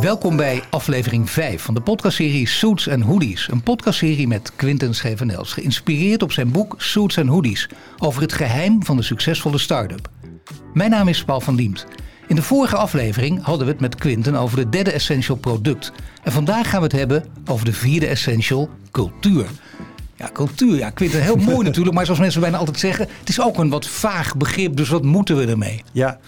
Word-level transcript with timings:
Welkom 0.00 0.36
bij 0.36 0.62
aflevering 0.70 1.30
5 1.30 1.62
van 1.62 1.74
de 1.74 1.80
podcastserie 1.80 2.48
Suits 2.48 2.88
and 2.88 3.02
Hoodies. 3.02 3.48
Een 3.50 3.62
podcastserie 3.62 4.28
met 4.28 4.52
Quinten 4.56 4.94
Schevenels, 4.94 5.52
geïnspireerd 5.52 6.22
op 6.22 6.32
zijn 6.32 6.50
boek 6.50 6.74
Suits 6.78 7.18
and 7.18 7.28
Hoodies 7.28 7.68
over 7.98 8.22
het 8.22 8.32
geheim 8.32 8.84
van 8.84 8.96
de 8.96 9.02
succesvolle 9.02 9.58
start-up. 9.58 10.08
Mijn 10.74 10.90
naam 10.90 11.08
is 11.08 11.24
Paul 11.24 11.40
van 11.40 11.56
Diemt. 11.56 11.86
In 12.28 12.36
de 12.36 12.42
vorige 12.42 12.76
aflevering 12.76 13.42
hadden 13.42 13.66
we 13.66 13.72
het 13.72 13.80
met 13.80 13.94
Quinten 13.94 14.34
over 14.34 14.58
het 14.58 14.72
derde 14.72 14.92
essential 14.92 15.36
product. 15.36 15.92
En 16.22 16.32
vandaag 16.32 16.70
gaan 16.70 16.80
we 16.80 16.86
het 16.86 16.96
hebben 16.96 17.24
over 17.46 17.64
de 17.64 17.72
vierde 17.72 18.06
essential, 18.06 18.70
cultuur. 18.90 19.46
Ja, 20.16 20.30
cultuur. 20.32 20.76
Ja, 20.76 20.90
Quinten, 20.90 21.22
heel 21.22 21.36
mooi 21.36 21.66
natuurlijk. 21.68 21.94
Maar 21.94 22.04
zoals 22.04 22.20
mensen 22.20 22.40
bijna 22.40 22.56
altijd 22.56 22.78
zeggen, 22.78 23.08
het 23.18 23.28
is 23.28 23.40
ook 23.40 23.58
een 23.58 23.70
wat 23.70 23.86
vaag 23.86 24.36
begrip. 24.36 24.76
Dus 24.76 24.88
wat 24.88 25.04
moeten 25.04 25.36
we 25.36 25.46
ermee? 25.46 25.82
Ja. 25.92 26.18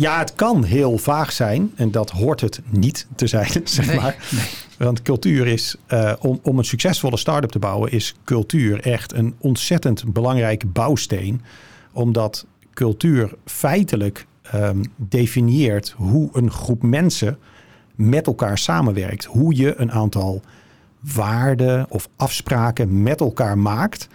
Ja, 0.00 0.18
het 0.18 0.34
kan 0.34 0.64
heel 0.64 0.98
vaag 0.98 1.32
zijn 1.32 1.72
en 1.74 1.90
dat 1.90 2.10
hoort 2.10 2.40
het 2.40 2.60
niet 2.70 3.06
te 3.14 3.26
zijn, 3.26 3.60
zeg 3.64 3.94
maar. 3.94 4.16
Want 4.78 5.02
cultuur 5.02 5.46
is, 5.46 5.76
uh, 5.88 6.12
om, 6.20 6.40
om 6.42 6.58
een 6.58 6.64
succesvolle 6.64 7.16
start-up 7.16 7.50
te 7.50 7.58
bouwen, 7.58 7.90
is 7.92 8.14
cultuur 8.24 8.80
echt 8.80 9.12
een 9.12 9.34
ontzettend 9.38 10.12
belangrijke 10.12 10.66
bouwsteen. 10.66 11.42
Omdat 11.92 12.46
cultuur 12.74 13.34
feitelijk 13.44 14.26
um, 14.54 14.82
definieert 14.96 15.94
hoe 15.96 16.28
een 16.32 16.50
groep 16.50 16.82
mensen 16.82 17.38
met 17.94 18.26
elkaar 18.26 18.58
samenwerkt. 18.58 19.24
Hoe 19.24 19.56
je 19.56 19.74
een 19.76 19.92
aantal 19.92 20.42
waarden 21.14 21.86
of 21.88 22.08
afspraken 22.16 23.02
met 23.02 23.20
elkaar 23.20 23.58
maakt 23.58 24.08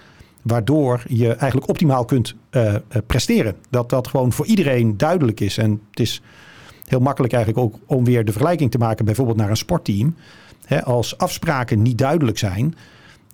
waardoor 0.46 1.04
je 1.08 1.28
eigenlijk 1.28 1.70
optimaal 1.70 2.06
kunt 2.06 2.36
uh, 2.52 2.76
presteren. 3.06 3.56
Dat 3.70 3.90
dat 3.90 4.08
gewoon 4.08 4.32
voor 4.32 4.46
iedereen 4.46 4.98
duidelijk 4.98 5.40
is. 5.40 5.58
En 5.58 5.82
het 5.90 6.00
is 6.00 6.22
heel 6.84 7.00
makkelijk 7.00 7.34
eigenlijk 7.34 7.66
ook 7.66 7.80
om 7.86 8.06
weer 8.06 8.26
de 8.26 8.32
vergelijking 8.32 8.72
te 8.72 8.78
maken, 8.78 9.06
bijvoorbeeld 9.06 9.38
naar 9.38 9.50
een 9.50 9.58
sportteam. 9.58 10.16
als 10.84 11.18
afspraken 11.18 11.82
niet 11.82 11.98
duidelijk 11.98 12.38
zijn, 12.38 12.76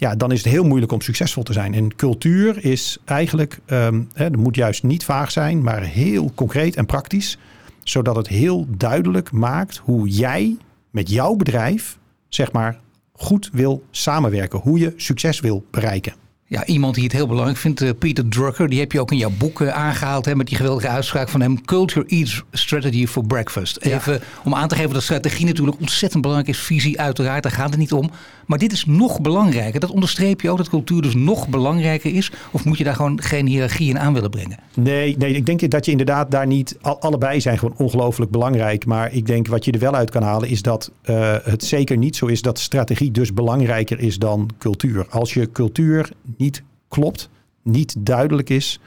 ja, 0.02 0.16
dan 0.16 0.32
is 0.32 0.44
het 0.44 0.54
heel 0.54 0.64
moeilijk 0.64 0.92
om 0.92 1.02
succesvol 1.02 1.44
te 1.44 1.54
zijn. 1.54 1.74
En 1.74 1.96
cultuur 1.96 2.66
is 2.66 2.98
eigenlijk, 3.06 3.60
um, 3.68 4.08
moet 4.38 4.56
juist 4.56 4.84
niet 4.84 5.06
vaag 5.06 5.32
zijn, 5.32 5.62
maar 5.62 5.82
heel 5.82 6.32
concreet 6.36 6.76
en 6.76 6.86
praktisch. 6.86 7.38
Zodat 7.84 8.16
het 8.16 8.28
heel 8.28 8.66
duidelijk 8.78 9.32
maakt 9.32 9.78
hoe 9.78 10.10
jij 10.10 10.58
met 10.90 11.10
jouw 11.10 11.36
bedrijf, 11.36 11.98
zeg 12.30 12.52
maar, 12.52 12.80
goed 13.12 13.50
wil 13.54 13.84
samenwerken. 13.92 14.60
Hoe 14.60 14.80
je 14.80 14.94
succes 14.96 15.40
wil 15.40 15.66
bereiken. 15.72 16.14
Ja, 16.52 16.66
iemand 16.66 16.96
die 16.96 17.04
het 17.04 17.14
heel 17.14 17.28
belangrijk 17.28 17.58
vindt, 17.58 17.82
uh, 17.82 17.90
Peter 18.00 18.28
Drucker, 18.28 18.70
die 18.70 18.80
heb 18.80 18.92
je 18.92 19.00
ook 19.00 19.12
in 19.12 19.18
jouw 19.18 19.32
boek 19.38 19.60
uh, 19.60 19.70
aangehaald 19.70 20.26
hè, 20.26 20.36
met 20.36 20.48
die 20.48 20.58
geweldige 20.58 20.88
uitspraak 20.88 21.30
van 21.30 21.42
hem: 21.42 21.66
Culture 21.66 22.06
eats 22.08 22.44
strategy 22.52 23.08
for 23.08 23.26
breakfast. 23.26 23.78
Even 23.78 24.22
om 24.44 24.56
aan 24.56 24.68
te 24.68 24.76
geven 24.76 24.94
dat 24.94 25.04
strategie 25.04 25.46
natuurlijk 25.46 25.80
ontzettend 25.80 26.22
belangrijk 26.22 26.56
is, 26.56 26.64
visie 26.64 27.00
uiteraard, 27.00 27.44
daar 27.44 27.52
gaat 27.52 27.70
het 27.70 27.80
niet 27.80 27.92
om. 27.92 28.12
Maar 28.52 28.60
dit 28.60 28.72
is 28.72 28.86
nog 28.86 29.22
belangrijker. 29.22 29.80
Dat 29.80 29.92
onderstreep 29.92 30.42
je 30.42 30.50
ook, 30.50 30.58
dat 30.58 30.70
cultuur 30.70 31.02
dus 31.02 31.16
nog 31.16 31.48
belangrijker 31.48 32.14
is? 32.16 32.32
Of 32.52 32.66
moet 32.66 32.78
je 32.78 32.84
daar 32.84 32.96
gewoon 32.96 33.22
geen 33.22 33.48
hiërarchie 33.48 33.90
in 33.90 34.00
aan 34.00 34.14
willen 34.14 34.30
brengen? 34.30 34.58
Nee, 34.76 35.18
nee 35.18 35.34
ik 35.34 35.46
denk 35.46 35.70
dat 35.70 35.86
je 35.86 35.92
inderdaad 35.92 36.32
daar 36.32 36.48
niet, 36.48 36.78
allebei 36.82 37.42
zijn 37.42 37.58
gewoon 37.58 37.78
ongelooflijk 37.78 38.32
belangrijk. 38.32 38.86
Maar 38.86 39.14
ik 39.14 39.26
denk 39.26 39.48
wat 39.48 39.66
je 39.66 39.72
er 39.72 39.80
wel 39.80 39.96
uit 39.96 40.10
kan 40.10 40.24
halen 40.24 40.50
is 40.50 40.62
dat 40.62 40.92
uh, 41.06 41.36
het 41.44 41.64
zeker 41.64 41.98
niet 41.98 42.16
zo 42.16 42.26
is 42.26 42.42
dat 42.42 42.60
strategie 42.60 43.12
dus 43.12 43.34
belangrijker 43.34 44.00
is 44.00 44.18
dan 44.18 44.50
cultuur. 44.58 45.06
Als 45.10 45.34
je 45.34 45.52
cultuur 45.52 46.12
niet 46.38 46.64
klopt, 46.88 47.30
niet 47.64 47.96
duidelijk 48.00 48.50
is. 48.50 48.80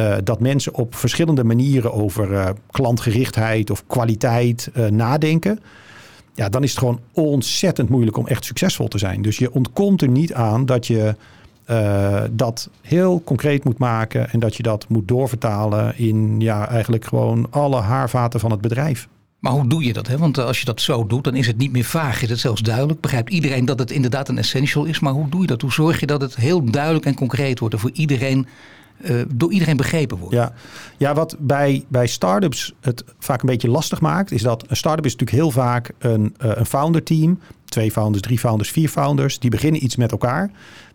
Uh, 0.00 0.16
dat 0.24 0.40
mensen 0.40 0.74
op 0.74 0.94
verschillende 0.94 1.44
manieren 1.44 1.92
over 1.92 2.30
uh, 2.30 2.48
klantgerichtheid 2.70 3.70
of 3.70 3.86
kwaliteit 3.86 4.70
nadenken. 4.90 5.58
Ja, 6.34 6.48
dan 6.48 6.62
is 6.62 6.70
het 6.70 6.78
gewoon 6.78 7.00
ontzettend 7.12 7.88
moeilijk 7.88 8.16
om 8.16 8.26
echt 8.26 8.44
succesvol 8.44 8.88
te 8.88 8.98
zijn. 8.98 9.22
Dus 9.22 9.38
je 9.38 9.52
ontkomt 9.52 10.02
er 10.02 10.08
niet 10.08 10.34
aan 10.34 10.66
dat 10.66 10.86
je 10.86 11.14
dat 12.30 12.70
heel 12.80 13.22
concreet 13.24 13.64
moet 13.64 13.78
maken 13.78 14.30
en 14.30 14.40
dat 14.40 14.56
je 14.56 14.62
dat 14.62 14.88
moet 14.88 15.08
doorvertalen 15.08 15.98
in 15.98 16.40
ja, 16.40 16.68
eigenlijk 16.68 17.04
gewoon 17.04 17.46
alle 17.50 17.80
haarvaten 17.80 18.40
van 18.40 18.50
het 18.50 18.60
bedrijf. 18.60 19.08
Maar 19.38 19.52
hoe 19.52 19.66
doe 19.66 19.84
je 19.84 19.92
dat? 19.92 20.06
Hè? 20.06 20.18
Want 20.18 20.38
als 20.38 20.58
je 20.58 20.64
dat 20.64 20.80
zo 20.80 21.06
doet, 21.06 21.24
dan 21.24 21.34
is 21.34 21.46
het 21.46 21.56
niet 21.56 21.72
meer 21.72 21.84
vaag. 21.84 22.22
Is 22.22 22.30
het 22.30 22.38
zelfs 22.38 22.60
duidelijk? 22.60 23.00
Begrijpt 23.00 23.30
iedereen 23.30 23.64
dat 23.64 23.78
het 23.78 23.90
inderdaad 23.90 24.28
een 24.28 24.38
essential 24.38 24.84
is? 24.84 25.00
Maar 25.00 25.12
hoe 25.12 25.28
doe 25.28 25.40
je 25.40 25.46
dat? 25.46 25.60
Hoe 25.60 25.72
zorg 25.72 26.00
je 26.00 26.06
dat 26.06 26.20
het 26.20 26.36
heel 26.36 26.70
duidelijk 26.70 27.06
en 27.06 27.14
concreet 27.14 27.58
wordt 27.58 27.74
en 27.74 27.80
voor 27.80 27.90
iedereen, 27.92 28.46
uh, 29.02 29.22
door 29.34 29.52
iedereen 29.52 29.76
begrepen 29.76 30.18
wordt? 30.18 30.34
Ja, 30.34 30.52
ja 30.96 31.14
wat 31.14 31.36
bij, 31.38 31.84
bij 31.88 32.06
start-ups 32.06 32.74
het 32.80 33.04
vaak 33.18 33.40
een 33.40 33.48
beetje 33.48 33.70
lastig 33.70 34.00
maakt, 34.00 34.30
is 34.32 34.42
dat 34.42 34.64
een 34.68 34.76
start-up 34.76 35.04
is 35.04 35.12
natuurlijk 35.12 35.42
heel 35.42 35.50
vaak 35.50 35.92
een, 35.98 36.34
uh, 36.44 36.50
een 36.54 36.66
founder 36.66 37.02
team. 37.02 37.38
Twee 37.64 37.90
founders, 37.90 38.22
drie 38.22 38.38
founders, 38.38 38.70
vier 38.70 38.88
founders. 38.88 39.38
Die 39.38 39.50
beginnen 39.50 39.84
iets 39.84 39.96
met 39.96 40.10
elkaar 40.12 40.50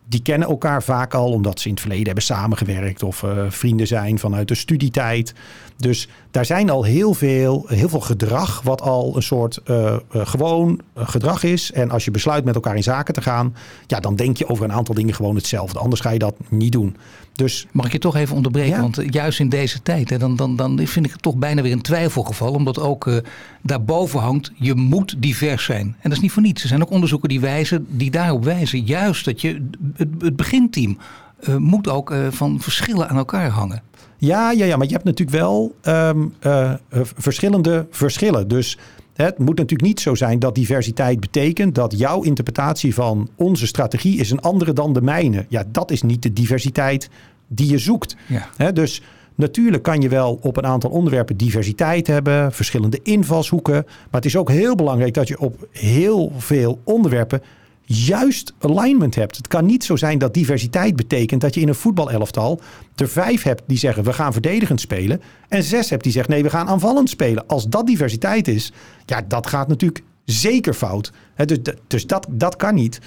die 0.09 0.22
kennen 0.22 0.47
elkaar 0.47 0.84
vaak 0.84 1.13
al 1.13 1.31
omdat 1.31 1.59
ze 1.59 1.66
in 1.68 1.72
het 1.72 1.81
verleden 1.81 2.06
hebben 2.06 2.23
samengewerkt 2.23 3.03
of 3.03 3.23
uh, 3.23 3.31
vrienden 3.50 3.88
zijn 3.88 4.19
vanuit 4.19 4.47
de 4.47 4.56
studietijd. 4.56 5.34
Dus 5.78 6.07
daar 6.31 6.45
zijn 6.45 6.69
al 6.69 6.84
heel 6.84 7.13
veel, 7.13 7.66
heel 7.68 7.90
veel 7.90 8.00
gedrag 8.00 8.62
wat 8.62 8.81
al 8.81 9.16
een 9.16 9.23
soort 9.23 9.59
uh, 9.66 9.96
uh, 10.16 10.25
gewoon 10.25 10.81
gedrag 10.96 11.44
is. 11.44 11.72
En 11.72 11.91
als 11.91 12.06
je 12.06 12.12
besluit 12.12 12.46
met 12.46 12.56
elkaar 12.56 12.75
in 12.75 12.84
zaken 12.84 13.13
te 13.13 13.22
gaan, 13.22 13.56
ja, 13.88 14.00
dan 14.00 14.16
denk 14.16 14.38
je 14.38 14.50
over 14.50 14.63
een 14.63 14.73
aantal 14.73 14.96
dingen 14.96 15.13
gewoon 15.13 15.35
hetzelfde. 15.35 15.79
Anders 15.79 16.01
ga 16.01 16.09
je 16.09 16.19
dat 16.19 16.35
niet 16.50 16.72
doen. 16.72 16.97
Dus, 17.34 17.67
Mag 17.72 17.85
ik 17.85 17.91
je 17.91 18.00
toch 18.00 18.16
even 18.16 18.35
onderbreken? 18.35 18.75
Ja. 18.75 18.81
Want 18.81 19.01
juist 19.09 19.40
in 19.40 19.50
deze 19.50 19.81
tijd, 19.81 20.09
hè, 20.09 20.17
dan, 20.17 20.35
dan, 20.35 20.56
dan 20.56 20.88
vind 20.88 21.06
ik 21.06 21.12
het 21.12 21.22
toch 21.22 21.35
bijna 21.35 21.62
weer 21.62 21.72
een 21.72 21.81
twijfelgeval. 21.81 22.53
Omdat 22.53 22.79
ook 22.79 23.22
daarboven 23.62 24.19
hangt, 24.19 24.51
je 24.56 24.75
moet 24.75 25.16
divers 25.17 25.63
zijn. 25.63 25.85
En 25.85 25.96
dat 26.01 26.12
is 26.12 26.19
niet 26.19 26.31
voor 26.31 26.41
niets. 26.41 26.62
Er 26.62 26.67
zijn 26.67 26.81
ook 26.81 26.90
onderzoeken 26.90 27.29
die, 27.29 27.40
wijzen, 27.40 27.85
die 27.90 28.12
daarop 28.12 28.44
wijzen. 28.44 28.85
Juist 28.85 29.25
dat 29.25 29.41
je 29.41 29.69
het, 29.97 30.08
het 30.19 30.35
beginteam 30.35 30.97
uh, 31.40 31.56
moet 31.56 31.88
ook 31.88 32.12
uh, 32.12 32.28
van 32.30 32.59
verschillen 32.59 33.09
aan 33.09 33.18
elkaar 33.18 33.50
hangen. 33.50 33.81
Ja, 34.18 34.52
ja, 34.52 34.66
ja, 34.66 34.78
maar 34.78 34.88
je 34.88 34.94
hebt 34.94 35.06
natuurlijk 35.06 35.38
wel 35.38 35.75
um, 35.84 36.34
uh, 36.41 36.74
verschillende 37.16 37.88
verschillen. 37.90 38.47
Dus 38.47 38.78
het 39.13 39.38
moet 39.38 39.58
natuurlijk 39.58 39.90
niet 39.90 40.00
zo 40.00 40.16
zijn 40.16 40.40
dat 40.40 40.56
diversiteit 40.56 41.19
betekent 41.19 41.75
dat 41.75 41.97
jouw 41.97 42.22
interpretatie 42.22 42.94
van 42.94 43.30
onze 43.35 43.68
strategie 43.68 44.19
is 44.19 44.31
een 44.31 44.41
andere 44.41 44.74
dan 44.74 44.94
de 44.94 45.02
mijne. 45.02 45.46
Ja, 45.50 45.63
dat 45.72 45.91
is 45.91 46.02
niet 46.02 46.24
de 46.24 46.34
diversiteit 46.34 47.09
die 47.47 47.69
je 47.69 47.78
zoekt. 47.78 48.16
Ja. 48.28 48.50
He, 48.56 48.74
dus 48.74 49.02
natuurlijk 49.35 49.84
kan 49.84 50.02
je 50.02 50.09
wel 50.09 50.40
op 50.41 50.58
een 50.58 50.66
aantal 50.66 50.90
onderwerpen 50.90 51.38
diversiteit 51.38 52.08
hebben, 52.08 52.52
verschillende 52.52 53.00
invalshoeken. 53.03 53.84
Maar 53.85 54.22
het 54.22 54.25
is 54.25 54.38
ook 54.38 54.50
heel 54.50 54.75
belangrijk 54.75 55.14
dat 55.14 55.28
je 55.28 55.40
op 55.40 55.68
heel 55.72 56.31
veel 56.38 56.79
onderwerpen 56.84 57.41
juist 57.89 58.53
alignment 58.59 59.15
hebt. 59.15 59.37
Het 59.37 59.47
kan 59.47 59.65
niet 59.65 59.83
zo 59.83 59.95
zijn 59.95 60.17
dat 60.17 60.33
diversiteit 60.33 60.95
betekent 60.95 61.41
dat 61.41 61.53
je 61.53 61.61
in 61.61 61.67
een 61.67 61.75
voetbalelftal 61.75 62.61
er 62.95 63.09
vijf 63.09 63.43
hebt 63.43 63.63
die 63.67 63.77
zeggen 63.77 64.03
we 64.03 64.13
gaan 64.13 64.33
verdedigend 64.33 64.81
spelen 64.81 65.21
en 65.47 65.63
zes 65.63 65.89
hebt 65.89 66.03
die 66.03 66.11
zeggen 66.11 66.31
nee 66.31 66.43
we 66.43 66.49
gaan 66.49 66.67
aanvallend 66.67 67.09
spelen. 67.09 67.47
Als 67.47 67.67
dat 67.67 67.87
diversiteit 67.87 68.47
is, 68.47 68.71
ja 69.05 69.21
dat 69.27 69.47
gaat 69.47 69.67
natuurlijk 69.67 70.03
zeker 70.25 70.73
fout. 70.73 71.11
dus 71.45 71.57
dus 71.87 72.07
dat, 72.07 72.27
dat 72.29 72.55
kan 72.55 72.75
niet. 72.75 72.99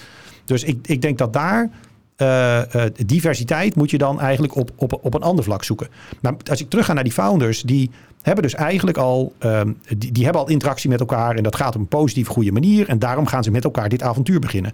Dus 0.44 0.64
ik, 0.64 0.86
ik 0.86 1.02
denk 1.02 1.18
dat 1.18 1.32
daar 1.32 1.70
uh, 2.16 2.62
uh, 2.74 2.84
diversiteit 3.06 3.76
moet 3.76 3.90
je 3.90 3.98
dan 3.98 4.20
eigenlijk 4.20 4.56
op, 4.56 4.70
op, 4.76 4.98
op 5.02 5.14
een 5.14 5.22
ander 5.22 5.44
vlak 5.44 5.64
zoeken. 5.64 5.88
Maar 6.20 6.34
als 6.50 6.60
ik 6.60 6.70
terug 6.70 6.86
ga 6.86 6.92
naar 6.92 7.04
die 7.04 7.12
founders, 7.12 7.62
die 7.62 7.90
hebben 8.22 8.42
dus 8.42 8.54
eigenlijk 8.54 8.98
al, 8.98 9.32
um, 9.40 9.78
die, 9.98 10.12
die 10.12 10.24
hebben 10.24 10.42
al 10.42 10.48
interactie 10.48 10.90
met 10.90 11.00
elkaar 11.00 11.36
en 11.36 11.42
dat 11.42 11.56
gaat 11.56 11.74
op 11.74 11.80
een 11.80 11.88
positieve, 11.88 12.30
goede 12.30 12.52
manier. 12.52 12.88
En 12.88 12.98
daarom 12.98 13.26
gaan 13.26 13.42
ze 13.42 13.50
met 13.50 13.64
elkaar 13.64 13.88
dit 13.88 14.02
avontuur 14.02 14.40
beginnen. 14.40 14.72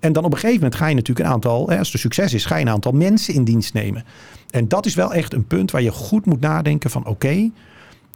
En 0.00 0.12
dan 0.12 0.24
op 0.24 0.32
een 0.32 0.38
gegeven 0.38 0.60
moment 0.60 0.74
ga 0.74 0.86
je 0.86 0.94
natuurlijk 0.94 1.26
een 1.26 1.32
aantal, 1.32 1.70
als 1.70 1.92
er 1.92 1.98
succes 1.98 2.34
is, 2.34 2.44
ga 2.44 2.56
je 2.56 2.64
een 2.64 2.72
aantal 2.72 2.92
mensen 2.92 3.34
in 3.34 3.44
dienst 3.44 3.74
nemen. 3.74 4.04
En 4.50 4.68
dat 4.68 4.86
is 4.86 4.94
wel 4.94 5.14
echt 5.14 5.32
een 5.32 5.46
punt 5.46 5.70
waar 5.70 5.82
je 5.82 5.90
goed 5.90 6.26
moet 6.26 6.40
nadenken 6.40 6.90
van 6.90 7.06
oké, 7.06 7.50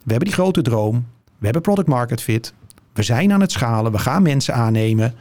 we 0.04 0.14
hebben 0.14 0.28
die 0.28 0.32
grote 0.32 0.62
droom, 0.62 1.06
we 1.38 1.44
hebben 1.44 1.62
product 1.62 1.88
market 1.88 2.22
fit, 2.22 2.52
we 2.92 3.02
zijn 3.02 3.32
aan 3.32 3.40
het 3.40 3.52
schalen, 3.52 3.92
we 3.92 3.98
gaan 3.98 4.22
mensen 4.22 4.54
aannemen. 4.54 5.14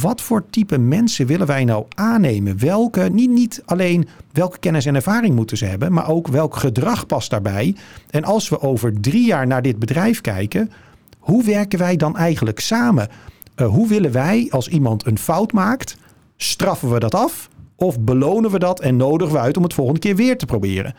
Wat 0.00 0.20
voor 0.20 0.44
type 0.50 0.78
mensen 0.78 1.26
willen 1.26 1.46
wij 1.46 1.64
nou 1.64 1.86
aannemen? 1.94 2.58
Welke, 2.58 3.08
niet, 3.12 3.30
niet 3.30 3.62
alleen 3.64 4.08
welke 4.32 4.58
kennis 4.58 4.86
en 4.86 4.94
ervaring 4.94 5.34
moeten 5.34 5.56
ze 5.56 5.64
hebben, 5.64 5.92
maar 5.92 6.08
ook 6.08 6.28
welk 6.28 6.56
gedrag 6.56 7.06
past 7.06 7.30
daarbij. 7.30 7.76
En 8.10 8.24
als 8.24 8.48
we 8.48 8.60
over 8.60 9.00
drie 9.00 9.26
jaar 9.26 9.46
naar 9.46 9.62
dit 9.62 9.78
bedrijf 9.78 10.20
kijken, 10.20 10.70
hoe 11.18 11.44
werken 11.44 11.78
wij 11.78 11.96
dan 11.96 12.16
eigenlijk 12.16 12.60
samen? 12.60 13.08
Uh, 13.56 13.66
hoe 13.66 13.88
willen 13.88 14.12
wij, 14.12 14.46
als 14.50 14.68
iemand 14.68 15.06
een 15.06 15.18
fout 15.18 15.52
maakt, 15.52 15.96
straffen 16.36 16.92
we 16.92 16.98
dat 16.98 17.14
af? 17.14 17.48
Of 17.76 18.00
belonen 18.00 18.50
we 18.50 18.58
dat 18.58 18.80
en 18.80 18.96
nodigen 18.96 19.34
we 19.34 19.40
uit 19.40 19.56
om 19.56 19.62
het 19.62 19.74
volgende 19.74 20.00
keer 20.00 20.16
weer 20.16 20.38
te 20.38 20.46
proberen? 20.46 20.94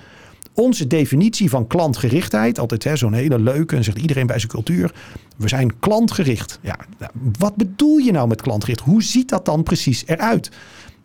Onze 0.60 0.88
definitie 0.88 1.50
van 1.50 1.68
klantgerichtheid, 1.68 2.60
altijd 2.60 3.00
zo'n 3.00 3.14
hele 3.14 3.40
leuke, 3.40 3.76
en 3.76 3.84
zegt 3.84 3.98
iedereen 3.98 4.28
bij 4.28 4.40
zijn 4.40 4.52
cultuur, 4.52 4.94
we 5.36 5.48
zijn 5.48 5.80
klantgericht. 5.80 6.60
Ja, 6.62 6.78
wat 7.38 7.56
bedoel 7.56 7.98
je 7.98 8.12
nou 8.12 8.28
met 8.28 8.42
klantgericht? 8.42 8.80
Hoe 8.80 9.04
ziet 9.04 9.30
dat 9.30 9.46
dan 9.46 9.64
precies 9.64 10.04
eruit? 10.06 10.52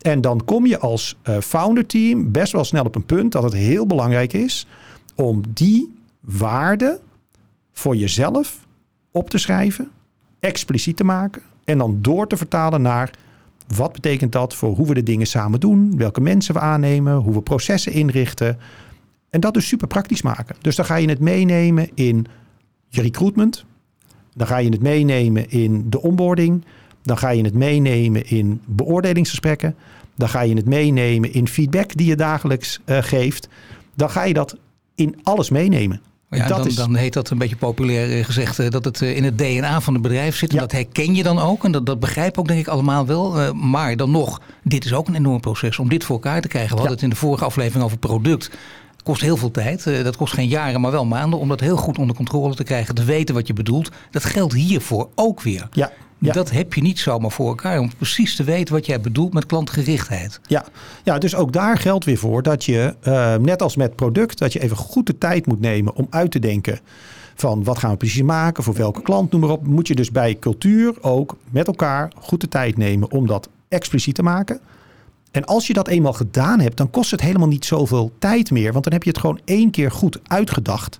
En 0.01 0.21
dan 0.21 0.45
kom 0.45 0.65
je 0.65 0.79
als 0.79 1.15
uh, 1.23 1.37
founder 1.37 1.85
team 1.85 2.31
best 2.31 2.51
wel 2.51 2.63
snel 2.63 2.85
op 2.85 2.95
een 2.95 3.05
punt 3.05 3.31
dat 3.31 3.43
het 3.43 3.53
heel 3.53 3.85
belangrijk 3.85 4.33
is 4.33 4.67
om 5.15 5.41
die 5.49 5.93
waarde 6.19 6.99
voor 7.71 7.95
jezelf 7.95 8.59
op 9.11 9.29
te 9.29 9.37
schrijven 9.37 9.89
expliciet 10.39 10.97
te 10.97 11.03
maken 11.03 11.41
en 11.63 11.77
dan 11.77 11.97
door 12.01 12.27
te 12.27 12.37
vertalen 12.37 12.81
naar 12.81 13.11
wat 13.75 13.93
betekent 13.93 14.31
dat 14.31 14.55
voor 14.55 14.75
hoe 14.75 14.87
we 14.87 14.93
de 14.93 15.03
dingen 15.03 15.27
samen 15.27 15.59
doen, 15.59 15.97
welke 15.97 16.21
mensen 16.21 16.53
we 16.53 16.59
aannemen, 16.59 17.15
hoe 17.15 17.33
we 17.33 17.41
processen 17.41 17.91
inrichten. 17.91 18.57
En 19.33 19.39
dat 19.39 19.53
dus 19.53 19.67
super 19.67 19.87
praktisch 19.87 20.21
maken. 20.21 20.55
Dus 20.61 20.75
dan 20.75 20.85
ga 20.85 20.95
je 20.95 21.09
het 21.09 21.19
meenemen 21.19 21.89
in 21.93 22.25
je 22.87 23.01
recruitment, 23.01 23.65
dan 24.33 24.47
ga 24.47 24.57
je 24.57 24.69
het 24.69 24.81
meenemen 24.81 25.49
in 25.49 25.89
de 25.89 26.01
onboarding, 26.01 26.63
dan 27.03 27.17
ga 27.17 27.29
je 27.29 27.43
het 27.43 27.53
meenemen 27.53 28.25
in 28.25 28.61
beoordelingsgesprekken, 28.65 29.75
dan 30.15 30.29
ga 30.29 30.41
je 30.41 30.55
het 30.55 30.65
meenemen 30.65 31.33
in 31.33 31.47
feedback 31.47 31.95
die 31.95 32.07
je 32.07 32.15
dagelijks 32.15 32.79
uh, 32.85 32.97
geeft. 33.01 33.47
Dan 33.95 34.09
ga 34.09 34.23
je 34.23 34.33
dat 34.33 34.57
in 34.95 35.15
alles 35.23 35.49
meenemen. 35.49 36.01
Ja, 36.29 36.47
dan, 36.47 36.69
dan, 36.75 36.95
heet 36.95 37.13
dat 37.13 37.29
een 37.29 37.37
beetje 37.37 37.55
populair 37.55 38.17
eh, 38.17 38.25
gezegd 38.25 38.59
eh, 38.59 38.69
dat 38.69 38.85
het 38.85 39.01
eh, 39.01 39.15
in 39.15 39.23
het 39.23 39.37
DNA 39.37 39.81
van 39.81 39.93
het 39.93 40.01
bedrijf 40.01 40.35
zit. 40.35 40.51
En 40.51 40.57
dat 40.57 40.71
herken 40.71 41.15
je 41.15 41.23
dan 41.23 41.39
ook. 41.39 41.65
En 41.65 41.71
dat, 41.71 41.85
dat 41.85 41.99
begrijpen 41.99 42.39
ook 42.39 42.47
denk 42.47 42.59
ik 42.59 42.67
allemaal 42.67 43.05
wel. 43.05 43.53
maar 43.53 43.95
dan 43.95 44.11
nog, 44.11 44.41
dit 44.63 44.85
is 44.85 44.93
ook 44.93 45.07
een 45.07 45.15
enorm 45.15 45.39
proces 45.39 45.79
om 45.79 45.89
dit 45.89 46.03
voor 46.03 46.15
elkaar 46.15 46.41
te 46.41 46.47
krijgen. 46.47 46.69
We 46.69 46.75
hadden 46.75 46.93
het 46.93 47.03
in 47.03 47.09
de 47.09 47.15
vorige 47.15 47.45
aflevering 47.45 47.85
over 47.85 47.97
product. 47.97 48.51
Kost 49.03 49.21
heel 49.21 49.37
veel 49.37 49.51
tijd. 49.51 49.83
dat 49.83 50.17
kost 50.17 50.33
geen 50.33 50.47
jaren, 50.47 50.81
maar 50.81 50.91
wel 50.91 51.05
maanden 51.05 51.39
om 51.39 51.47
dat 51.47 51.59
heel 51.59 51.77
goed 51.77 51.97
onder 51.97 52.15
controle 52.15 52.55
te 52.55 52.63
krijgen. 52.63 52.95
Te 52.95 53.03
weten 53.03 53.35
wat 53.35 53.47
je 53.47 53.53
bedoelt. 53.53 53.91
Dat 54.11 54.23
geldt 54.23 54.53
hiervoor 54.53 55.09
ook 55.15 55.41
weer. 55.41 55.67
Ja, 55.71 55.91
dat 56.31 56.51
heb 56.51 56.73
je 56.73 56.81
niet 56.81 56.99
zomaar 56.99 57.31
voor 57.31 57.47
elkaar 57.47 57.79
om 57.79 57.91
precies 57.97 58.35
te 58.35 58.43
weten 58.43 58.73
wat 58.73 58.85
jij 58.85 59.01
bedoelt 59.01 59.33
met 59.33 59.45
klantgerichtheid. 59.45 60.39
Ja, 60.47 60.65
ja 61.03 61.17
dus 61.17 61.35
ook 61.35 61.53
daar 61.53 61.77
geldt 61.77 62.05
weer 62.05 62.17
voor 62.17 62.43
dat 62.43 62.65
je, 62.65 62.95
uh, 63.03 63.35
net 63.35 63.61
als 63.61 63.75
met 63.75 63.95
product, 63.95 64.37
dat 64.39 64.53
je 64.53 64.59
even 64.59 64.77
goed 64.77 65.07
de 65.07 65.17
tijd 65.17 65.45
moet 65.45 65.59
nemen 65.59 65.95
om 65.95 66.07
uit 66.09 66.31
te 66.31 66.39
denken 66.39 66.79
van 67.35 67.63
wat 67.63 67.77
gaan 67.77 67.91
we 67.91 67.97
precies 67.97 68.21
maken, 68.21 68.63
voor 68.63 68.73
welke 68.73 69.01
klant, 69.01 69.31
noem 69.31 69.41
maar 69.41 69.49
op. 69.49 69.67
Moet 69.67 69.87
je 69.87 69.95
dus 69.95 70.11
bij 70.11 70.37
cultuur 70.39 70.93
ook 71.01 71.37
met 71.49 71.67
elkaar 71.67 72.11
goed 72.17 72.41
de 72.41 72.47
tijd 72.47 72.77
nemen 72.77 73.11
om 73.11 73.27
dat 73.27 73.49
expliciet 73.67 74.15
te 74.15 74.23
maken. 74.23 74.59
En 75.33 75.45
als 75.45 75.67
je 75.67 75.73
dat 75.73 75.87
eenmaal 75.87 76.13
gedaan 76.13 76.59
hebt, 76.59 76.77
dan 76.77 76.89
kost 76.89 77.11
het 77.11 77.21
helemaal 77.21 77.47
niet 77.47 77.65
zoveel 77.65 78.11
tijd 78.19 78.51
meer. 78.51 78.71
Want 78.71 78.83
dan 78.83 78.93
heb 78.93 79.03
je 79.03 79.09
het 79.09 79.19
gewoon 79.19 79.39
één 79.45 79.71
keer 79.71 79.91
goed 79.91 80.19
uitgedacht. 80.23 80.99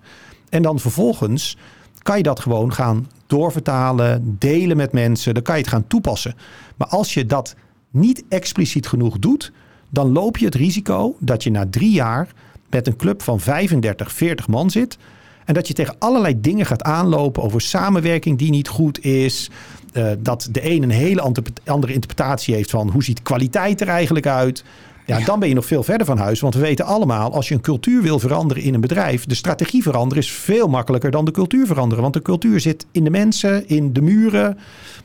En 0.50 0.62
dan 0.62 0.80
vervolgens 0.80 1.58
kan 2.02 2.18
je 2.18 2.24
dat 2.24 2.40
gewoon 2.40 2.74
gaan 2.74 3.08
doorvertalen, 3.28 4.36
delen 4.40 4.78
met 4.78 4.92
mensen. 4.92 5.34
Dan 5.34 5.44
kan 5.44 5.56
je 5.56 5.62
het 5.62 5.70
gaan 5.70 5.88
toepassen. 5.88 6.36
Maar 6.78 6.88
als 6.88 7.14
je 7.14 7.26
dat 7.26 7.56
niet 7.92 8.24
expliciet 8.30 8.88
genoeg 8.88 9.20
doet, 9.20 9.52
dan 9.90 10.12
loop 10.12 10.38
je 10.38 10.46
het 10.46 10.56
risico 10.56 11.16
dat 11.20 11.44
je 11.44 11.52
na 11.52 11.68
drie 11.70 11.92
jaar 11.92 12.28
met 12.70 12.88
een 12.88 12.96
club 12.96 13.22
van 13.22 13.40
35, 13.40 14.12
40 14.12 14.48
man 14.48 14.70
zit. 14.70 14.98
En 15.46 15.54
dat 15.54 15.68
je 15.68 15.74
tegen 15.74 15.96
allerlei 16.00 16.42
dingen 16.42 16.66
gaat 16.66 16.84
aanlopen 16.84 17.44
over 17.44 17.62
samenwerking 17.62 18.38
die 18.38 18.50
niet 18.50 18.68
goed 18.68 19.04
is. 19.04 19.50
Uh, 19.94 20.12
dat 20.20 20.48
de 20.52 20.70
een 20.70 20.84
een 20.84 20.90
hele 20.90 21.22
andere 21.66 21.94
interpretatie 21.94 22.56
heeft 22.56 22.70
van 22.70 22.90
hoe 22.90 23.04
ziet 23.04 23.22
kwaliteit 23.22 23.82
er 23.82 23.88
eigenlijk 23.88 24.28
uit. 24.28 24.64
Ja, 25.06 25.20
dan 25.20 25.40
ben 25.40 25.48
je 25.50 25.56
nog 25.56 25.66
veel 25.66 25.84
verder 25.84 26.06
van 26.06 26.18
huis. 26.18 26.40
Want 26.40 26.54
we 26.54 26.60
weten 26.60 26.86
allemaal, 26.86 27.34
als 27.34 27.48
je 27.48 27.54
een 27.54 27.62
cultuur 27.62 28.02
wil 28.02 28.20
veranderen 28.20 28.64
in 28.64 28.74
een 28.74 28.82
bedrijf, 28.82 29.26
de 29.26 29.36
strategie 29.36 29.84
veranderen 29.84 30.24
is 30.24 30.32
veel 30.32 30.68
makkelijker 30.68 31.12
dan 31.12 31.26
de 31.26 31.32
cultuur 31.32 31.66
veranderen. 31.66 32.02
Want 32.02 32.14
de 32.14 32.22
cultuur 32.22 32.60
zit 32.60 32.86
in 32.92 33.04
de 33.04 33.10
mensen, 33.10 33.68
in 33.68 33.94
de 33.94 34.02
muren. 34.02 34.58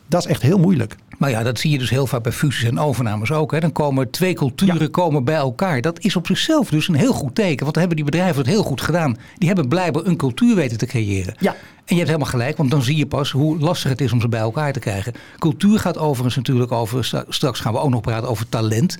Dat 0.07 0.25
is 0.25 0.31
echt 0.31 0.43
heel 0.43 0.59
moeilijk. 0.59 0.97
Maar 1.19 1.31
ja, 1.31 1.43
dat 1.43 1.59
zie 1.59 1.71
je 1.71 1.79
dus 1.79 1.91
heel 1.91 2.07
vaak 2.07 2.23
bij 2.23 2.33
fusies 2.33 2.69
en 2.69 2.79
overnames 2.79 3.33
ook. 3.33 3.53
Hè. 3.53 3.61
Dan 3.61 3.73
komen 3.73 4.11
twee 4.11 4.35
culturen 4.35 4.91
komen 4.91 5.25
bij 5.25 5.35
elkaar. 5.35 5.81
Dat 5.81 6.01
is 6.01 6.17
op 6.17 6.27
zichzelf 6.27 6.69
dus 6.69 6.89
een 6.89 6.95
heel 6.95 7.13
goed 7.13 7.35
teken. 7.35 7.63
Want 7.63 7.73
dan 7.75 7.79
hebben 7.79 7.97
die 7.97 8.05
bedrijven 8.05 8.37
het 8.37 8.47
heel 8.47 8.63
goed 8.63 8.81
gedaan. 8.81 9.17
Die 9.39 9.49
hebben 9.49 9.69
blijkbaar 9.69 10.05
een 10.05 10.17
cultuur 10.17 10.55
weten 10.55 10.79
te 10.79 10.87
creëren. 10.87 11.35
Ja. 11.39 11.51
En 11.85 11.95
je 11.95 12.03
hebt 12.03 12.07
helemaal 12.07 12.33
gelijk, 12.33 12.57
want 12.57 12.71
dan 12.71 12.83
zie 12.83 12.97
je 12.97 13.07
pas 13.07 13.31
hoe 13.31 13.59
lastig 13.59 13.91
het 13.91 14.01
is 14.01 14.13
om 14.13 14.21
ze 14.21 14.29
bij 14.29 14.41
elkaar 14.41 14.73
te 14.73 14.79
krijgen. 14.79 15.13
Cultuur 15.39 15.79
gaat 15.79 15.99
overigens 15.99 16.37
natuurlijk 16.37 16.73
over, 16.73 17.25
straks 17.29 17.61
gaan 17.61 17.73
we 17.73 17.79
ook 17.79 17.91
nog 17.91 18.01
praten 18.01 18.29
over 18.29 18.49
talent. 18.49 18.99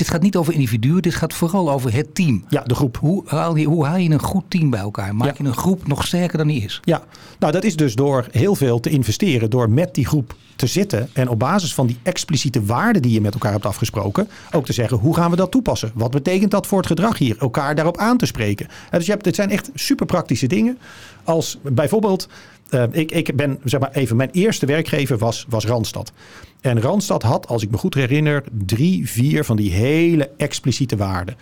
Dit 0.00 0.10
gaat 0.10 0.22
niet 0.22 0.36
over 0.36 0.52
individuen, 0.52 1.02
dit 1.02 1.14
gaat 1.14 1.34
vooral 1.34 1.70
over 1.70 1.92
het 1.94 2.14
team. 2.14 2.44
Ja, 2.48 2.62
de 2.62 2.74
groep. 2.74 2.96
Hoe 2.96 3.22
haal 3.26 3.56
je, 3.56 3.66
hoe 3.66 3.86
haal 3.86 3.96
je 3.96 4.10
een 4.10 4.20
goed 4.20 4.44
team 4.48 4.70
bij 4.70 4.80
elkaar? 4.80 5.14
Maak 5.14 5.38
je 5.38 5.44
een 5.44 5.54
groep 5.54 5.86
nog 5.86 6.06
sterker 6.06 6.38
dan 6.38 6.46
die 6.46 6.62
is? 6.62 6.80
Ja, 6.84 7.02
nou 7.38 7.52
dat 7.52 7.64
is 7.64 7.76
dus 7.76 7.94
door 7.94 8.26
heel 8.30 8.54
veel 8.54 8.80
te 8.80 8.90
investeren, 8.90 9.50
door 9.50 9.70
met 9.70 9.94
die 9.94 10.06
groep 10.06 10.34
te 10.56 10.66
zitten 10.66 11.08
en 11.12 11.28
op 11.28 11.38
basis 11.38 11.74
van 11.74 11.86
die 11.86 11.98
expliciete 12.02 12.64
waarden 12.64 13.02
die 13.02 13.12
je 13.12 13.20
met 13.20 13.32
elkaar 13.32 13.52
hebt 13.52 13.66
afgesproken, 13.66 14.28
ook 14.52 14.64
te 14.64 14.72
zeggen 14.72 14.96
hoe 14.96 15.14
gaan 15.14 15.30
we 15.30 15.36
dat 15.36 15.50
toepassen? 15.50 15.90
Wat 15.94 16.10
betekent 16.10 16.50
dat 16.50 16.66
voor 16.66 16.78
het 16.78 16.86
gedrag 16.86 17.18
hier? 17.18 17.36
Elkaar 17.38 17.74
daarop 17.74 17.98
aan 17.98 18.16
te 18.16 18.26
spreken. 18.26 18.66
Dus 18.90 19.06
je 19.06 19.12
hebt, 19.12 19.24
het 19.24 19.34
zijn 19.34 19.50
echt 19.50 19.70
super 19.74 20.06
praktische 20.06 20.46
dingen. 20.46 20.78
Als 21.24 21.58
bijvoorbeeld, 21.62 22.28
uh, 22.70 22.82
ik, 22.90 23.12
ik 23.12 23.36
ben 23.36 23.58
zeg 23.64 23.80
maar 23.80 23.92
even, 23.92 24.16
mijn 24.16 24.30
eerste 24.32 24.66
werkgever 24.66 25.18
was, 25.18 25.46
was 25.48 25.66
Randstad. 25.66 26.12
En 26.60 26.80
Randstad 26.80 27.22
had, 27.22 27.46
als 27.46 27.62
ik 27.62 27.70
me 27.70 27.76
goed 27.76 27.94
herinner, 27.94 28.44
drie, 28.52 29.08
vier 29.08 29.44
van 29.44 29.56
die 29.56 29.72
hele 29.72 30.30
expliciete 30.36 30.96
waarden. 30.96 31.36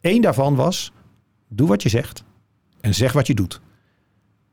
Eén 0.00 0.20
daarvan 0.20 0.54
was, 0.54 0.92
doe 1.48 1.68
wat 1.68 1.82
je 1.82 1.88
zegt 1.88 2.24
en 2.80 2.94
zeg 2.94 3.12
wat 3.12 3.26
je 3.26 3.34
doet. 3.34 3.60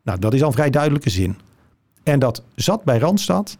Nou, 0.03 0.19
dat 0.19 0.33
is 0.33 0.43
al 0.43 0.51
vrij 0.51 0.69
duidelijke 0.69 1.09
zin. 1.09 1.37
En 2.03 2.19
dat 2.19 2.43
zat 2.55 2.83
bij 2.83 2.97
Randstad, 2.97 3.57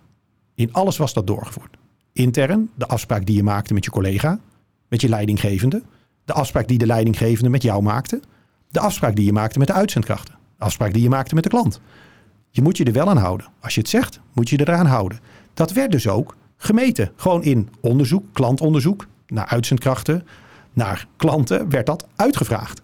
in 0.56 0.74
alles 0.74 0.98
was 0.98 1.14
dat 1.14 1.28
doorgevoerd. 1.28 1.78
Intern, 2.14 2.70
de 2.76 2.88
afspraak 2.88 3.26
die 3.26 3.36
je 3.36 3.44
maakte 3.44 3.74
met 3.74 3.86
je 3.86 3.92
collega, 3.92 4.40
met 4.88 5.02
je 5.02 5.10
leidinggevende. 5.10 5.84
De 6.26 6.34
afspraak 6.34 6.68
die 6.68 6.78
de 6.78 6.86
leidinggevende 6.86 7.50
met 7.50 7.62
jou 7.62 7.82
maakte. 7.82 8.22
De 8.70 8.80
afspraak 8.80 9.16
die 9.16 9.26
je 9.26 9.34
maakte 9.34 9.60
met 9.60 9.68
de 9.68 9.74
uitzendkrachten 9.74 10.38
afspraak 10.60 10.94
die 10.94 11.02
je 11.02 11.10
maakte 11.10 11.36
met 11.36 11.44
de 11.44 11.50
klant. 11.50 11.82
Je 12.50 12.62
moet 12.62 12.78
je 12.78 12.84
er 12.84 12.94
wel 12.94 13.10
aan 13.10 13.18
houden. 13.18 13.48
Als 13.60 13.74
je 13.74 13.80
het 13.80 13.90
zegt, 13.90 14.20
moet 14.34 14.50
je 14.50 14.58
er 14.58 14.74
aan 14.74 14.86
houden. 14.86 15.20
Dat 15.60 15.72
werd 15.72 15.92
dus 15.92 16.08
ook 16.08 16.36
gemeten. 16.58 17.12
Gewoon 17.16 17.44
in 17.44 17.70
onderzoek, 17.82 18.24
klantonderzoek, 18.34 19.08
naar 19.28 19.46
uitzendkrachten, 19.46 20.28
naar 20.74 21.08
klanten 21.18 21.70
werd 21.70 21.86
dat 21.86 22.06
uitgevraagd. 22.16 22.82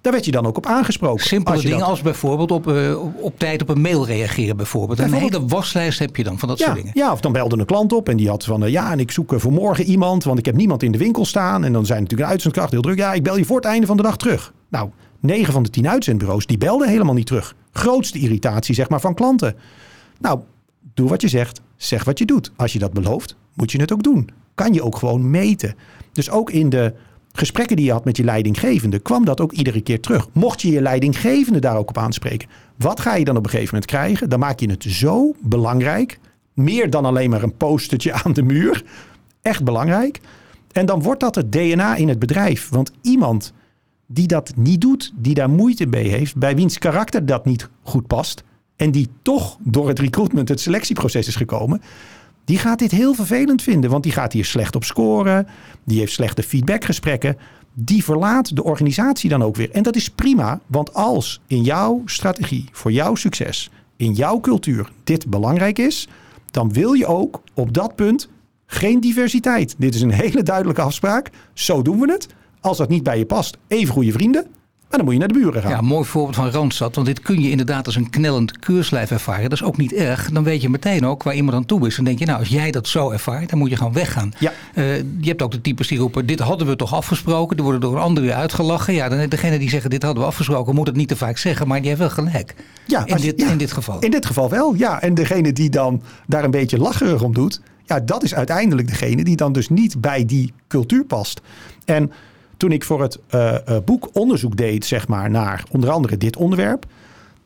Daar 0.00 0.12
werd 0.12 0.24
je 0.24 0.30
dan 0.30 0.46
ook 0.46 0.56
op 0.56 0.66
aangesproken. 0.66 1.24
Simpele 1.24 1.60
dingen 1.60 1.82
als 1.82 2.02
bijvoorbeeld 2.02 2.50
op, 2.50 2.66
uh, 2.66 2.98
op 3.20 3.38
tijd 3.38 3.62
op 3.62 3.68
een 3.68 3.80
mail 3.80 4.06
reageren 4.06 4.56
bijvoorbeeld. 4.56 4.98
Een 4.98 5.12
hele 5.12 5.46
waslijst 5.46 5.98
heb 5.98 6.16
je 6.16 6.24
dan 6.24 6.38
van 6.38 6.48
dat 6.48 6.58
soort 6.58 6.74
dingen. 6.74 6.90
Ja, 6.94 7.12
of 7.12 7.20
dan 7.20 7.32
belde 7.32 7.58
een 7.58 7.64
klant 7.64 7.92
op 7.92 8.08
en 8.08 8.16
die 8.16 8.28
had 8.28 8.44
van... 8.44 8.62
Uh, 8.62 8.70
ja, 8.70 8.92
en 8.92 9.00
ik 9.00 9.10
zoek 9.10 9.32
uh, 9.32 9.38
voor 9.38 9.52
morgen 9.52 9.84
iemand, 9.84 10.24
want 10.24 10.38
ik 10.38 10.46
heb 10.46 10.56
niemand 10.56 10.82
in 10.82 10.92
de 10.92 10.98
winkel 10.98 11.24
staan. 11.24 11.64
En 11.64 11.72
dan 11.72 11.86
zijn 11.86 12.00
natuurlijk 12.00 12.28
een 12.28 12.34
uitzendkracht 12.34 12.70
heel 12.70 12.82
druk. 12.82 12.98
Ja, 12.98 13.12
ik 13.12 13.22
bel 13.22 13.36
je 13.36 13.44
voor 13.44 13.56
het 13.56 13.64
einde 13.64 13.86
van 13.86 13.96
de 13.96 14.02
dag 14.02 14.16
terug. 14.16 14.52
Nou, 14.68 14.90
9 15.20 15.52
van 15.52 15.62
de 15.62 15.70
10 15.70 15.88
uitzendbureaus 15.88 16.46
die 16.46 16.58
belden 16.58 16.88
helemaal 16.88 17.14
niet 17.14 17.26
terug. 17.26 17.54
Grootste 17.72 18.18
irritatie 18.18 18.74
zeg 18.74 18.88
maar 18.88 19.00
van 19.00 19.14
klanten. 19.14 19.56
Nou, 20.20 20.40
doe 20.98 21.08
wat 21.08 21.20
je 21.20 21.28
zegt, 21.28 21.60
zeg 21.76 22.04
wat 22.04 22.18
je 22.18 22.24
doet. 22.24 22.52
Als 22.56 22.72
je 22.72 22.78
dat 22.78 22.92
belooft, 22.92 23.36
moet 23.54 23.72
je 23.72 23.80
het 23.80 23.92
ook 23.92 24.02
doen. 24.02 24.28
Kan 24.54 24.72
je 24.72 24.82
ook 24.82 24.96
gewoon 24.96 25.30
meten. 25.30 25.74
Dus 26.12 26.30
ook 26.30 26.50
in 26.50 26.68
de 26.68 26.94
gesprekken 27.32 27.76
die 27.76 27.84
je 27.84 27.92
had 27.92 28.04
met 28.04 28.16
je 28.16 28.24
leidinggevende, 28.24 28.98
kwam 28.98 29.24
dat 29.24 29.40
ook 29.40 29.52
iedere 29.52 29.80
keer 29.80 30.00
terug. 30.00 30.28
Mocht 30.32 30.62
je 30.62 30.70
je 30.70 30.82
leidinggevende 30.82 31.58
daar 31.58 31.76
ook 31.76 31.88
op 31.88 31.98
aanspreken, 31.98 32.48
wat 32.76 33.00
ga 33.00 33.14
je 33.14 33.24
dan 33.24 33.36
op 33.36 33.44
een 33.44 33.50
gegeven 33.50 33.74
moment 33.74 33.90
krijgen? 33.90 34.28
Dan 34.28 34.38
maak 34.38 34.60
je 34.60 34.70
het 34.70 34.82
zo 34.88 35.34
belangrijk, 35.40 36.18
meer 36.54 36.90
dan 36.90 37.04
alleen 37.04 37.30
maar 37.30 37.42
een 37.42 37.56
postertje 37.56 38.12
aan 38.12 38.32
de 38.32 38.42
muur. 38.42 38.84
Echt 39.42 39.64
belangrijk. 39.64 40.20
En 40.72 40.86
dan 40.86 41.02
wordt 41.02 41.20
dat 41.20 41.34
het 41.34 41.52
DNA 41.52 41.96
in 41.96 42.08
het 42.08 42.18
bedrijf. 42.18 42.68
Want 42.68 42.92
iemand 43.02 43.52
die 44.06 44.26
dat 44.26 44.52
niet 44.56 44.80
doet, 44.80 45.12
die 45.16 45.34
daar 45.34 45.50
moeite 45.50 45.86
mee 45.86 46.08
heeft, 46.08 46.36
bij 46.36 46.56
wiens 46.56 46.78
karakter 46.78 47.26
dat 47.26 47.44
niet 47.44 47.68
goed 47.82 48.06
past 48.06 48.44
en 48.78 48.90
die 48.90 49.08
toch 49.22 49.56
door 49.60 49.88
het 49.88 49.98
recruitment, 49.98 50.48
het 50.48 50.60
selectieproces 50.60 51.26
is 51.26 51.36
gekomen, 51.36 51.82
die 52.44 52.58
gaat 52.58 52.78
dit 52.78 52.90
heel 52.90 53.14
vervelend 53.14 53.62
vinden, 53.62 53.90
want 53.90 54.02
die 54.02 54.12
gaat 54.12 54.32
hier 54.32 54.44
slecht 54.44 54.76
op 54.76 54.84
scoren, 54.84 55.46
die 55.84 55.98
heeft 55.98 56.12
slechte 56.12 56.42
feedbackgesprekken, 56.42 57.36
die 57.74 58.04
verlaat 58.04 58.56
de 58.56 58.64
organisatie 58.64 59.30
dan 59.30 59.42
ook 59.42 59.56
weer. 59.56 59.70
En 59.70 59.82
dat 59.82 59.96
is 59.96 60.10
prima, 60.10 60.60
want 60.66 60.94
als 60.94 61.40
in 61.46 61.62
jouw 61.62 62.02
strategie 62.04 62.64
voor 62.72 62.92
jouw 62.92 63.14
succes, 63.14 63.70
in 63.96 64.12
jouw 64.12 64.40
cultuur 64.40 64.90
dit 65.04 65.26
belangrijk 65.26 65.78
is, 65.78 66.08
dan 66.50 66.72
wil 66.72 66.92
je 66.92 67.06
ook 67.06 67.42
op 67.54 67.72
dat 67.72 67.94
punt 67.94 68.28
geen 68.66 69.00
diversiteit. 69.00 69.74
Dit 69.78 69.94
is 69.94 70.00
een 70.00 70.10
hele 70.24 70.42
duidelijke 70.42 70.82
afspraak. 70.82 71.30
Zo 71.52 71.82
doen 71.82 72.00
we 72.00 72.12
het. 72.12 72.26
Als 72.60 72.78
dat 72.78 72.88
niet 72.88 73.02
bij 73.02 73.18
je 73.18 73.26
past, 73.26 73.56
even 73.66 73.94
goede 73.94 74.12
vrienden. 74.12 74.46
En 74.88 74.96
dan 74.96 75.04
moet 75.04 75.12
je 75.12 75.18
naar 75.18 75.28
de 75.28 75.38
buren 75.38 75.62
gaan. 75.62 75.70
Ja, 75.70 75.80
mooi 75.80 76.04
voorbeeld 76.04 76.34
van 76.34 76.50
Randstad. 76.50 76.94
Want 76.94 77.06
dit 77.06 77.20
kun 77.20 77.40
je 77.40 77.50
inderdaad 77.50 77.86
als 77.86 77.96
een 77.96 78.10
knellend 78.10 78.58
keurslijf 78.58 79.10
ervaren. 79.10 79.42
Dat 79.42 79.52
is 79.52 79.62
ook 79.62 79.76
niet 79.76 79.92
erg. 79.92 80.30
Dan 80.30 80.44
weet 80.44 80.62
je 80.62 80.68
meteen 80.68 81.06
ook 81.06 81.22
waar 81.22 81.34
iemand 81.34 81.56
aan 81.56 81.64
toe 81.64 81.86
is. 81.86 81.96
Dan 81.96 82.04
denk 82.04 82.18
je, 82.18 82.26
nou, 82.26 82.38
als 82.38 82.48
jij 82.48 82.70
dat 82.70 82.88
zo 82.88 83.10
ervaart, 83.10 83.50
dan 83.50 83.58
moet 83.58 83.70
je 83.70 83.76
gewoon 83.76 83.92
weggaan. 83.92 84.32
Ja. 84.38 84.52
Uh, 84.74 84.96
je 84.96 85.28
hebt 85.28 85.42
ook 85.42 85.50
de 85.50 85.60
types 85.60 85.88
die 85.88 85.98
roepen, 85.98 86.26
dit 86.26 86.40
hadden 86.40 86.66
we 86.66 86.76
toch 86.76 86.94
afgesproken. 86.94 87.56
Die 87.56 87.64
worden 87.64 87.82
door 87.82 87.94
een 87.94 88.02
ander 88.02 88.22
weer 88.22 88.32
uitgelachen. 88.34 88.94
Ja, 88.94 89.08
dan 89.08 89.28
degene 89.28 89.58
die 89.58 89.70
zeggen, 89.70 89.90
dit 89.90 90.02
hadden 90.02 90.22
we 90.22 90.28
afgesproken, 90.28 90.74
moet 90.74 90.86
het 90.86 90.96
niet 90.96 91.08
te 91.08 91.16
vaak 91.16 91.38
zeggen. 91.38 91.68
Maar 91.68 91.78
die 91.78 91.88
heeft 91.88 92.00
wel 92.00 92.10
gelijk. 92.10 92.54
Ja, 92.86 93.06
in, 93.06 93.16
dit, 93.16 93.42
in 93.42 93.58
dit 93.58 93.72
geval. 93.72 93.98
In 93.98 94.10
dit 94.10 94.26
geval 94.26 94.50
wel, 94.50 94.74
ja. 94.74 95.00
En 95.00 95.14
degene 95.14 95.52
die 95.52 95.70
dan 95.70 96.02
daar 96.26 96.44
een 96.44 96.50
beetje 96.50 96.78
lacherig 96.78 97.22
om 97.22 97.34
doet. 97.34 97.60
Ja, 97.84 98.00
dat 98.00 98.22
is 98.22 98.34
uiteindelijk 98.34 98.88
degene 98.88 99.24
die 99.24 99.36
dan 99.36 99.52
dus 99.52 99.68
niet 99.68 100.00
bij 100.00 100.24
die 100.24 100.52
cultuur 100.68 101.04
past. 101.04 101.40
En 101.84 102.12
toen 102.58 102.72
ik 102.72 102.84
voor 102.84 103.02
het 103.02 103.18
uh, 103.34 103.56
boek 103.84 104.08
onderzoek 104.12 104.56
deed, 104.56 104.84
zeg 104.84 105.08
maar, 105.08 105.30
naar 105.30 105.64
onder 105.70 105.90
andere 105.90 106.16
dit 106.16 106.36
onderwerp. 106.36 106.86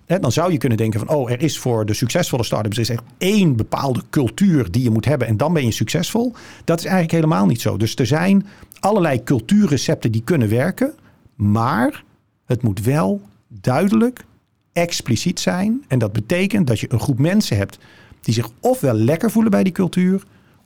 Hè, 0.07 0.19
dan 0.19 0.33
zou 0.33 0.53
je 0.53 0.59
kunnen 0.59 0.79
denken 0.79 1.01
van, 1.01 1.09
oh, 1.09 1.31
er 1.31 1.43
is 1.43 1.59
voor 1.59 1.87
de 1.87 1.95
succesvolle 1.95 2.45
startups 2.45 2.79
is 2.79 2.89
echt 2.89 3.03
één 3.19 3.57
bepaalde 3.57 4.03
cultuur 4.11 4.71
die 4.71 4.83
je 4.83 4.91
moet 4.91 5.05
hebben 5.05 5.27
en 5.27 5.37
dan 5.37 5.53
ben 5.53 5.65
je 5.65 5.71
succesvol. 5.71 6.33
Dat 6.65 6.79
is 6.79 6.85
eigenlijk 6.85 7.15
helemaal 7.15 7.47
niet 7.47 7.61
zo. 7.61 7.77
Dus 7.77 7.97
er 7.97 8.07
zijn 8.07 8.47
allerlei 8.81 9.23
cultuurrecepten 9.23 10.13
die 10.13 10.23
kunnen 10.25 10.49
werken, 10.49 10.93
maar 11.35 12.05
het 12.47 12.63
moet 12.63 12.85
wel 12.85 13.21
duidelijk, 13.49 14.25
expliciet 14.73 15.41
zijn. 15.41 15.85
En 15.89 15.99
dat 15.99 16.13
betekent 16.13 16.67
dat 16.67 16.81
je 16.81 16.93
een 16.93 17.01
groep 17.01 17.19
mensen 17.19 17.57
hebt 17.57 17.79
die 18.21 18.35
zich 18.35 18.49
ofwel 18.61 18.95
lekker 18.95 19.31
voelen 19.31 19.51
bij 19.51 19.63
die 19.63 19.73
cultuur, 19.73 20.23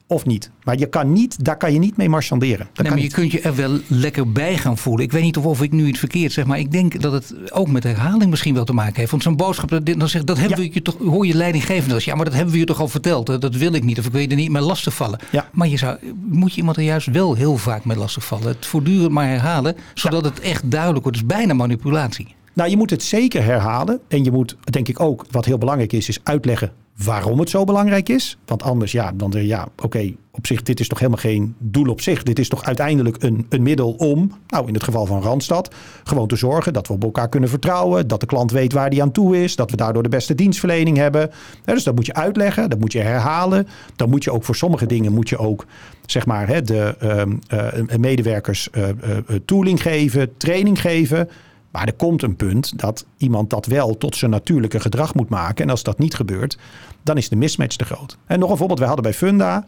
of 0.08 0.26
niet. 0.26 0.50
Maar 0.64 0.78
je 0.78 0.86
kan 0.86 1.12
niet, 1.12 1.44
daar 1.44 1.56
kan 1.56 1.72
je 1.72 1.78
niet 1.78 1.96
mee 1.96 2.08
marchanderen. 2.08 2.68
Nee, 2.74 2.90
maar 2.90 3.00
je 3.00 3.10
kunt 3.10 3.32
je 3.32 3.40
er 3.40 3.54
wel 3.56 3.78
lekker 3.86 4.32
bij 4.32 4.56
gaan 4.58 4.78
voelen. 4.78 5.04
Ik 5.04 5.12
weet 5.12 5.22
niet 5.22 5.36
of, 5.36 5.44
of 5.44 5.62
ik 5.62 5.72
nu 5.72 5.86
iets 5.86 5.98
verkeerd 5.98 6.32
zeg, 6.32 6.46
maar 6.46 6.58
ik 6.58 6.72
denk 6.72 7.00
dat 7.00 7.12
het 7.12 7.52
ook 7.52 7.68
met 7.68 7.82
herhaling 7.82 8.30
misschien 8.30 8.54
wel 8.54 8.64
te 8.64 8.72
maken 8.72 8.96
heeft. 8.96 9.10
Want 9.10 9.22
zo'n 9.22 9.36
boodschap, 9.36 9.68
dat, 9.68 9.86
dan 9.86 10.08
zegt, 10.08 10.26
dat 10.26 10.38
hebben 10.38 10.58
Ja. 10.58 10.68
we 10.68 10.74
je 10.74 10.82
toch, 10.82 10.96
hoor 10.98 11.26
je 11.26 11.34
leidinggevende 11.34 11.94
als 11.94 12.04
ja, 12.04 12.14
maar 12.14 12.24
dat 12.24 12.34
hebben 12.34 12.52
we 12.52 12.58
je 12.58 12.64
toch 12.66 12.80
al 12.80 12.88
verteld. 12.88 13.26
Dat, 13.26 13.40
dat 13.40 13.54
wil 13.54 13.72
ik 13.72 13.84
niet 13.84 13.98
of 13.98 14.06
ik 14.06 14.12
wil 14.12 14.20
je 14.20 14.28
er 14.28 14.36
niet 14.36 14.50
mee 14.50 14.62
lastigvallen. 14.62 15.18
Ja. 15.30 15.48
Maar 15.52 15.68
je 15.68 15.76
zou, 15.76 15.96
moet 16.26 16.50
je 16.52 16.56
iemand 16.58 16.76
er 16.76 16.82
juist 16.82 17.06
wel 17.06 17.34
heel 17.34 17.56
vaak 17.56 17.84
mee 17.84 17.96
lastigvallen. 17.96 18.46
Het 18.48 18.66
voortdurend 18.66 19.10
maar 19.12 19.26
herhalen, 19.28 19.76
zodat 19.94 20.24
het 20.24 20.40
echt 20.40 20.70
duidelijk 20.70 21.02
wordt. 21.02 21.18
Het 21.18 21.30
is 21.30 21.36
bijna 21.36 21.54
manipulatie. 21.54 22.34
Nou, 22.52 22.70
je 22.70 22.76
moet 22.76 22.90
het 22.90 23.02
zeker 23.02 23.44
herhalen. 23.44 24.00
En 24.08 24.24
je 24.24 24.30
moet, 24.30 24.56
denk 24.64 24.88
ik 24.88 25.00
ook, 25.00 25.24
wat 25.30 25.44
heel 25.44 25.58
belangrijk 25.58 25.92
is, 25.92 26.08
is 26.08 26.18
uitleggen 26.22 26.72
waarom 27.04 27.38
het 27.38 27.50
zo 27.50 27.64
belangrijk 27.64 28.08
is. 28.08 28.38
Want 28.46 28.62
anders, 28.62 28.92
ja, 28.92 29.12
dan 29.14 29.32
ja, 29.32 29.68
oké, 29.82 30.14
op 30.30 30.46
zich, 30.46 30.62
dit 30.62 30.80
is 30.80 30.88
toch 30.88 30.98
helemaal 30.98 31.20
geen 31.20 31.54
doel 31.58 31.88
op 31.88 32.00
zich. 32.00 32.22
Dit 32.22 32.38
is 32.38 32.48
toch 32.48 32.64
uiteindelijk 32.64 33.22
een, 33.22 33.46
een 33.48 33.62
middel 33.62 33.92
om, 33.92 34.32
nou 34.46 34.66
in 34.68 34.74
het 34.74 34.82
geval 34.82 35.06
van 35.06 35.22
Randstad, 35.22 35.74
gewoon 36.04 36.28
te 36.28 36.36
zorgen 36.36 36.72
dat 36.72 36.86
we 36.86 36.92
op 36.92 37.02
elkaar 37.02 37.28
kunnen 37.28 37.48
vertrouwen. 37.48 38.08
Dat 38.08 38.20
de 38.20 38.26
klant 38.26 38.50
weet 38.50 38.72
waar 38.72 38.90
die 38.90 39.02
aan 39.02 39.12
toe 39.12 39.42
is. 39.42 39.56
Dat 39.56 39.70
we 39.70 39.76
daardoor 39.76 40.02
de 40.02 40.08
beste 40.08 40.34
dienstverlening 40.34 40.96
hebben. 40.96 41.30
Dus 41.64 41.84
dat 41.84 41.94
moet 41.94 42.06
je 42.06 42.14
uitleggen, 42.14 42.70
dat 42.70 42.78
moet 42.78 42.92
je 42.92 43.00
herhalen. 43.00 43.66
Dan 43.96 44.10
moet 44.10 44.24
je 44.24 44.32
ook 44.32 44.44
voor 44.44 44.56
sommige 44.56 44.86
dingen, 44.86 45.12
moet 45.12 45.28
je 45.28 45.38
ook, 45.38 45.66
zeg 46.06 46.26
maar, 46.26 46.48
hè, 46.48 46.62
de 46.62 46.96
ehm, 46.98 47.32
eh, 47.48 47.98
medewerkers 47.98 48.70
eh, 48.70 48.88
eh, 48.88 48.96
tooling 49.44 49.82
geven, 49.82 50.36
training 50.36 50.80
geven. 50.80 51.28
Maar 51.76 51.86
er 51.86 51.92
komt 51.92 52.22
een 52.22 52.36
punt 52.36 52.78
dat 52.78 53.06
iemand 53.16 53.50
dat 53.50 53.66
wel 53.66 53.98
tot 53.98 54.16
zijn 54.16 54.30
natuurlijke 54.30 54.80
gedrag 54.80 55.14
moet 55.14 55.28
maken. 55.28 55.64
En 55.64 55.70
als 55.70 55.82
dat 55.82 55.98
niet 55.98 56.14
gebeurt, 56.14 56.58
dan 57.02 57.16
is 57.16 57.28
de 57.28 57.36
mismatch 57.36 57.76
te 57.76 57.84
groot. 57.84 58.18
En 58.26 58.38
nog 58.38 58.50
een 58.50 58.56
voorbeeld, 58.56 58.78
wij 58.78 58.88
hadden 58.88 59.04
bij 59.06 59.14
Funda, 59.14 59.64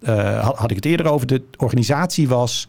eh, 0.00 0.44
had, 0.44 0.56
had 0.56 0.70
ik 0.70 0.76
het 0.76 0.84
eerder 0.84 1.06
over, 1.06 1.26
de 1.26 1.42
organisatie 1.56 2.28
was 2.28 2.68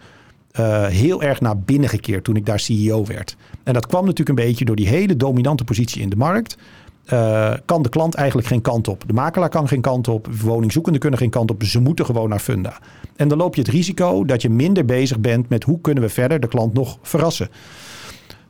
eh, 0.51 0.85
heel 0.85 1.21
erg 1.21 1.41
naar 1.41 1.59
binnen 1.59 1.89
gekeerd 1.89 2.23
toen 2.23 2.35
ik 2.35 2.45
daar 2.45 2.59
CEO 2.59 3.05
werd. 3.05 3.35
En 3.63 3.73
dat 3.73 3.87
kwam 3.87 4.05
natuurlijk 4.05 4.39
een 4.39 4.45
beetje 4.45 4.65
door 4.65 4.75
die 4.75 4.87
hele 4.87 5.15
dominante 5.15 5.63
positie 5.63 6.01
in 6.01 6.09
de 6.09 6.15
markt. 6.15 6.57
Eh, 7.05 7.53
kan 7.65 7.81
de 7.81 7.89
klant 7.89 8.15
eigenlijk 8.15 8.47
geen 8.47 8.61
kant 8.61 8.87
op. 8.87 9.03
De 9.07 9.13
makelaar 9.13 9.49
kan 9.49 9.67
geen 9.67 9.81
kant 9.81 10.07
op. 10.07 10.27
Woningzoekenden 10.41 11.01
kunnen 11.01 11.19
geen 11.19 11.29
kant 11.29 11.51
op. 11.51 11.63
Ze 11.63 11.79
moeten 11.79 12.05
gewoon 12.05 12.29
naar 12.29 12.39
Funda. 12.39 12.79
En 13.15 13.27
dan 13.27 13.37
loop 13.37 13.55
je 13.55 13.61
het 13.61 13.69
risico 13.69 14.25
dat 14.25 14.41
je 14.41 14.49
minder 14.49 14.85
bezig 14.85 15.19
bent 15.19 15.49
met 15.49 15.63
hoe 15.63 15.81
kunnen 15.81 16.03
we 16.03 16.09
verder 16.09 16.39
de 16.39 16.47
klant 16.47 16.73
nog 16.73 16.97
verrassen. 17.01 17.49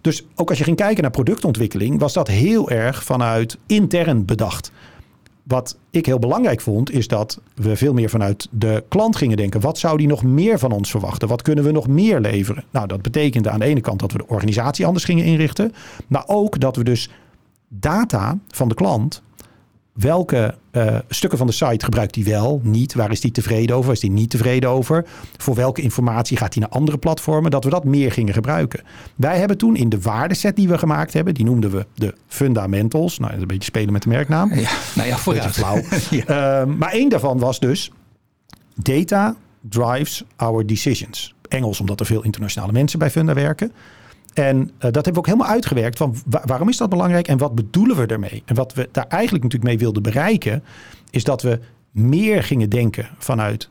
Dus 0.01 0.25
ook 0.35 0.49
als 0.49 0.57
je 0.57 0.63
ging 0.63 0.77
kijken 0.77 1.01
naar 1.01 1.11
productontwikkeling, 1.11 1.99
was 1.99 2.13
dat 2.13 2.27
heel 2.27 2.69
erg 2.69 3.03
vanuit 3.03 3.57
intern 3.65 4.25
bedacht. 4.25 4.71
Wat 5.43 5.77
ik 5.89 6.05
heel 6.05 6.19
belangrijk 6.19 6.61
vond, 6.61 6.91
is 6.91 7.07
dat 7.07 7.41
we 7.55 7.75
veel 7.75 7.93
meer 7.93 8.09
vanuit 8.09 8.47
de 8.51 8.83
klant 8.87 9.15
gingen 9.15 9.37
denken. 9.37 9.61
Wat 9.61 9.77
zou 9.77 9.97
die 9.97 10.07
nog 10.07 10.23
meer 10.23 10.59
van 10.59 10.71
ons 10.71 10.89
verwachten? 10.91 11.27
Wat 11.27 11.41
kunnen 11.41 11.63
we 11.63 11.71
nog 11.71 11.87
meer 11.87 12.19
leveren? 12.19 12.63
Nou, 12.71 12.87
dat 12.87 13.01
betekende 13.01 13.49
aan 13.49 13.59
de 13.59 13.65
ene 13.65 13.81
kant 13.81 13.99
dat 13.99 14.11
we 14.11 14.17
de 14.17 14.27
organisatie 14.27 14.85
anders 14.85 15.05
gingen 15.05 15.25
inrichten. 15.25 15.73
Maar 16.07 16.23
ook 16.27 16.59
dat 16.59 16.75
we 16.75 16.83
dus 16.83 17.09
data 17.67 18.37
van 18.47 18.67
de 18.67 18.75
klant. 18.75 19.21
Welke 19.99 20.55
eh, 20.71 20.97
stukken 21.09 21.37
van 21.37 21.47
de 21.47 21.53
site 21.53 21.85
gebruikt 21.85 22.15
hij 22.15 22.23
wel, 22.23 22.59
niet? 22.63 22.93
Waar 22.93 23.11
is 23.11 23.21
hij 23.21 23.31
tevreden 23.31 23.75
over? 23.75 23.91
Is 23.91 24.01
hij 24.01 24.09
niet 24.09 24.29
tevreden 24.29 24.69
over? 24.69 25.05
Voor 25.37 25.55
welke 25.55 25.81
informatie 25.81 26.37
gaat 26.37 26.53
hij 26.53 26.63
naar 26.63 26.71
andere 26.71 26.97
platformen? 26.97 27.51
Dat 27.51 27.63
we 27.63 27.69
dat 27.69 27.83
meer 27.83 28.11
gingen 28.11 28.33
gebruiken. 28.33 28.83
Wij 29.15 29.37
hebben 29.37 29.57
toen 29.57 29.75
in 29.75 29.89
de 29.89 30.01
waardeset 30.01 30.55
die 30.55 30.67
we 30.67 30.77
gemaakt 30.77 31.13
hebben, 31.13 31.33
die 31.33 31.45
noemden 31.45 31.71
we 31.71 31.85
de 31.95 32.15
fundamentals. 32.27 33.17
Nou, 33.17 33.27
dat 33.27 33.35
is 33.35 33.41
een 33.41 33.47
beetje 33.47 33.69
spelen 33.69 33.93
met 33.93 34.03
de 34.03 34.09
merknaam. 34.09 34.53
Ja, 34.53 34.69
nou 34.95 35.07
ja, 35.07 35.17
vooruit. 35.17 35.51
Flauw. 35.51 35.81
Ehm, 36.25 36.77
maar 36.77 36.91
één 36.91 37.09
daarvan 37.09 37.39
was 37.39 37.59
dus 37.59 37.91
data 38.75 39.35
drives 39.61 40.23
our 40.35 40.65
decisions. 40.65 41.33
Engels, 41.47 41.79
omdat 41.79 41.99
er 41.99 42.05
veel 42.05 42.23
internationale 42.23 42.71
mensen 42.71 42.99
bij 42.99 43.09
Funda 43.09 43.33
werken. 43.33 43.71
En 44.39 44.61
eh, 44.61 44.69
dat 44.77 44.93
hebben 44.93 45.13
we 45.13 45.19
ook 45.19 45.25
helemaal 45.25 45.47
uitgewerkt 45.47 45.97
van 45.97 46.15
wa- 46.25 46.43
waarom 46.45 46.69
is 46.69 46.77
dat 46.77 46.89
belangrijk 46.89 47.27
en 47.27 47.37
wat 47.37 47.55
bedoelen 47.55 47.95
we 47.95 48.05
ermee? 48.05 48.43
En 48.45 48.55
wat 48.55 48.73
we 48.73 48.89
daar 48.91 49.07
eigenlijk 49.07 49.43
natuurlijk 49.43 49.71
mee 49.71 49.79
wilden 49.81 50.03
bereiken, 50.03 50.63
is 51.09 51.23
dat 51.23 51.41
we 51.41 51.59
meer 51.91 52.43
gingen 52.43 52.69
denken 52.69 53.07
vanuit 53.17 53.69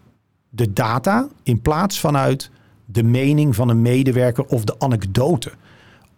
de 0.49 0.73
data 0.73 1.29
in 1.43 1.61
plaats 1.61 2.01
vanuit 2.01 2.51
de 2.85 3.03
mening 3.03 3.55
van 3.55 3.69
een 3.69 3.83
medewerker 3.83 4.45
of 4.47 4.65
de 4.65 4.75
anekdote. 4.79 5.51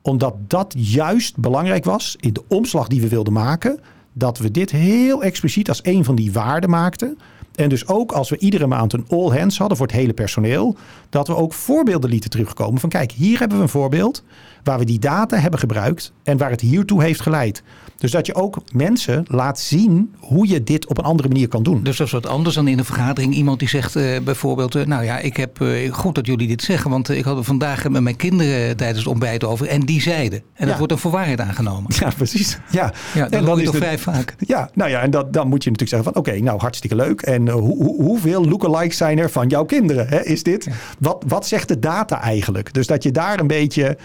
Omdat 0.02 0.35
dat 0.47 0.75
juist 0.76 1.37
belangrijk 1.37 1.85
was 1.85 2.16
in 2.21 2.33
de 2.33 2.42
omslag 2.49 2.88
die 2.88 3.00
we 3.00 3.09
wilden 3.09 3.33
maken, 3.33 3.80
dat 4.12 4.38
we 4.38 4.50
dit 4.50 4.71
heel 4.71 5.23
expliciet 5.23 5.69
als 5.69 5.80
een 5.83 6.04
van 6.04 6.14
die 6.14 6.33
waarden 6.33 6.71
maakten. 6.71 7.19
En 7.54 7.69
dus 7.69 7.87
ook 7.87 8.12
als 8.12 8.28
we 8.28 8.38
iedere 8.38 8.66
maand 8.66 8.92
een 8.92 9.07
all 9.09 9.38
hands 9.38 9.59
hadden 9.59 9.76
voor 9.76 9.87
het 9.87 9.97
hele 9.97 10.12
personeel, 10.12 10.76
dat 11.09 11.26
we 11.26 11.37
ook 11.37 11.52
voorbeelden 11.52 12.11
lieten 12.11 12.30
terugkomen 12.30 12.80
van 12.80 12.88
kijk, 12.88 13.12
hier 13.12 13.38
hebben 13.38 13.57
we 13.57 13.62
een 13.62 13.69
voorbeeld 13.69 14.23
waar 14.62 14.79
we 14.79 14.85
die 14.85 14.99
data 14.99 15.37
hebben 15.37 15.61
gebruikt 15.61 16.12
en 16.23 16.37
waar 16.37 16.50
het 16.50 16.61
hiertoe 16.61 17.02
heeft 17.02 17.21
geleid. 17.21 17.62
Dus 18.00 18.11
dat 18.11 18.26
je 18.26 18.35
ook 18.35 18.62
mensen 18.73 19.25
laat 19.29 19.59
zien 19.59 20.14
hoe 20.19 20.49
je 20.49 20.64
dit 20.64 20.87
op 20.87 20.99
een 20.99 21.05
andere 21.05 21.29
manier 21.29 21.49
kan 21.49 21.62
doen. 21.62 21.83
Dus 21.83 21.97
dat 21.97 22.07
is 22.07 22.12
wat 22.12 22.26
anders 22.26 22.55
dan 22.55 22.69
in 22.69 22.79
een 22.79 22.85
vergadering. 22.85 23.35
Iemand 23.35 23.59
die 23.59 23.69
zegt 23.69 23.97
eh, 23.97 24.21
bijvoorbeeld, 24.21 24.75
eh, 24.75 24.87
nou 24.87 25.05
ja, 25.05 25.19
ik 25.19 25.37
heb 25.37 25.61
eh, 25.61 25.93
goed 25.93 26.14
dat 26.14 26.26
jullie 26.26 26.49
dit 26.49 26.62
zeggen, 26.62 26.90
want 26.90 27.09
ik 27.09 27.25
had 27.25 27.37
het 27.37 27.47
vandaag 27.47 27.88
met 27.88 28.02
mijn 28.02 28.17
kinderen 28.17 28.76
tijdens 28.76 28.99
het 28.99 29.09
ontbijt 29.09 29.45
over 29.45 29.67
en 29.67 29.81
die 29.81 30.00
zeiden. 30.00 30.43
En 30.55 30.67
dat 30.67 30.76
wordt 30.76 30.93
dan 30.93 30.99
voor 30.99 31.11
waarheid 31.11 31.40
aangenomen. 31.40 31.93
Ja, 31.99 32.11
precies. 32.17 32.59
Ja, 32.71 32.93
Ja, 33.14 33.23
dat 33.23 33.33
en 33.33 33.45
hoor 33.45 33.59
je 33.59 33.64
toch 33.64 33.76
vrij 33.76 33.99
vaak. 33.99 34.35
Ja, 34.38 34.71
nou 34.75 34.90
ja, 34.90 35.00
en 35.00 35.11
dat, 35.11 35.33
dan 35.33 35.49
moet 35.49 35.64
je 35.64 35.71
natuurlijk 35.71 36.05
zeggen 36.05 36.12
van 36.12 36.23
oké, 36.23 36.40
nou 36.40 36.61
hartstikke 36.61 36.97
leuk. 36.97 37.21
En 37.21 37.49
hoe, 37.49 37.76
hoe, 37.76 38.02
hoeveel 38.02 38.45
lookalikes 38.45 38.97
zijn 38.97 39.19
er 39.19 39.31
van 39.31 39.49
jouw 39.49 39.64
kinderen? 39.64 40.09
Hè? 40.09 40.25
Is 40.25 40.43
dit? 40.43 40.69
Wat, 40.99 41.25
wat 41.26 41.47
zegt 41.47 41.69
de 41.69 41.79
data 41.79 42.21
eigenlijk? 42.23 42.73
Dus 42.73 42.87
dat 42.87 43.02
je 43.02 43.11
daar 43.11 43.40
een 43.40 43.47
beetje 43.47 43.97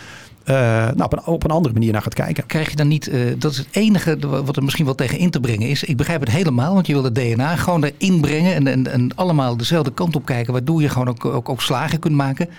eh, 0.45 0.55
nou, 0.55 1.03
op, 1.03 1.13
een, 1.13 1.25
op 1.25 1.43
een 1.43 1.51
andere 1.51 1.73
manier 1.73 1.91
naar 1.91 2.01
gaat 2.01 2.13
kijken. 2.13 2.45
Krijg 2.45 2.69
je 2.69 2.75
dan 2.75 2.87
niet, 2.87 3.07
eh, 3.07 3.19
dat 3.37 3.51
is 3.51 3.57
het 3.57 3.67
enige 3.71 4.17
wat 4.45 4.55
er 4.55 4.63
misschien 4.63 4.85
wel 4.85 4.95
tegen 4.95 5.17
in 5.17 5.29
te 5.29 5.39
brengen 5.39 5.69
is. 5.69 5.83
Ik 5.83 5.97
begrijp 5.97 6.19
het 6.19 6.29
helemaal, 6.29 6.73
want 6.73 6.87
je 6.87 6.93
wil 6.93 7.03
het 7.03 7.15
DNA 7.15 7.55
gewoon 7.55 7.83
erin 7.83 8.19
brengen 8.21 8.53
en, 8.53 8.67
en, 8.67 8.91
en 8.91 9.15
allemaal 9.15 9.57
dezelfde 9.57 9.93
kant 9.93 10.15
op 10.15 10.25
kijken, 10.25 10.53
waardoor 10.53 10.81
je 10.81 10.89
gewoon 10.89 11.07
ook, 11.07 11.25
ook, 11.25 11.49
ook 11.49 11.61
slagen 11.61 11.99
kunt 11.99 12.15
maken. 12.15 12.49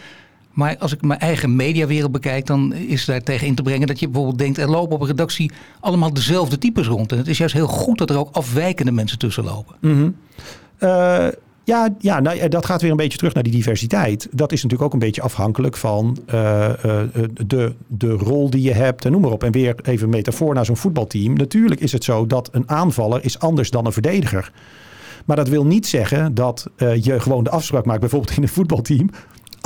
Maar 0.52 0.76
als 0.78 0.93
ik 0.93 1.02
mijn 1.02 1.21
eigen 1.21 1.57
mediawereld 1.57 2.12
bekijk, 2.12 2.47
dan 2.47 2.75
is 2.75 3.05
daar 3.05 3.23
tegen 3.23 3.47
in 3.47 3.55
te 3.55 3.62
brengen 3.62 3.87
dat 3.87 4.00
je 4.00 4.07
bijvoorbeeld 4.07 4.38
denkt, 4.38 4.59
er 4.59 4.71
lopen 4.71 4.95
op 4.95 5.00
een 5.00 5.07
redactie 5.07 5.50
allemaal 5.81 6.12
dezelfde 6.12 6.59
types 6.59 6.87
rond. 6.87 7.12
En 7.12 7.19
het 7.19 7.28
is 7.28 7.38
juist 7.38 7.55
heel 7.55 7.66
goed 7.66 7.99
dat 7.99 8.11
er 8.11 8.19
ook 8.19 8.35
afwijkende 8.37 8.93
mensen 8.93 9.19
tussen 9.19 9.45
lopen. 9.45 9.76
Eh, 10.78 11.26
ja, 11.67 11.89
ja 11.99 12.21
nou, 12.21 12.37
ja, 12.37 12.49
dat 12.49 12.67
gaat 12.67 12.83
weer 12.83 12.91
een 12.91 12.97
beetje 12.97 13.19
terug 13.19 13.35
naar 13.35 13.43
die 13.43 13.53
diversiteit. 13.53 14.29
Dat 14.31 14.53
is 14.53 14.63
natuurlijk 14.63 14.83
ook 14.83 14.93
een 14.93 15.07
beetje 15.07 15.23
afhankelijk 15.23 15.77
van 15.77 16.19
eh, 16.27 16.65
eh, 16.85 17.09
de, 17.47 17.75
de 17.87 18.11
rol 18.11 18.51
die 18.51 18.63
je 18.63 18.73
hebt 18.73 19.05
en 19.05 19.13
noem 19.13 19.21
maar 19.21 19.31
op. 19.31 19.45
En 19.45 19.53
weer 19.53 19.75
even 19.83 20.09
metafoor 20.09 20.55
naar 20.55 20.65
zo'n 20.65 20.77
voetbalteam. 20.77 21.33
Natuurlijk 21.33 21.81
is 21.81 21.93
het 21.93 22.05
zo 22.05 22.27
dat 22.27 22.49
een 22.53 22.71
aanvaller 22.71 23.25
is 23.25 23.39
anders 23.39 23.71
dan 23.71 23.87
een 23.87 23.93
verdediger. 23.93 24.53
Maar 25.25 25.37
dat 25.37 25.49
wil 25.49 25.67
niet 25.67 25.87
zeggen 25.87 26.35
dat 26.35 26.71
eh, 26.77 27.05
je 27.05 27.21
gewoon 27.21 27.45
de 27.45 27.51
afspraak 27.51 27.85
maakt, 27.85 28.01
bijvoorbeeld 28.01 28.37
in 28.37 28.43
een 28.43 28.49
voetbalteam. 28.49 29.11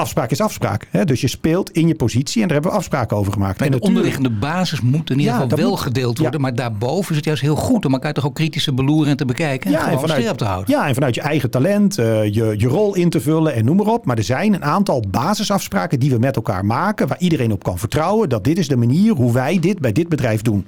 Afspraak 0.00 0.30
is 0.30 0.40
afspraak. 0.40 0.86
Hè? 0.90 1.04
Dus 1.04 1.20
je 1.20 1.28
speelt 1.28 1.70
in 1.70 1.86
je 1.88 1.94
positie 1.94 2.42
en 2.42 2.48
daar 2.48 2.52
hebben 2.56 2.70
we 2.72 2.78
afspraken 2.78 3.16
over 3.16 3.32
gemaakt. 3.32 3.58
Maar 3.58 3.68
en 3.68 3.72
de 3.78 3.80
onderliggende 3.80 4.30
basis 4.30 4.80
moet 4.80 5.10
in 5.10 5.18
ieder 5.18 5.34
Ja, 5.34 5.40
geval 5.40 5.58
wel 5.58 5.68
moet- 5.70 5.80
gedeeld 5.80 6.16
ja. 6.16 6.22
worden. 6.22 6.40
Maar 6.40 6.54
daarboven 6.54 7.10
is 7.10 7.16
het 7.16 7.24
juist 7.24 7.42
heel 7.42 7.56
goed 7.56 7.84
om 7.84 7.92
elkaar 7.92 8.12
toch 8.12 8.26
ook 8.26 8.34
kritisch 8.34 8.64
te 8.64 8.74
beloeren 8.74 9.10
en 9.10 9.16
te 9.16 9.24
bekijken. 9.24 9.74
En 9.74 9.80
gewoon 9.80 10.08
scherp 10.08 10.36
te 10.36 10.44
houden. 10.44 10.74
Ja, 10.74 10.88
en 10.88 10.94
vanuit 10.94 11.14
je 11.14 11.20
eigen 11.20 11.50
talent, 11.50 11.98
eh, 11.98 12.24
je, 12.24 12.54
je 12.56 12.66
rol 12.68 12.94
in 12.94 13.10
te 13.10 13.20
vullen 13.20 13.54
en 13.54 13.64
noem 13.64 13.76
maar 13.76 13.86
op. 13.86 14.04
Maar 14.06 14.16
er 14.16 14.24
zijn 14.24 14.54
een 14.54 14.64
aantal 14.64 15.04
basisafspraken 15.10 16.00
die 16.00 16.10
we 16.10 16.18
met 16.18 16.36
elkaar 16.36 16.64
maken, 16.64 17.08
waar 17.08 17.18
iedereen 17.20 17.52
op 17.52 17.62
kan 17.62 17.78
vertrouwen. 17.78 18.28
Dat 18.28 18.44
dit 18.44 18.58
is 18.58 18.68
de 18.68 18.76
manier 18.76 19.12
hoe 19.14 19.32
wij 19.32 19.58
dit 19.58 19.78
bij 19.78 19.92
dit 19.92 20.08
bedrijf 20.08 20.42
doen. 20.42 20.66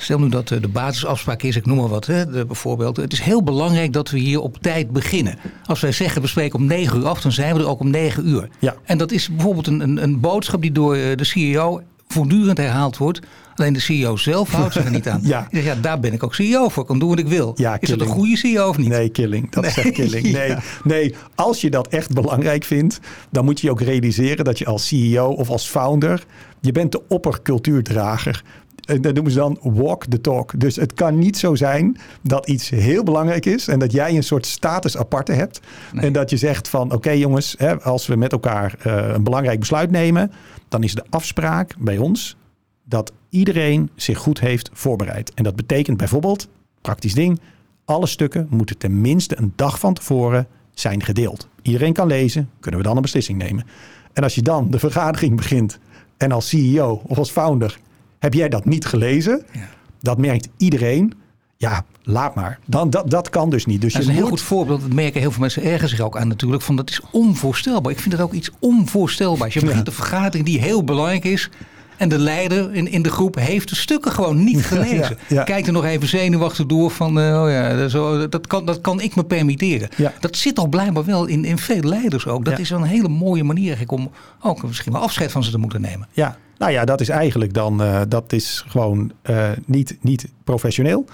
Stel 0.00 0.18
nu 0.18 0.28
dat 0.28 0.50
eh, 0.50 0.60
de 0.60 0.68
basisafspraak 0.68 1.42
is, 1.42 1.56
ik 1.56 1.66
noem 1.66 1.76
maar 1.76 1.88
wat, 1.88 2.06
hè, 2.06 2.30
de, 2.30 2.44
bijvoorbeeld. 2.46 2.96
Het 2.96 3.12
is 3.12 3.20
heel 3.20 3.42
belangrijk 3.42 3.92
dat 3.92 4.10
we 4.10 4.18
hier 4.18 4.40
op 4.40 4.56
tijd 4.60 4.90
beginnen. 4.90 5.38
Als 5.66 5.80
wij 5.80 5.92
zeggen 5.92 6.22
we 6.22 6.28
spreken 6.28 6.58
om 6.58 6.66
9 6.66 6.98
uur 6.98 7.06
af, 7.06 7.20
dan 7.20 7.32
zijn 7.32 7.54
we 7.54 7.60
er 7.60 7.68
ook 7.68 7.80
om 7.80 7.90
9 7.90 8.28
uur. 8.28 8.48
Ja. 8.58 8.74
En 8.84 8.98
dat 8.98 9.12
is 9.12 9.28
bijvoorbeeld 9.28 9.66
een, 9.66 9.80
een, 9.80 10.02
een 10.02 10.20
boodschap 10.20 10.62
die 10.62 10.72
door 10.72 10.96
eh, 10.96 11.16
de 11.16 11.24
CEO 11.24 11.82
voortdurend 12.08 12.58
herhaald 12.58 12.96
wordt. 12.96 13.20
Alleen 13.54 13.72
de 13.72 13.80
CEO 13.80 14.16
zelf 14.16 14.50
houdt 14.50 14.72
zich 14.72 14.84
er 14.84 14.90
niet 14.90 15.08
aan. 15.08 15.20
Ja. 15.28 15.48
Zegt, 15.50 15.64
ja, 15.64 15.74
daar 15.74 16.00
ben 16.00 16.12
ik 16.12 16.22
ook 16.22 16.34
CEO 16.34 16.68
voor. 16.68 16.82
Ik 16.82 16.88
kan 16.88 16.98
doen 16.98 17.08
wat 17.08 17.18
ik 17.18 17.28
wil. 17.28 17.52
Ja, 17.56 17.80
is 17.80 17.88
dat 17.88 18.00
een 18.00 18.06
goede 18.06 18.36
CEO 18.36 18.68
of 18.68 18.78
niet? 18.78 18.88
Nee, 18.88 19.08
killing. 19.08 19.50
Dat 19.50 19.64
is 19.64 19.74
Nee, 19.74 19.84
echt 19.84 19.94
killing. 19.94 20.32
Nee, 20.38 20.48
ja. 20.48 20.62
nee, 20.84 21.14
als 21.34 21.60
je 21.60 21.70
dat 21.70 21.88
echt 21.88 22.14
belangrijk 22.14 22.64
vindt, 22.64 23.00
dan 23.30 23.44
moet 23.44 23.60
je 23.60 23.66
je 23.66 23.72
ook 23.72 23.80
realiseren 23.80 24.44
dat 24.44 24.58
je 24.58 24.66
als 24.66 24.86
CEO 24.86 25.26
of 25.26 25.48
als 25.48 25.68
founder, 25.68 26.24
je 26.60 26.72
bent 26.72 26.92
de 26.92 27.02
oppercultuurdrager. 27.08 28.42
En 28.88 29.00
dat 29.00 29.14
noemen 29.14 29.32
ze 29.32 29.38
dan 29.38 29.58
walk 29.62 30.04
the 30.04 30.20
talk. 30.20 30.60
Dus 30.60 30.76
het 30.76 30.94
kan 30.94 31.18
niet 31.18 31.36
zo 31.36 31.54
zijn 31.54 31.96
dat 32.22 32.48
iets 32.48 32.68
heel 32.68 33.02
belangrijk 33.02 33.46
is 33.46 33.68
en 33.68 33.78
dat 33.78 33.92
jij 33.92 34.16
een 34.16 34.22
soort 34.22 34.46
status 34.46 34.96
aparte 34.96 35.32
hebt. 35.32 35.60
En 35.94 36.12
dat 36.12 36.30
je 36.30 36.36
zegt 36.36 36.68
van 36.68 36.92
oké 36.92 37.10
jongens, 37.10 37.54
hè, 37.58 37.80
als 37.80 38.06
we 38.06 38.16
met 38.16 38.32
elkaar 38.32 38.74
uh, 38.86 39.08
een 39.12 39.22
belangrijk 39.22 39.58
besluit 39.58 39.90
nemen, 39.90 40.32
dan 40.68 40.82
is 40.82 40.94
de 40.94 41.04
afspraak 41.10 41.74
bij 41.78 41.98
ons 41.98 42.36
dat 42.84 43.12
iedereen 43.28 43.90
zich 43.94 44.18
goed 44.18 44.40
heeft 44.40 44.70
voorbereid. 44.72 45.34
En 45.34 45.44
dat 45.44 45.56
betekent 45.56 45.96
bijvoorbeeld, 45.96 46.48
praktisch 46.80 47.14
ding, 47.14 47.40
alle 47.84 48.06
stukken 48.06 48.46
moeten 48.50 48.78
tenminste 48.78 49.38
een 49.38 49.52
dag 49.56 49.78
van 49.78 49.94
tevoren 49.94 50.46
zijn 50.74 51.02
gedeeld. 51.02 51.48
Iedereen 51.62 51.92
kan 51.92 52.06
lezen, 52.06 52.50
kunnen 52.60 52.80
we 52.80 52.86
dan 52.86 52.96
een 52.96 53.02
beslissing 53.02 53.38
nemen. 53.38 53.64
En 54.12 54.22
als 54.22 54.34
je 54.34 54.42
dan 54.42 54.70
de 54.70 54.78
vergadering 54.78 55.36
begint 55.36 55.78
en 56.16 56.32
als 56.32 56.48
CEO 56.48 57.02
of 57.06 57.18
als 57.18 57.30
founder 57.30 57.78
heb 58.18 58.34
jij 58.34 58.48
dat 58.48 58.64
niet 58.64 58.86
gelezen, 58.86 59.42
ja. 59.52 59.68
dat 60.00 60.18
merkt 60.18 60.48
iedereen. 60.56 61.12
Ja, 61.56 61.84
laat 62.02 62.34
maar. 62.34 62.58
Dan, 62.64 62.90
dat, 62.90 63.10
dat 63.10 63.30
kan 63.30 63.50
dus 63.50 63.66
niet. 63.66 63.80
Dus 63.80 63.92
dat 63.92 64.02
is 64.02 64.08
een 64.08 64.14
heel 64.14 64.26
goed 64.26 64.40
voorbeeld. 64.40 64.80
Dat 64.80 64.92
merken 64.92 65.20
heel 65.20 65.30
veel 65.30 65.40
mensen 65.40 65.62
ergens 65.62 65.90
zich 65.90 66.00
ook 66.00 66.16
aan 66.16 66.28
natuurlijk. 66.28 66.62
Van 66.62 66.76
dat 66.76 66.90
is 66.90 67.00
onvoorstelbaar. 67.10 67.92
Ik 67.92 67.98
vind 67.98 68.12
het 68.12 68.22
ook 68.22 68.32
iets 68.32 68.50
onvoorstelbaars. 68.58 69.54
Je 69.54 69.60
begint 69.60 69.86
een 69.86 69.92
vergadering 69.92 70.46
die 70.46 70.60
heel 70.60 70.84
belangrijk 70.84 71.24
is. 71.24 71.50
En 71.98 72.08
de 72.08 72.18
leider 72.18 72.74
in, 72.74 72.90
in 72.90 73.02
de 73.02 73.10
groep 73.10 73.34
heeft 73.34 73.68
de 73.68 73.74
stukken 73.74 74.12
gewoon 74.12 74.44
niet 74.44 74.64
gelezen. 74.64 75.18
Ja, 75.28 75.42
Kijkt 75.42 75.66
er 75.66 75.72
nog 75.72 75.84
even 75.84 76.08
zenuwachtig 76.08 76.66
door 76.66 76.90
van, 76.90 77.18
uh, 77.18 77.42
oh 77.42 77.50
ja, 77.50 77.88
zo, 77.88 78.28
dat, 78.28 78.46
kan, 78.46 78.64
dat 78.66 78.80
kan 78.80 79.00
ik 79.00 79.16
me 79.16 79.24
permitteren. 79.24 79.88
Dat 80.20 80.36
zit 80.36 80.54
toch 80.54 80.68
blijkbaar 80.68 81.04
wel 81.04 81.26
in, 81.26 81.44
in 81.44 81.58
veel 81.58 81.82
leiders 81.82 82.26
ook. 82.26 82.44
Dat 82.44 82.58
is 82.58 82.70
wel 82.70 82.78
een 82.78 82.86
hele 82.86 83.08
mooie 83.08 83.44
manier 83.44 83.66
eigenlijk 83.66 83.92
om 83.92 84.10
ook 84.40 84.62
misschien 84.62 84.92
wel 84.92 85.02
afscheid 85.02 85.32
van 85.32 85.44
ze 85.44 85.50
te 85.50 85.58
moeten 85.58 85.80
nemen. 85.80 86.08
Ja, 86.12 86.36
nou 86.58 86.72
ja, 86.72 86.84
dat 86.84 87.00
is 87.00 87.08
eigenlijk 87.08 87.54
dan, 87.54 87.82
uh, 87.82 88.00
dat 88.08 88.32
is 88.32 88.64
gewoon 88.68 89.12
uh, 89.30 89.50
niet, 89.66 89.96
niet 90.00 90.28
professioneel. 90.44 91.04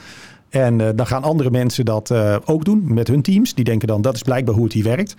En 0.48 0.78
uh, 0.78 0.88
dan 0.94 1.06
gaan 1.06 1.22
andere 1.22 1.50
mensen 1.50 1.84
dat 1.84 2.14
ook 2.44 2.64
doen 2.64 2.94
met 2.94 3.08
hun 3.08 3.22
teams. 3.22 3.54
Die 3.54 3.64
denken 3.64 3.88
dan, 3.88 4.02
dat 4.02 4.14
is 4.14 4.22
blijkbaar 4.22 4.54
hoe 4.54 4.64
het 4.64 4.72
hier 4.72 4.84
werkt. 4.84 5.14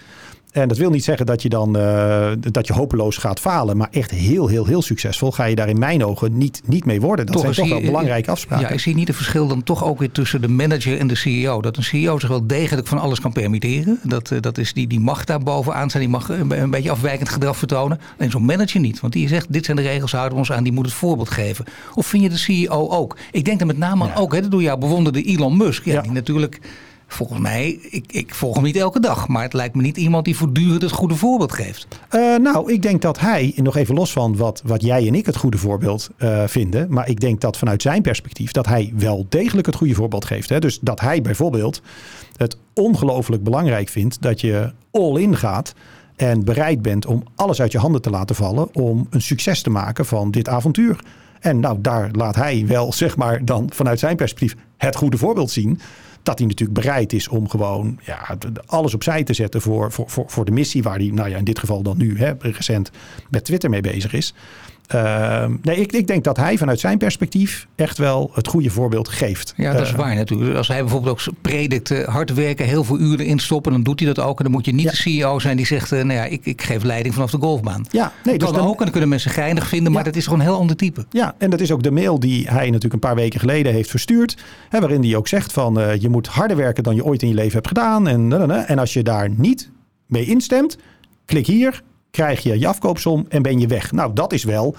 En 0.55 0.67
dat 0.67 0.77
wil 0.77 0.89
niet 0.89 1.03
zeggen 1.03 1.25
dat 1.25 1.41
je 1.41 1.49
dan 1.49 1.77
uh, 1.77 2.31
dat 2.37 2.67
je 2.67 2.73
hopeloos 2.73 3.17
gaat 3.17 3.39
falen. 3.39 3.77
Maar 3.77 3.87
echt 3.91 4.11
heel, 4.11 4.47
heel, 4.47 4.65
heel 4.65 4.81
succesvol 4.81 5.31
ga 5.31 5.45
je 5.45 5.55
daar 5.55 5.69
in 5.69 5.79
mijn 5.79 6.05
ogen 6.05 6.37
niet, 6.37 6.61
niet 6.65 6.85
mee 6.85 7.01
worden. 7.01 7.25
Dat 7.25 7.35
toch, 7.35 7.53
zijn 7.53 7.69
toch 7.69 7.77
wel 7.77 7.85
belangrijke 7.85 8.31
afspraken. 8.31 8.67
Ja, 8.67 8.73
ik 8.73 8.79
zie 8.79 8.95
niet 8.95 9.07
het 9.07 9.15
verschil 9.15 9.47
dan 9.47 9.63
toch 9.63 9.83
ook 9.85 9.99
weer 9.99 10.11
tussen 10.11 10.41
de 10.41 10.47
manager 10.47 10.99
en 10.99 11.07
de 11.07 11.15
CEO. 11.15 11.61
Dat 11.61 11.77
een 11.77 11.83
CEO 11.83 12.19
zich 12.19 12.29
wel 12.29 12.47
degelijk 12.47 12.87
van 12.87 12.99
alles 12.99 13.19
kan 13.19 13.31
permitteren. 13.31 13.99
Dat, 14.03 14.31
uh, 14.31 14.41
dat 14.41 14.57
is 14.57 14.73
die, 14.73 14.87
die 14.87 14.99
mag 14.99 15.23
daar 15.23 15.39
bovenaan 15.39 15.89
zijn. 15.89 16.03
Die 16.03 16.11
mag 16.11 16.29
een, 16.29 16.61
een 16.61 16.69
beetje 16.69 16.91
afwijkend 16.91 17.29
gedrag 17.29 17.57
vertonen. 17.57 17.99
Alleen 18.17 18.31
zo'n 18.31 18.45
manager 18.45 18.79
niet. 18.79 18.99
Want 18.99 19.13
die 19.13 19.27
zegt, 19.27 19.53
dit 19.53 19.65
zijn 19.65 19.77
de 19.77 19.83
regels, 19.83 20.11
houden 20.11 20.33
we 20.33 20.39
ons 20.39 20.51
aan. 20.51 20.63
Die 20.63 20.73
moet 20.73 20.85
het 20.85 20.95
voorbeeld 20.95 21.29
geven. 21.29 21.65
Of 21.95 22.07
vind 22.07 22.23
je 22.23 22.29
de 22.29 22.37
CEO 22.37 22.89
ook? 22.89 23.17
Ik 23.31 23.45
denk 23.45 23.59
er 23.59 23.67
met 23.67 23.77
name 23.77 24.05
ja. 24.05 24.15
ook, 24.15 24.33
hè, 24.33 24.41
dat 24.41 24.51
doe 24.51 24.61
jou 24.61 24.79
bewonderde 24.79 25.21
Elon 25.21 25.57
Musk. 25.57 25.85
Ja, 25.85 25.93
ja. 25.93 26.01
Die 26.01 26.11
natuurlijk 26.11 26.59
Volgens 27.07 27.39
mij, 27.39 27.79
ik, 27.89 28.11
ik 28.11 28.35
volg 28.35 28.55
hem 28.55 28.63
niet 28.63 28.75
elke 28.75 28.99
dag. 28.99 29.27
Maar 29.27 29.43
het 29.43 29.53
lijkt 29.53 29.75
me 29.75 29.81
niet 29.81 29.97
iemand 29.97 30.25
die 30.25 30.35
voortdurend 30.35 30.81
het 30.81 30.91
goede 30.91 31.15
voorbeeld 31.15 31.53
geeft. 31.53 31.87
Uh, 32.11 32.35
nou, 32.35 32.71
ik 32.73 32.81
denk 32.81 33.01
dat 33.01 33.19
hij, 33.19 33.53
nog 33.55 33.75
even 33.75 33.95
los 33.95 34.11
van 34.11 34.37
wat, 34.37 34.61
wat 34.65 34.81
jij 34.81 35.07
en 35.07 35.15
ik 35.15 35.25
het 35.25 35.37
goede 35.37 35.57
voorbeeld 35.57 36.09
uh, 36.17 36.43
vinden. 36.47 36.87
Maar 36.89 37.09
ik 37.09 37.19
denk 37.19 37.41
dat 37.41 37.57
vanuit 37.57 37.81
zijn 37.81 38.01
perspectief 38.01 38.51
dat 38.51 38.65
hij 38.65 38.93
wel 38.95 39.25
degelijk 39.29 39.65
het 39.65 39.75
goede 39.75 39.93
voorbeeld 39.93 40.25
geeft. 40.25 40.49
Hè? 40.49 40.59
Dus 40.59 40.79
dat 40.79 40.99
hij 40.99 41.21
bijvoorbeeld 41.21 41.81
het 42.35 42.57
ongelooflijk 42.73 43.43
belangrijk 43.43 43.89
vindt 43.89 44.21
dat 44.21 44.41
je 44.41 44.73
all 44.91 45.21
in 45.21 45.37
gaat. 45.37 45.73
En 46.15 46.43
bereid 46.43 46.81
bent 46.81 47.05
om 47.05 47.23
alles 47.35 47.61
uit 47.61 47.71
je 47.71 47.77
handen 47.77 48.01
te 48.01 48.09
laten 48.09 48.35
vallen 48.35 48.75
om 48.75 49.07
een 49.09 49.21
succes 49.21 49.61
te 49.61 49.69
maken 49.69 50.05
van 50.05 50.31
dit 50.31 50.49
avontuur. 50.49 50.99
En 51.39 51.59
nou, 51.59 51.77
daar 51.81 52.09
laat 52.11 52.35
hij 52.35 52.63
wel, 52.67 52.93
zeg 53.03 53.17
maar, 53.17 53.45
dan 53.45 53.69
vanuit 53.73 53.99
zijn 53.99 54.15
perspectief 54.15 54.55
het 54.77 54.95
goede 54.95 55.17
voorbeeld 55.17 55.51
zien 55.51 55.79
dat 56.25 56.37
hij 56.37 56.47
natuurlijk 56.47 56.79
bereid 56.79 57.13
is 57.13 57.27
om 57.27 57.49
gewoon 57.49 57.99
ja, 58.03 58.37
alles 58.65 58.93
opzij 58.93 59.23
te 59.23 59.33
zetten 59.33 59.61
voor, 59.61 59.91
voor, 59.91 60.09
voor, 60.09 60.25
voor 60.27 60.45
de 60.45 60.51
missie 60.51 60.83
waar 60.83 60.97
hij, 60.97 61.09
nou 61.13 61.29
ja, 61.29 61.37
in 61.37 61.43
dit 61.43 61.59
geval 61.59 61.81
dan 61.81 61.97
nu 61.97 62.17
hè, 62.17 62.33
recent 62.39 62.91
met 63.29 63.45
Twitter 63.45 63.69
mee 63.69 63.81
bezig 63.81 64.13
is. 64.13 64.33
Uh, 64.93 65.45
nee, 65.61 65.77
ik, 65.77 65.91
ik 65.91 66.07
denk 66.07 66.23
dat 66.23 66.37
hij 66.37 66.57
vanuit 66.57 66.79
zijn 66.79 66.97
perspectief 66.97 67.67
echt 67.75 67.97
wel 67.97 68.31
het 68.33 68.47
goede 68.47 68.69
voorbeeld 68.69 69.07
geeft. 69.07 69.53
Ja, 69.57 69.73
dat 69.73 69.81
is 69.81 69.91
uh, 69.91 69.97
waar 69.97 70.15
natuurlijk. 70.15 70.57
Als 70.57 70.67
hij 70.67 70.79
bijvoorbeeld 70.79 71.27
ook 71.27 71.35
predikt 71.41 71.89
uh, 71.89 72.07
hard 72.07 72.33
werken, 72.33 72.65
heel 72.65 72.83
veel 72.83 72.99
uren 72.99 73.25
instoppen, 73.25 73.71
dan 73.71 73.83
doet 73.83 73.99
hij 73.99 74.13
dat 74.13 74.25
ook. 74.25 74.37
En 74.37 74.43
dan 74.43 74.53
moet 74.53 74.65
je 74.65 74.73
niet 74.73 74.83
ja. 74.83 74.89
de 74.89 74.95
CEO 74.95 75.39
zijn 75.39 75.57
die 75.57 75.65
zegt, 75.65 75.91
nou 75.91 76.13
ja, 76.13 76.23
ik, 76.23 76.45
ik 76.45 76.61
geef 76.61 76.83
leiding 76.83 77.13
vanaf 77.13 77.31
de 77.31 77.37
golfbaan. 77.37 77.85
Ja, 77.91 78.11
nee, 78.23 78.37
dat 78.37 78.39
dus 78.39 78.49
kan 78.49 78.57
dan, 78.57 78.67
ook 78.67 78.77
en 78.77 78.83
dan 78.83 78.91
kunnen 78.91 79.09
mensen 79.09 79.31
geinig 79.31 79.67
vinden, 79.67 79.91
maar 79.91 80.03
ja. 80.03 80.07
dat 80.07 80.17
is 80.17 80.23
gewoon 80.23 80.39
een 80.39 80.45
heel 80.45 80.57
ander 80.57 80.75
type. 80.75 81.05
Ja, 81.09 81.35
en 81.37 81.49
dat 81.49 81.59
is 81.59 81.71
ook 81.71 81.83
de 81.83 81.91
mail 81.91 82.19
die 82.19 82.47
hij 82.47 82.65
natuurlijk 82.65 82.93
een 82.93 82.99
paar 82.99 83.15
weken 83.15 83.39
geleden 83.39 83.73
heeft 83.73 83.89
verstuurd. 83.89 84.37
Hè, 84.69 84.79
waarin 84.79 85.03
hij 85.03 85.15
ook 85.15 85.27
zegt 85.27 85.53
van, 85.53 85.97
je 85.99 86.09
moet 86.09 86.27
harder 86.27 86.57
werken 86.57 86.83
dan 86.83 86.95
je 86.95 87.05
ooit 87.05 87.21
in 87.21 87.27
je 87.27 87.33
leven 87.33 87.53
hebt 87.53 87.67
gedaan. 87.67 88.07
En, 88.07 88.51
en 88.67 88.79
als 88.79 88.93
je 88.93 89.03
daar 89.03 89.29
niet 89.29 89.69
mee 90.05 90.25
instemt, 90.25 90.77
klik 91.25 91.47
hier 91.47 91.83
krijg 92.15 92.43
je 92.43 92.59
je 92.59 92.67
afkoopsom 92.67 93.25
en 93.29 93.41
ben 93.41 93.59
je 93.59 93.67
weg. 93.67 93.91
Nou, 93.91 94.13
dat 94.13 94.33
is 94.33 94.43
wel 94.43 94.75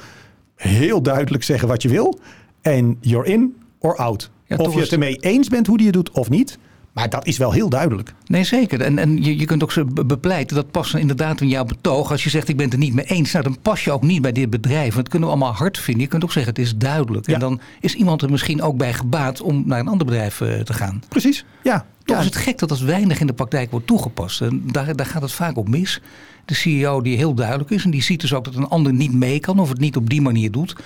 heel 0.54 1.02
duidelijk 1.02 1.44
zeggen 1.44 1.68
wat 1.68 1.82
je 1.82 1.88
wil. 1.88 2.18
En 2.60 2.96
you're 3.00 3.28
in 3.28 3.56
or 3.78 3.96
out. 3.96 4.30
Ja, 4.44 4.56
of 4.56 4.74
je 4.74 4.80
het 4.80 4.92
ermee 4.92 5.16
eens 5.20 5.48
bent 5.48 5.66
hoe 5.66 5.76
die 5.76 5.86
het 5.86 5.94
doet 5.94 6.10
of 6.10 6.30
niet. 6.30 6.58
Maar 6.96 7.08
dat 7.10 7.26
is 7.26 7.36
wel 7.36 7.52
heel 7.52 7.68
duidelijk. 7.68 8.14
Nee, 8.26 8.44
zeker. 8.44 8.80
En, 8.80 8.98
en 8.98 9.22
je, 9.22 9.38
je 9.38 9.44
kunt 9.44 9.62
ook 9.62 9.72
zo 9.72 9.84
bepleiten. 10.06 10.56
Dat 10.56 10.70
past 10.70 10.94
inderdaad 10.94 11.40
in 11.40 11.48
jouw 11.48 11.64
betoog. 11.64 12.10
Als 12.10 12.24
je 12.24 12.30
zegt 12.30 12.48
ik 12.48 12.56
ben 12.56 12.64
het 12.64 12.74
er 12.74 12.80
niet 12.80 12.94
mee 12.94 13.04
eens. 13.04 13.32
Nou, 13.32 13.44
dan 13.44 13.58
pas 13.62 13.84
je 13.84 13.92
ook 13.92 14.02
niet 14.02 14.22
bij 14.22 14.32
dit 14.32 14.50
bedrijf. 14.50 14.82
Want 14.82 14.94
dat 14.94 15.08
kunnen 15.08 15.28
we 15.28 15.34
allemaal 15.34 15.54
hard 15.54 15.78
vinden. 15.78 16.02
Je 16.02 16.08
kunt 16.08 16.24
ook 16.24 16.32
zeggen 16.32 16.52
het 16.52 16.62
is 16.62 16.76
duidelijk. 16.76 17.26
Ja. 17.26 17.34
En 17.34 17.40
dan 17.40 17.60
is 17.80 17.94
iemand 17.94 18.22
er 18.22 18.30
misschien 18.30 18.62
ook 18.62 18.76
bij 18.76 18.92
gebaat 18.92 19.40
om 19.40 19.62
naar 19.66 19.78
een 19.78 19.88
ander 19.88 20.06
bedrijf 20.06 20.40
uh, 20.40 20.60
te 20.60 20.72
gaan. 20.72 21.02
Precies, 21.08 21.44
ja. 21.62 21.86
Toch 22.04 22.16
ja. 22.16 22.22
is 22.22 22.28
het 22.28 22.36
gek 22.36 22.58
dat 22.58 22.68
dat 22.68 22.80
weinig 22.80 23.20
in 23.20 23.26
de 23.26 23.32
praktijk 23.32 23.70
wordt 23.70 23.86
toegepast. 23.86 24.40
En 24.40 24.62
daar, 24.72 24.96
daar 24.96 25.06
gaat 25.06 25.22
het 25.22 25.32
vaak 25.32 25.56
op 25.56 25.68
mis. 25.68 26.00
De 26.44 26.54
CEO 26.54 27.00
die 27.00 27.16
heel 27.16 27.34
duidelijk 27.34 27.70
is. 27.70 27.84
En 27.84 27.90
die 27.90 28.02
ziet 28.02 28.20
dus 28.20 28.34
ook 28.34 28.44
dat 28.44 28.54
een 28.54 28.68
ander 28.68 28.92
niet 28.92 29.12
mee 29.12 29.40
kan. 29.40 29.58
Of 29.58 29.68
het 29.68 29.78
niet 29.78 29.96
op 29.96 30.10
die 30.10 30.22
manier 30.22 30.50
doet. 30.50 30.76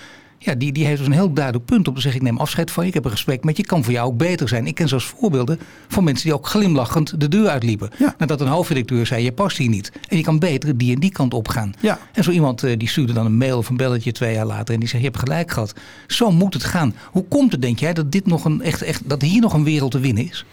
Ja, 0.42 0.54
die, 0.54 0.72
die 0.72 0.84
heeft 0.84 0.98
dus 0.98 1.06
een 1.06 1.12
heel 1.12 1.32
duidelijk 1.32 1.64
punt 1.64 1.88
om 1.88 1.94
te 1.94 2.00
zeggen: 2.00 2.20
ik 2.20 2.26
neem 2.26 2.38
afscheid 2.38 2.70
van 2.70 2.82
je, 2.82 2.88
ik 2.88 2.94
heb 2.94 3.04
een 3.04 3.10
gesprek 3.10 3.44
met 3.44 3.56
je, 3.56 3.64
kan 3.64 3.84
voor 3.84 3.92
jou 3.92 4.06
ook 4.06 4.16
beter 4.16 4.48
zijn. 4.48 4.66
Ik 4.66 4.74
ken 4.74 4.88
zelfs 4.88 5.04
voorbeelden 5.04 5.60
van 5.88 6.04
mensen 6.04 6.24
die 6.24 6.34
ook 6.34 6.46
glimlachend 6.46 7.20
de 7.20 7.28
deur 7.28 7.48
uitliepen. 7.48 7.90
Ja. 7.98 8.14
Nadat 8.18 8.40
een 8.40 8.46
hoofdredacteur 8.46 9.06
zei: 9.06 9.24
je 9.24 9.32
past 9.32 9.56
hier 9.56 9.68
niet. 9.68 9.92
En 10.08 10.16
je 10.16 10.22
kan 10.22 10.38
beter 10.38 10.78
die 10.78 10.94
en 10.94 11.00
die 11.00 11.12
kant 11.12 11.34
op 11.34 11.48
gaan. 11.48 11.74
Ja. 11.80 11.98
En 12.12 12.24
zo 12.24 12.30
iemand 12.30 12.60
die 12.60 12.88
stuurde 12.88 13.12
dan 13.12 13.26
een 13.26 13.36
mail 13.36 13.58
of 13.58 13.68
een 13.68 13.76
belletje 13.76 14.12
twee 14.12 14.34
jaar 14.34 14.46
later 14.46 14.74
en 14.74 14.80
die 14.80 14.88
zegt: 14.88 15.02
je 15.02 15.08
hebt 15.08 15.20
gelijk 15.20 15.50
gehad. 15.50 15.74
Zo 16.06 16.30
moet 16.30 16.54
het 16.54 16.64
gaan. 16.64 16.94
Hoe 17.10 17.24
komt 17.24 17.52
het, 17.52 17.62
denk 17.62 17.78
jij, 17.78 17.92
dat, 17.92 18.12
dit 18.12 18.26
nog 18.26 18.44
een, 18.44 18.62
echt, 18.62 18.82
echt, 18.82 19.02
dat 19.08 19.22
hier 19.22 19.40
nog 19.40 19.52
een 19.52 19.64
wereld 19.64 19.90
te 19.90 20.00
winnen 20.00 20.28
is? 20.28 20.44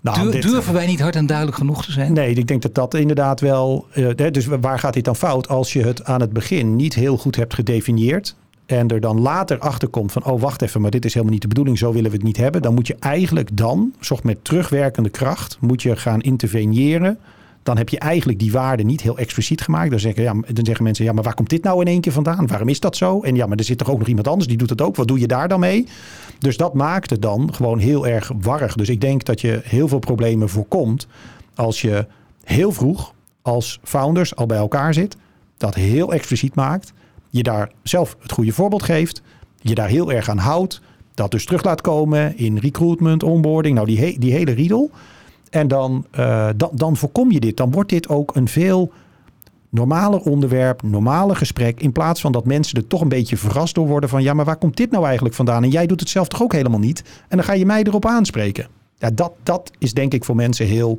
Nou, 0.00 0.30
Dur, 0.30 0.40
durven 0.40 0.74
wij 0.74 0.86
niet 0.86 1.00
hard 1.00 1.16
en 1.16 1.26
duidelijk 1.26 1.56
genoeg 1.56 1.84
te 1.84 1.92
zijn? 1.92 2.12
Nee, 2.12 2.34
ik 2.34 2.46
denk 2.46 2.62
dat 2.62 2.74
dat 2.74 2.94
inderdaad 2.94 3.40
wel. 3.40 3.86
Uh, 3.94 4.30
dus 4.30 4.46
waar 4.46 4.78
gaat 4.78 4.94
dit 4.94 5.04
dan 5.04 5.16
fout? 5.16 5.48
Als 5.48 5.72
je 5.72 5.82
het 5.82 6.04
aan 6.04 6.20
het 6.20 6.32
begin 6.32 6.76
niet 6.76 6.94
heel 6.94 7.16
goed 7.16 7.36
hebt 7.36 7.54
gedefinieerd. 7.54 8.34
En 8.66 8.88
er 8.88 9.00
dan 9.00 9.20
later 9.20 9.58
achter 9.58 9.88
komt 9.88 10.12
van, 10.12 10.24
oh 10.24 10.40
wacht 10.40 10.62
even, 10.62 10.80
maar 10.80 10.90
dit 10.90 11.04
is 11.04 11.12
helemaal 11.12 11.32
niet 11.32 11.42
de 11.42 11.48
bedoeling, 11.48 11.78
zo 11.78 11.92
willen 11.92 12.10
we 12.10 12.16
het 12.16 12.26
niet 12.26 12.36
hebben. 12.36 12.62
Dan 12.62 12.74
moet 12.74 12.86
je 12.86 12.96
eigenlijk 13.00 13.56
dan, 13.56 13.92
zocht 14.00 14.24
met 14.24 14.44
terugwerkende 14.44 15.08
kracht, 15.08 15.56
moet 15.60 15.82
je 15.82 15.96
gaan 15.96 16.20
interveneren. 16.20 17.18
Dan 17.68 17.76
heb 17.76 17.88
je 17.88 17.98
eigenlijk 17.98 18.38
die 18.38 18.52
waarde 18.52 18.82
niet 18.82 19.00
heel 19.00 19.18
expliciet 19.18 19.60
gemaakt. 19.60 19.90
Dan 19.90 20.00
zeggen, 20.00 20.22
ja, 20.22 20.32
dan 20.32 20.64
zeggen 20.64 20.84
mensen, 20.84 21.04
ja, 21.04 21.12
maar 21.12 21.22
waar 21.22 21.34
komt 21.34 21.50
dit 21.50 21.62
nou 21.62 21.80
in 21.80 21.86
één 21.86 22.00
keer 22.00 22.12
vandaan? 22.12 22.46
Waarom 22.46 22.68
is 22.68 22.80
dat 22.80 22.96
zo? 22.96 23.20
En 23.20 23.34
ja, 23.34 23.46
maar 23.46 23.56
er 23.56 23.64
zit 23.64 23.78
toch 23.78 23.90
ook 23.90 23.98
nog 23.98 24.08
iemand 24.08 24.28
anders 24.28 24.48
die 24.48 24.56
doet 24.56 24.70
het 24.70 24.80
ook. 24.80 24.96
Wat 24.96 25.08
doe 25.08 25.18
je 25.18 25.26
daar 25.26 25.48
dan 25.48 25.60
mee? 25.60 25.86
Dus 26.38 26.56
dat 26.56 26.74
maakt 26.74 27.10
het 27.10 27.22
dan 27.22 27.54
gewoon 27.54 27.78
heel 27.78 28.06
erg 28.06 28.32
warrig. 28.40 28.74
Dus 28.74 28.88
ik 28.88 29.00
denk 29.00 29.24
dat 29.24 29.40
je 29.40 29.60
heel 29.64 29.88
veel 29.88 29.98
problemen 29.98 30.48
voorkomt 30.48 31.06
als 31.54 31.80
je 31.80 32.06
heel 32.44 32.72
vroeg 32.72 33.14
als 33.42 33.78
founders 33.82 34.36
al 34.36 34.46
bij 34.46 34.58
elkaar 34.58 34.94
zit. 34.94 35.16
Dat 35.56 35.74
heel 35.74 36.12
expliciet 36.12 36.54
maakt 36.54 36.92
je 37.30 37.42
daar 37.42 37.70
zelf 37.82 38.16
het 38.20 38.32
goede 38.32 38.52
voorbeeld 38.52 38.82
geeft, 38.82 39.22
je 39.60 39.74
daar 39.74 39.88
heel 39.88 40.12
erg 40.12 40.28
aan 40.28 40.38
houdt, 40.38 40.80
dat 41.14 41.30
dus 41.30 41.44
terug 41.44 41.64
laat 41.64 41.80
komen 41.80 42.36
in 42.36 42.58
recruitment, 42.58 43.22
onboarding, 43.22 43.74
nou 43.74 43.86
die, 43.86 44.18
die 44.18 44.32
hele 44.32 44.52
riedel. 44.52 44.90
En 45.50 45.68
dan, 45.68 46.06
uh, 46.18 46.48
dan, 46.56 46.70
dan 46.72 46.96
voorkom 46.96 47.30
je 47.30 47.40
dit. 47.40 47.56
Dan 47.56 47.70
wordt 47.70 47.90
dit 47.90 48.08
ook 48.08 48.36
een 48.36 48.48
veel 48.48 48.92
normaler 49.68 50.20
onderwerp, 50.20 50.82
normaler 50.82 51.36
gesprek. 51.36 51.80
In 51.80 51.92
plaats 51.92 52.20
van 52.20 52.32
dat 52.32 52.44
mensen 52.44 52.76
er 52.78 52.86
toch 52.86 53.00
een 53.00 53.08
beetje 53.08 53.36
verrast 53.36 53.74
door 53.74 53.86
worden 53.86 54.08
van... 54.08 54.22
ja, 54.22 54.34
maar 54.34 54.44
waar 54.44 54.56
komt 54.56 54.76
dit 54.76 54.90
nou 54.90 55.04
eigenlijk 55.04 55.34
vandaan? 55.34 55.62
En 55.62 55.70
jij 55.70 55.86
doet 55.86 56.00
het 56.00 56.08
zelf 56.08 56.28
toch 56.28 56.42
ook 56.42 56.52
helemaal 56.52 56.78
niet? 56.78 57.02
En 57.28 57.36
dan 57.36 57.46
ga 57.46 57.52
je 57.52 57.66
mij 57.66 57.82
erop 57.82 58.06
aanspreken. 58.06 58.68
Ja, 58.96 59.10
dat, 59.10 59.32
dat 59.42 59.70
is 59.78 59.92
denk 59.92 60.14
ik 60.14 60.24
voor 60.24 60.36
mensen 60.36 60.66
heel 60.66 60.98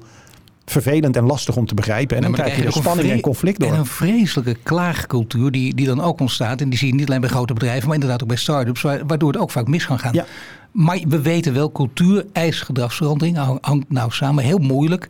vervelend 0.69 1.15
en 1.15 1.25
lastig 1.25 1.55
om 1.55 1.65
te 1.65 1.73
begrijpen. 1.73 2.15
En 2.15 2.21
dan, 2.21 2.31
dan 2.31 2.41
krijg 2.41 2.57
je 2.57 2.65
de 2.65 2.71
spanning 2.71 3.11
en 3.11 3.21
conflict 3.21 3.59
door. 3.59 3.71
En 3.71 3.79
een 3.79 3.85
vreselijke 3.85 4.55
klaagcultuur 4.63 5.51
die, 5.51 5.75
die 5.75 5.85
dan 5.85 6.01
ook 6.01 6.19
ontstaat. 6.19 6.61
En 6.61 6.69
die 6.69 6.79
zie 6.79 6.87
je 6.87 6.93
niet 6.93 7.07
alleen 7.07 7.21
bij 7.21 7.29
grote 7.29 7.53
bedrijven, 7.53 7.85
maar 7.85 7.93
inderdaad 7.93 8.21
ook 8.21 8.27
bij 8.27 8.37
start-ups. 8.37 8.81
Waardoor 8.81 9.31
het 9.31 9.41
ook 9.41 9.51
vaak 9.51 9.67
mis 9.67 9.85
kan 9.85 9.99
gaan. 9.99 10.13
Ja. 10.13 10.25
Maar 10.71 10.99
we 11.07 11.21
weten 11.21 11.53
wel, 11.53 11.71
cultuur, 11.71 12.25
eist 12.33 12.61
gedragsverandering 12.61 13.37
hangt 13.61 13.89
nou 13.89 14.11
samen. 14.11 14.43
Heel 14.43 14.57
moeilijk 14.57 15.09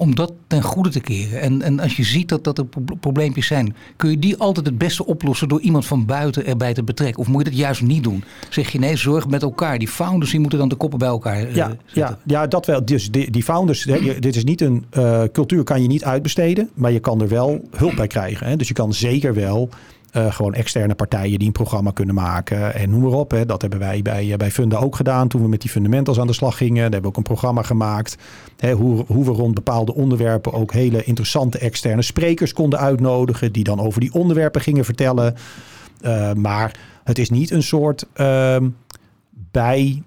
om 0.00 0.14
dat 0.14 0.32
ten 0.46 0.62
goede 0.62 0.88
te 0.88 1.00
keren? 1.00 1.40
En, 1.40 1.62
en 1.62 1.80
als 1.80 1.96
je 1.96 2.04
ziet 2.04 2.28
dat, 2.28 2.44
dat 2.44 2.58
er 2.58 2.66
probleempjes 3.00 3.46
zijn, 3.46 3.74
kun 3.96 4.10
je 4.10 4.18
die 4.18 4.36
altijd 4.36 4.66
het 4.66 4.78
beste 4.78 5.06
oplossen 5.06 5.48
door 5.48 5.60
iemand 5.60 5.86
van 5.86 6.06
buiten 6.06 6.46
erbij 6.46 6.74
te 6.74 6.82
betrekken? 6.82 7.20
Of 7.20 7.28
moet 7.28 7.44
je 7.44 7.50
dat 7.50 7.58
juist 7.58 7.82
niet 7.82 8.02
doen? 8.02 8.24
Zeg 8.48 8.72
je 8.72 8.78
nee, 8.78 8.96
zorg 8.96 9.28
met 9.28 9.42
elkaar. 9.42 9.78
Die 9.78 9.88
founders 9.88 10.30
die 10.30 10.40
moeten 10.40 10.58
dan 10.58 10.68
de 10.68 10.74
koppen 10.74 10.98
bij 10.98 11.08
elkaar 11.08 11.42
uh, 11.42 11.54
ja, 11.54 11.76
ja, 11.86 12.18
ja, 12.26 12.46
dat 12.46 12.66
wel. 12.66 12.84
Dus 12.84 13.10
die, 13.10 13.30
die 13.30 13.42
founders, 13.42 13.84
hè, 13.84 14.18
dit 14.18 14.36
is 14.36 14.44
niet 14.44 14.60
een 14.60 14.84
uh, 14.96 15.22
cultuur 15.32 15.62
kan 15.62 15.82
je 15.82 15.88
niet 15.88 16.04
uitbesteden, 16.04 16.70
maar 16.74 16.92
je 16.92 17.00
kan 17.00 17.20
er 17.20 17.28
wel 17.28 17.68
hulp 17.70 17.96
bij 17.96 18.06
krijgen. 18.06 18.46
Hè? 18.46 18.56
Dus 18.56 18.68
je 18.68 18.74
kan 18.74 18.94
zeker 18.94 19.34
wel 19.34 19.68
uh, 20.16 20.32
gewoon 20.32 20.54
externe 20.54 20.94
partijen 20.94 21.38
die 21.38 21.46
een 21.46 21.52
programma 21.52 21.90
kunnen 21.90 22.14
maken. 22.14 22.74
En 22.74 22.90
noem 22.90 23.00
maar 23.00 23.12
op. 23.12 23.30
Hè. 23.30 23.46
Dat 23.46 23.60
hebben 23.60 23.78
wij 23.78 24.02
bij, 24.02 24.36
bij 24.36 24.50
Funda 24.50 24.76
ook 24.76 24.96
gedaan. 24.96 25.28
Toen 25.28 25.42
we 25.42 25.48
met 25.48 25.60
die 25.60 25.70
fundamentals 25.70 26.20
aan 26.20 26.26
de 26.26 26.32
slag 26.32 26.56
gingen. 26.56 26.74
Daar 26.74 26.82
hebben 26.82 27.02
we 27.02 27.08
ook 27.08 27.16
een 27.16 27.22
programma 27.22 27.62
gemaakt. 27.62 28.16
Hè, 28.56 28.72
hoe, 28.72 29.04
hoe 29.06 29.24
we 29.24 29.30
rond 29.30 29.54
bepaalde 29.54 29.94
onderwerpen 29.94 30.52
ook 30.52 30.72
hele 30.72 31.04
interessante 31.04 31.58
externe 31.58 32.02
sprekers 32.02 32.52
konden 32.52 32.78
uitnodigen. 32.78 33.52
Die 33.52 33.64
dan 33.64 33.80
over 33.80 34.00
die 34.00 34.12
onderwerpen 34.12 34.60
gingen 34.60 34.84
vertellen. 34.84 35.34
Uh, 36.02 36.32
maar 36.32 36.78
het 37.04 37.18
is 37.18 37.30
niet 37.30 37.50
een 37.50 37.62
soort 37.62 38.06
uh, 38.16 38.56
bij 39.30 40.02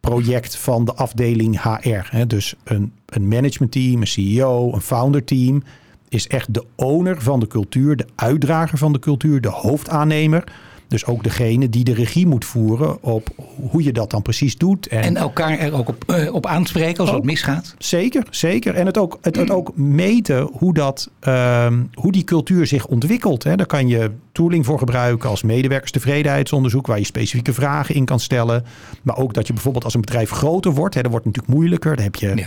project 0.00 0.56
van 0.56 0.84
de 0.84 0.94
afdeling 0.94 1.62
HR. 1.62 2.06
Hè. 2.10 2.26
Dus 2.26 2.54
een, 2.64 2.92
een 3.06 3.28
managementteam, 3.28 4.00
een 4.00 4.06
CEO, 4.06 4.72
een 4.72 4.80
founder 4.80 5.24
team 5.24 5.62
is 6.08 6.26
echt 6.26 6.54
de 6.54 6.64
owner 6.76 7.22
van 7.22 7.40
de 7.40 7.46
cultuur, 7.46 7.96
de 7.96 8.06
uitdrager 8.14 8.78
van 8.78 8.92
de 8.92 8.98
cultuur, 8.98 9.40
de 9.40 9.48
hoofdaannemer. 9.48 10.44
Dus 10.88 11.06
ook 11.06 11.22
degene 11.22 11.68
die 11.68 11.84
de 11.84 11.94
regie 11.94 12.26
moet 12.26 12.44
voeren 12.44 13.02
op 13.02 13.28
hoe 13.70 13.82
je 13.82 13.92
dat 13.92 14.10
dan 14.10 14.22
precies 14.22 14.56
doet. 14.56 14.86
En, 14.86 15.02
en 15.02 15.16
elkaar 15.16 15.58
er 15.58 15.72
ook 15.72 15.88
op, 15.88 16.04
uh, 16.06 16.34
op 16.34 16.46
aanspreken 16.46 17.00
als 17.00 17.10
het 17.10 17.24
misgaat. 17.24 17.74
Zeker, 17.78 18.26
zeker. 18.30 18.74
En 18.74 18.86
het 18.86 18.98
ook, 18.98 19.18
het, 19.20 19.36
het 19.36 19.50
ook 19.50 19.76
meten 19.76 20.48
hoe, 20.52 20.74
dat, 20.74 21.10
uh, 21.28 21.72
hoe 21.94 22.12
die 22.12 22.24
cultuur 22.24 22.66
zich 22.66 22.86
ontwikkelt. 22.86 23.44
Hè. 23.44 23.56
Daar 23.56 23.66
kan 23.66 23.88
je 23.88 24.10
tooling 24.32 24.64
voor 24.64 24.78
gebruiken 24.78 25.28
als 25.28 25.42
medewerkerstevredenheidsonderzoek, 25.42 26.86
waar 26.86 26.98
je 26.98 27.04
specifieke 27.04 27.52
vragen 27.52 27.94
in 27.94 28.04
kan 28.04 28.20
stellen. 28.20 28.64
Maar 29.02 29.16
ook 29.16 29.34
dat 29.34 29.46
je 29.46 29.52
bijvoorbeeld 29.52 29.84
als 29.84 29.94
een 29.94 30.00
bedrijf 30.00 30.30
groter 30.30 30.72
wordt, 30.72 30.94
hè, 30.94 31.02
dat 31.02 31.10
wordt 31.10 31.26
natuurlijk 31.26 31.54
moeilijker. 31.54 31.96
Dan 31.96 32.04
heb 32.04 32.14
je. 32.14 32.32
Ja 32.36 32.46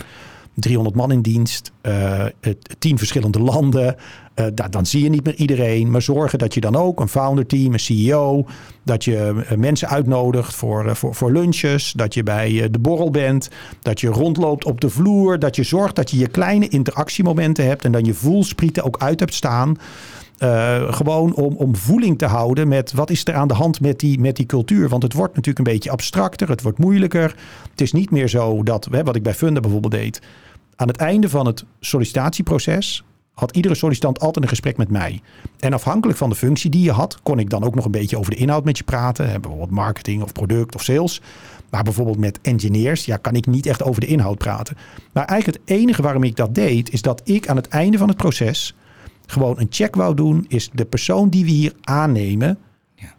300 0.54 0.96
man 0.96 1.12
in 1.12 1.22
dienst, 1.22 1.72
uh, 1.82 2.24
tien 2.78 2.98
verschillende 2.98 3.40
landen. 3.40 3.96
Uh, 4.34 4.46
dan 4.70 4.86
zie 4.86 5.02
je 5.02 5.08
niet 5.08 5.24
meer 5.24 5.34
iedereen. 5.34 5.90
Maar 5.90 6.02
zorgen 6.02 6.38
dat 6.38 6.54
je 6.54 6.60
dan 6.60 6.76
ook 6.76 7.00
een 7.00 7.08
founder 7.08 7.46
team, 7.46 7.72
een 7.72 7.80
CEO, 7.80 8.46
dat 8.82 9.04
je 9.04 9.44
mensen 9.56 9.88
uitnodigt 9.88 10.54
voor, 10.54 10.96
voor, 10.96 11.14
voor 11.14 11.32
lunches, 11.32 11.92
dat 11.92 12.14
je 12.14 12.22
bij 12.22 12.70
de 12.70 12.78
borrel 12.78 13.10
bent, 13.10 13.48
dat 13.80 14.00
je 14.00 14.08
rondloopt 14.08 14.64
op 14.64 14.80
de 14.80 14.90
vloer, 14.90 15.38
dat 15.38 15.56
je 15.56 15.62
zorgt 15.62 15.96
dat 15.96 16.10
je 16.10 16.18
je 16.18 16.28
kleine 16.28 16.68
interactiemomenten 16.68 17.66
hebt 17.66 17.84
en 17.84 17.92
dan 17.92 18.04
je 18.04 18.14
voelsprieten 18.14 18.84
ook 18.84 18.98
uit 18.98 19.20
hebt 19.20 19.34
staan. 19.34 19.76
Uh, 20.38 20.92
gewoon 20.92 21.34
om, 21.34 21.56
om 21.56 21.76
voeling 21.76 22.18
te 22.18 22.26
houden 22.26 22.68
met 22.68 22.92
wat 22.92 23.10
is 23.10 23.24
er 23.24 23.34
aan 23.34 23.48
de 23.48 23.54
hand 23.54 23.80
met 23.80 24.00
die, 24.00 24.20
met 24.20 24.36
die 24.36 24.46
cultuur. 24.46 24.88
Want 24.88 25.02
het 25.02 25.12
wordt 25.12 25.34
natuurlijk 25.34 25.66
een 25.66 25.72
beetje 25.74 25.90
abstracter, 25.90 26.48
het 26.48 26.62
wordt 26.62 26.78
moeilijker. 26.78 27.34
Het 27.70 27.80
is 27.80 27.92
niet 27.92 28.10
meer 28.10 28.28
zo 28.28 28.62
dat, 28.62 28.88
hè, 28.90 29.04
wat 29.04 29.16
ik 29.16 29.22
bij 29.22 29.34
Funda 29.34 29.60
bijvoorbeeld 29.60 29.92
deed. 29.92 30.20
Aan 30.76 30.88
het 30.88 30.96
einde 30.96 31.28
van 31.28 31.46
het 31.46 31.64
sollicitatieproces 31.80 33.04
had 33.34 33.56
iedere 33.56 33.74
sollicitant 33.74 34.20
altijd 34.20 34.44
een 34.44 34.50
gesprek 34.50 34.76
met 34.76 34.90
mij. 34.90 35.20
En 35.58 35.72
afhankelijk 35.72 36.18
van 36.18 36.28
de 36.28 36.34
functie 36.34 36.70
die 36.70 36.82
je 36.82 36.90
had, 36.90 37.22
kon 37.22 37.38
ik 37.38 37.50
dan 37.50 37.64
ook 37.64 37.74
nog 37.74 37.84
een 37.84 37.90
beetje 37.90 38.18
over 38.18 38.30
de 38.30 38.36
inhoud 38.36 38.64
met 38.64 38.78
je 38.78 38.84
praten. 38.84 39.40
Bijvoorbeeld 39.40 39.70
marketing 39.70 40.22
of 40.22 40.32
product 40.32 40.74
of 40.74 40.82
sales. 40.82 41.20
Maar 41.70 41.82
bijvoorbeeld 41.82 42.18
met 42.18 42.38
engineers, 42.42 43.04
ja, 43.04 43.16
kan 43.16 43.34
ik 43.34 43.46
niet 43.46 43.66
echt 43.66 43.82
over 43.82 44.00
de 44.00 44.06
inhoud 44.06 44.38
praten. 44.38 44.76
Maar 45.12 45.24
eigenlijk 45.24 45.58
het 45.58 45.78
enige 45.78 46.02
waarom 46.02 46.22
ik 46.22 46.36
dat 46.36 46.54
deed, 46.54 46.92
is 46.92 47.02
dat 47.02 47.20
ik 47.24 47.48
aan 47.48 47.56
het 47.56 47.68
einde 47.68 47.98
van 47.98 48.08
het 48.08 48.16
proces 48.16 48.74
gewoon 49.26 49.58
een 49.58 49.66
check 49.70 49.94
wou 49.94 50.14
doen. 50.14 50.44
Is 50.48 50.70
de 50.72 50.84
persoon 50.84 51.28
die 51.28 51.44
we 51.44 51.50
hier 51.50 51.72
aannemen, 51.80 52.58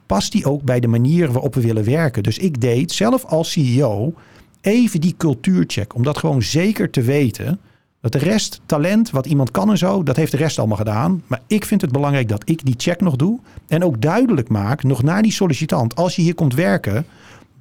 past 0.06 0.32
die 0.32 0.46
ook 0.46 0.64
bij 0.64 0.80
de 0.80 0.88
manier 0.88 1.32
waarop 1.32 1.56
we 1.56 1.62
willen 1.62 1.84
werken? 1.84 2.24
Dus 2.24 2.38
ik 2.38 2.62
deed 2.62 2.92
zelf 2.92 3.26
als 3.26 3.52
CEO 3.52 4.14
even 4.62 5.02
die 5.02 5.14
cultuurcheck. 5.18 5.96
Om 5.96 6.04
dat 6.04 6.18
gewoon 6.18 6.42
zeker 6.42 6.90
te 6.90 7.02
weten. 7.02 7.60
Dat 8.02 8.12
de 8.12 8.18
rest, 8.18 8.62
talent, 8.66 9.10
wat 9.10 9.26
iemand 9.26 9.52
kan 9.52 9.70
en 9.70 9.78
zo, 9.78 10.04
dat 10.04 10.16
heeft 10.16 10.32
de 10.32 10.38
rest 10.38 10.60
allemaal 10.60 10.78
gedaan. 10.78 11.24
Maar 11.28 11.42
ik 11.48 11.66
vind 11.66 11.82
het 11.82 11.92
belangrijk 11.92 12.28
dat 12.28 12.50
ik 12.50 12.66
die 12.66 12.76
check 12.78 13.02
nog 13.02 13.16
doe. 13.16 13.40
En 13.68 13.84
ook 13.84 14.02
duidelijk 14.02 14.50
maak, 14.50 14.84
nog 14.84 15.04
naar 15.04 15.22
die 15.22 15.32
sollicitant, 15.32 15.96
als 15.96 16.16
je 16.16 16.22
hier 16.22 16.36
komt 16.36 16.54
werken, 16.56 17.06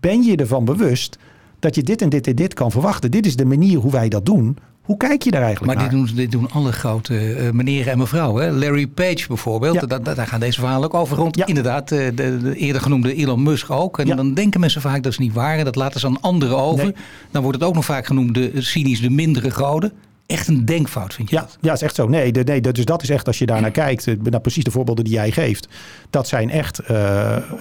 ben 0.01 0.23
je 0.23 0.37
ervan 0.37 0.65
bewust 0.65 1.19
dat 1.59 1.75
je 1.75 1.83
dit 1.83 2.03
en 2.03 2.09
dit 2.09 2.27
en 2.27 2.35
dit 2.35 2.55
kan 2.55 2.71
verwachten. 2.71 3.11
Dit 3.11 3.27
is 3.27 3.37
de 3.37 3.45
manier 3.45 3.79
hoe 3.79 3.91
wij 3.91 4.09
dat 4.09 4.27
doen. 4.27 4.57
Hoe 4.83 4.97
kijk 4.97 5.23
je 5.23 5.31
daar 5.31 5.43
eigenlijk 5.43 5.75
maar 5.75 5.85
naar? 5.85 5.95
Maar 5.95 6.07
dit 6.07 6.17
doen, 6.17 6.17
dit 6.17 6.33
doen 6.33 6.51
alle 6.51 6.73
grote 6.73 7.37
uh, 7.37 7.51
meneren 7.51 7.93
en 7.93 7.99
mevrouwen. 7.99 8.59
Larry 8.59 8.87
Page 8.87 9.27
bijvoorbeeld, 9.29 9.75
ja. 9.75 9.87
daar, 9.87 10.15
daar 10.15 10.27
gaan 10.27 10.41
deze 10.41 10.61
verhalen 10.61 10.85
ook 10.85 11.01
over 11.01 11.17
rond. 11.17 11.37
Ja. 11.37 11.47
Inderdaad, 11.47 11.93
uh, 11.93 11.99
de, 11.99 12.39
de, 12.39 12.55
eerder 12.55 12.83
genoemde 12.83 13.15
Elon 13.15 13.43
Musk 13.43 13.71
ook. 13.71 13.99
En 13.99 14.07
ja. 14.07 14.15
dan 14.15 14.35
denken 14.35 14.61
mensen 14.61 14.81
vaak 14.81 15.03
dat 15.03 15.13
is 15.13 15.19
niet 15.19 15.33
waar 15.33 15.59
en 15.59 15.65
dat 15.65 15.77
laten 15.77 16.01
ze 16.01 16.07
aan 16.07 16.21
anderen 16.21 16.59
over. 16.59 16.85
Nee. 16.85 16.95
Dan 17.31 17.43
wordt 17.43 17.59
het 17.59 17.69
ook 17.69 17.75
nog 17.75 17.85
vaak 17.85 18.07
genoemd, 18.07 18.35
de, 18.35 18.51
cynisch 18.55 19.01
de 19.01 19.11
mindere 19.11 19.51
goden 19.51 19.93
echt 20.33 20.49
een 20.49 20.65
denkfout, 20.65 21.15
vind 21.15 21.31
je 21.31 21.37
ja, 21.37 21.43
dat? 21.43 21.59
Ja, 21.61 21.73
is 21.73 21.83
echt 21.83 21.95
zo. 21.95 22.09
Nee, 22.09 22.33
de, 22.33 22.43
nee, 22.43 22.61
dus 22.61 22.85
dat 22.85 23.03
is 23.03 23.09
echt, 23.09 23.27
als 23.27 23.39
je 23.39 23.47
daar 23.47 23.61
naar 23.61 23.71
kijkt, 23.71 24.07
nou, 24.07 24.39
precies 24.39 24.65
de 24.65 24.71
voorbeelden 24.71 25.05
die 25.05 25.13
jij 25.13 25.31
geeft. 25.31 25.69
Dat 26.11 26.29
zijn 26.29 26.51
echt 26.51 26.81
uh, 26.83 26.89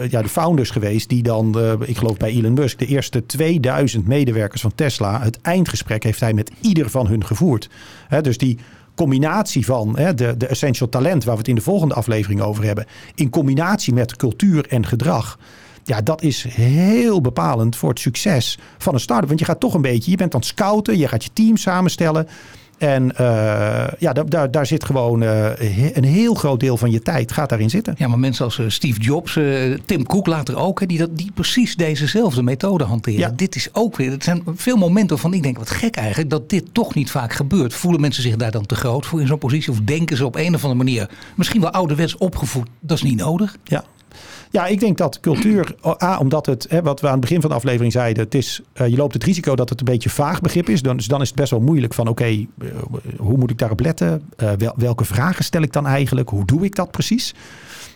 ja, 0.10 0.22
de 0.22 0.30
founders 0.30 0.70
geweest 0.70 1.10
die 1.10 1.24
dan, 1.24 1.54
uh, 1.58 1.74
ik 1.86 1.98
geloof 1.98 2.18
bij 2.18 2.30
Elon 2.30 2.54
Musk, 2.54 2.80
de 2.80 2.86
eerste 2.86 3.26
2000 3.26 4.08
medewerkers 4.08 4.62
van 4.62 4.76
Tesla, 4.76 5.22
het 5.22 5.42
eindgesprek 5.42 6.04
heeft 6.04 6.20
hij 6.20 6.34
met 6.34 6.52
ieder 6.62 6.90
van 6.90 7.08
hun 7.08 7.26
gevoerd. 7.26 7.70
He, 8.08 8.22
dus 8.22 8.38
die 8.38 8.58
combinatie 8.96 9.66
van 9.66 9.98
hè, 9.98 10.14
de, 10.14 10.38
de 10.38 10.48
essential 10.48 10.90
talent, 10.90 11.24
waar 11.24 11.34
we 11.34 11.40
het 11.40 11.50
in 11.50 11.56
de 11.56 11.62
volgende 11.62 11.94
aflevering 11.94 12.42
over 12.42 12.64
hebben, 12.64 12.86
in 13.16 13.30
combinatie 13.30 13.94
met 13.94 14.16
cultuur 14.16 14.68
en 14.68 14.86
gedrag. 14.86 15.38
Ja, 15.84 16.02
dat 16.02 16.22
is 16.22 16.44
heel 16.44 17.22
bepalend 17.22 17.76
voor 17.76 17.90
het 17.90 18.00
succes 18.00 18.58
van 18.78 18.94
een 18.94 19.00
start-up. 19.00 19.28
Want 19.28 19.40
je 19.40 19.46
gaat 19.46 19.60
toch 19.60 19.74
een 19.74 19.82
beetje, 19.82 20.12
je 20.12 20.18
bent 20.18 20.34
aan 20.34 20.40
het 20.40 20.50
scouten, 20.50 20.98
je 20.98 21.08
gaat 21.08 21.24
je 21.24 21.30
team 21.34 21.58
samenstellen. 21.58 22.28
En 22.82 23.04
uh, 23.04 23.88
ja, 24.00 24.14
daar, 24.14 24.52
daar 24.52 24.66
zit 24.66 24.84
gewoon 24.84 25.24
uh, 25.24 25.50
een 25.94 26.04
heel 26.04 26.34
groot 26.34 26.60
deel 26.60 26.78
van 26.78 26.92
je 26.92 27.02
tijd 27.02 27.32
gaat 27.32 27.50
daarin 27.50 27.70
zitten. 27.70 27.96
Ja, 27.98 28.08
maar 28.08 28.20
mensen 28.20 28.46
als 28.46 28.58
uh, 28.58 28.70
Steve 28.70 29.00
Jobs, 29.00 29.40
Tim 29.86 30.06
Cook 30.06 30.28
later 30.28 30.58
ook, 30.58 30.80
hè, 30.80 30.86
die, 30.86 30.98
dat, 30.98 31.18
die 31.18 31.32
precies 31.34 31.76
dezezelfde 31.76 32.44
methode 32.44 32.84
hanteren. 32.84 33.20
Ja. 33.20 33.34
Dit 33.36 33.56
is 33.56 33.70
ook 33.74 33.98
weer, 33.98 34.12
het 34.12 34.24
zijn 34.24 34.44
veel 34.56 34.78
momenten 34.78 35.10
waarvan 35.10 35.34
ik 35.34 35.44
denk, 35.44 35.58
wat 35.58 35.70
gek 35.70 35.96
eigenlijk, 35.96 36.30
dat 36.30 36.50
dit 36.50 36.64
toch 36.72 36.96
niet 36.96 37.12
vaak 37.12 37.34
gebeurt. 37.34 37.74
Voelen 37.74 38.02
mensen 38.02 38.24
zich 38.24 38.36
daar 38.36 38.52
dan 38.52 38.66
te 38.66 38.76
groot 38.76 39.06
voor 39.06 39.22
in 39.22 39.28
zo'n 39.28 39.38
positie? 39.38 39.72
Of 39.72 39.80
denken 39.80 40.18
ze 40.18 40.26
op 40.26 40.36
een 40.36 40.56
of 40.56 40.64
andere 40.64 40.84
manier, 40.84 41.10
misschien 41.36 41.62
wel 41.62 41.72
ouderwets 41.72 42.18
opgevoed, 42.18 42.68
dat 42.80 42.98
is 42.98 43.04
niet 43.04 43.18
nodig? 43.18 43.58
Ja, 43.64 43.84
ja, 44.52 44.66
ik 44.66 44.80
denk 44.80 44.98
dat 44.98 45.20
cultuur, 45.20 45.76
A, 46.04 46.18
omdat 46.18 46.46
het, 46.46 46.66
hè, 46.70 46.82
wat 46.82 47.02
we 47.02 47.06
aan 47.06 47.12
het 47.12 47.22
begin 47.22 47.42
van 47.42 47.50
de 47.50 47.56
aflevering 47.56 47.92
zeiden, 47.92 48.24
het 48.24 48.36
is, 48.36 48.62
uh, 48.82 48.88
je 48.88 48.96
loopt 48.96 49.14
het 49.14 49.24
risico 49.24 49.56
dat 49.56 49.70
het 49.70 49.80
een 49.80 49.86
beetje 49.86 50.10
vaag 50.10 50.42
begrip 50.42 50.70
is. 50.70 50.82
Dan, 50.82 50.98
dus 50.98 51.08
dan 51.08 51.22
is 51.22 51.28
het 51.28 51.38
best 51.38 51.52
wel 51.52 51.60
moeilijk 51.60 51.94
van, 51.94 52.08
oké, 52.08 52.28
uh, 52.28 52.48
hoe 53.18 53.38
moet 53.38 53.50
ik 53.50 53.58
daarop 53.58 53.80
letten? 53.80 54.22
Wel, 54.58 54.74
welke 54.76 55.06
vragen 55.06 55.44
stel 55.44 55.62
ik 55.62 55.74
dan 55.74 55.88
eigenlijk? 55.88 56.30
Hoe 56.30 56.46
doe 56.46 56.64
ik 56.64 56.76
dat 56.76 56.92
precies? 56.92 57.34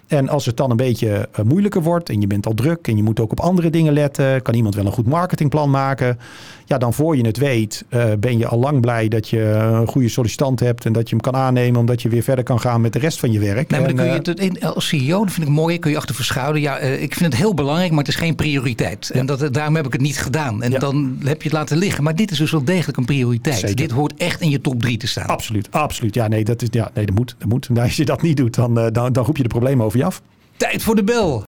En 0.07 0.29
als 0.29 0.45
het 0.45 0.57
dan 0.57 0.71
een 0.71 0.77
beetje 0.77 1.29
uh, 1.39 1.45
moeilijker 1.45 1.81
wordt 1.81 2.09
en 2.09 2.21
je 2.21 2.27
bent 2.27 2.45
al 2.45 2.53
druk 2.53 2.87
en 2.87 2.97
je 2.97 3.03
moet 3.03 3.19
ook 3.19 3.31
op 3.31 3.39
andere 3.39 3.69
dingen 3.69 3.93
letten, 3.93 4.41
kan 4.41 4.53
iemand 4.53 4.75
wel 4.75 4.85
een 4.85 4.91
goed 4.91 5.07
marketingplan 5.07 5.69
maken. 5.69 6.19
Ja, 6.65 6.77
dan 6.77 6.93
voor 6.93 7.17
je 7.17 7.25
het 7.25 7.37
weet, 7.37 7.85
uh, 7.89 8.05
ben 8.19 8.37
je 8.37 8.47
al 8.47 8.59
lang 8.59 8.81
blij 8.81 9.07
dat 9.07 9.29
je 9.29 9.41
een 9.41 9.87
goede 9.87 10.09
sollicitant 10.09 10.59
hebt 10.59 10.85
en 10.85 10.93
dat 10.93 11.09
je 11.09 11.15
hem 11.15 11.23
kan 11.23 11.35
aannemen 11.35 11.79
omdat 11.79 12.01
je 12.01 12.09
weer 12.09 12.23
verder 12.23 12.43
kan 12.43 12.59
gaan 12.59 12.81
met 12.81 12.93
de 12.93 12.99
rest 12.99 13.19
van 13.19 13.31
je 13.31 13.39
werk. 13.39 13.69
Nee, 13.69 13.79
maar 13.79 13.89
dan 13.89 13.97
kun 13.97 14.05
je 14.05 14.31
het 14.31 14.39
in, 14.39 14.61
als 14.61 14.87
CEO, 14.87 15.23
dat 15.23 15.33
vind 15.33 15.47
ik 15.47 15.53
mooi, 15.53 15.79
kun 15.79 15.91
je 15.91 15.97
achter 15.97 16.15
verschuilen. 16.15 16.61
Ja, 16.61 16.81
uh, 16.81 17.01
ik 17.01 17.13
vind 17.13 17.31
het 17.31 17.41
heel 17.41 17.53
belangrijk, 17.53 17.89
maar 17.89 17.99
het 17.99 18.07
is 18.07 18.15
geen 18.15 18.35
prioriteit. 18.35 19.09
Ja. 19.13 19.19
En 19.19 19.25
dat, 19.25 19.53
daarom 19.53 19.75
heb 19.75 19.85
ik 19.85 19.91
het 19.91 20.01
niet 20.01 20.17
gedaan. 20.17 20.63
En 20.63 20.71
ja. 20.71 20.79
dan 20.79 21.17
heb 21.23 21.41
je 21.41 21.47
het 21.47 21.57
laten 21.57 21.77
liggen. 21.77 22.03
Maar 22.03 22.15
dit 22.15 22.31
is 22.31 22.37
dus 22.37 22.51
wel 22.51 22.63
degelijk 22.63 22.97
een 22.97 23.05
prioriteit. 23.05 23.55
Zeker. 23.55 23.75
Dit 23.75 23.91
hoort 23.91 24.13
echt 24.17 24.41
in 24.41 24.49
je 24.49 24.61
top 24.61 24.81
3 24.81 24.97
te 24.97 25.07
staan. 25.07 25.27
Absoluut, 25.27 25.67
absoluut. 25.71 26.13
Ja, 26.13 26.27
nee, 26.27 26.43
dat, 26.43 26.61
is, 26.61 26.67
ja, 26.71 26.91
nee, 26.93 27.05
dat 27.05 27.15
moet. 27.15 27.35
Dat 27.37 27.47
moet. 27.47 27.69
Nou, 27.69 27.85
als 27.85 27.95
je 27.95 28.05
dat 28.05 28.21
niet 28.21 28.37
doet, 28.37 28.55
dan, 28.55 28.73
dan, 28.73 29.13
dan 29.13 29.25
roep 29.25 29.37
je 29.37 29.43
de 29.43 29.49
problemen 29.49 29.85
over 29.85 29.94
je 29.95 30.05
af. 30.05 30.21
Tijd 30.57 30.83
voor 30.83 30.95
de 30.95 31.03
bel. 31.03 31.43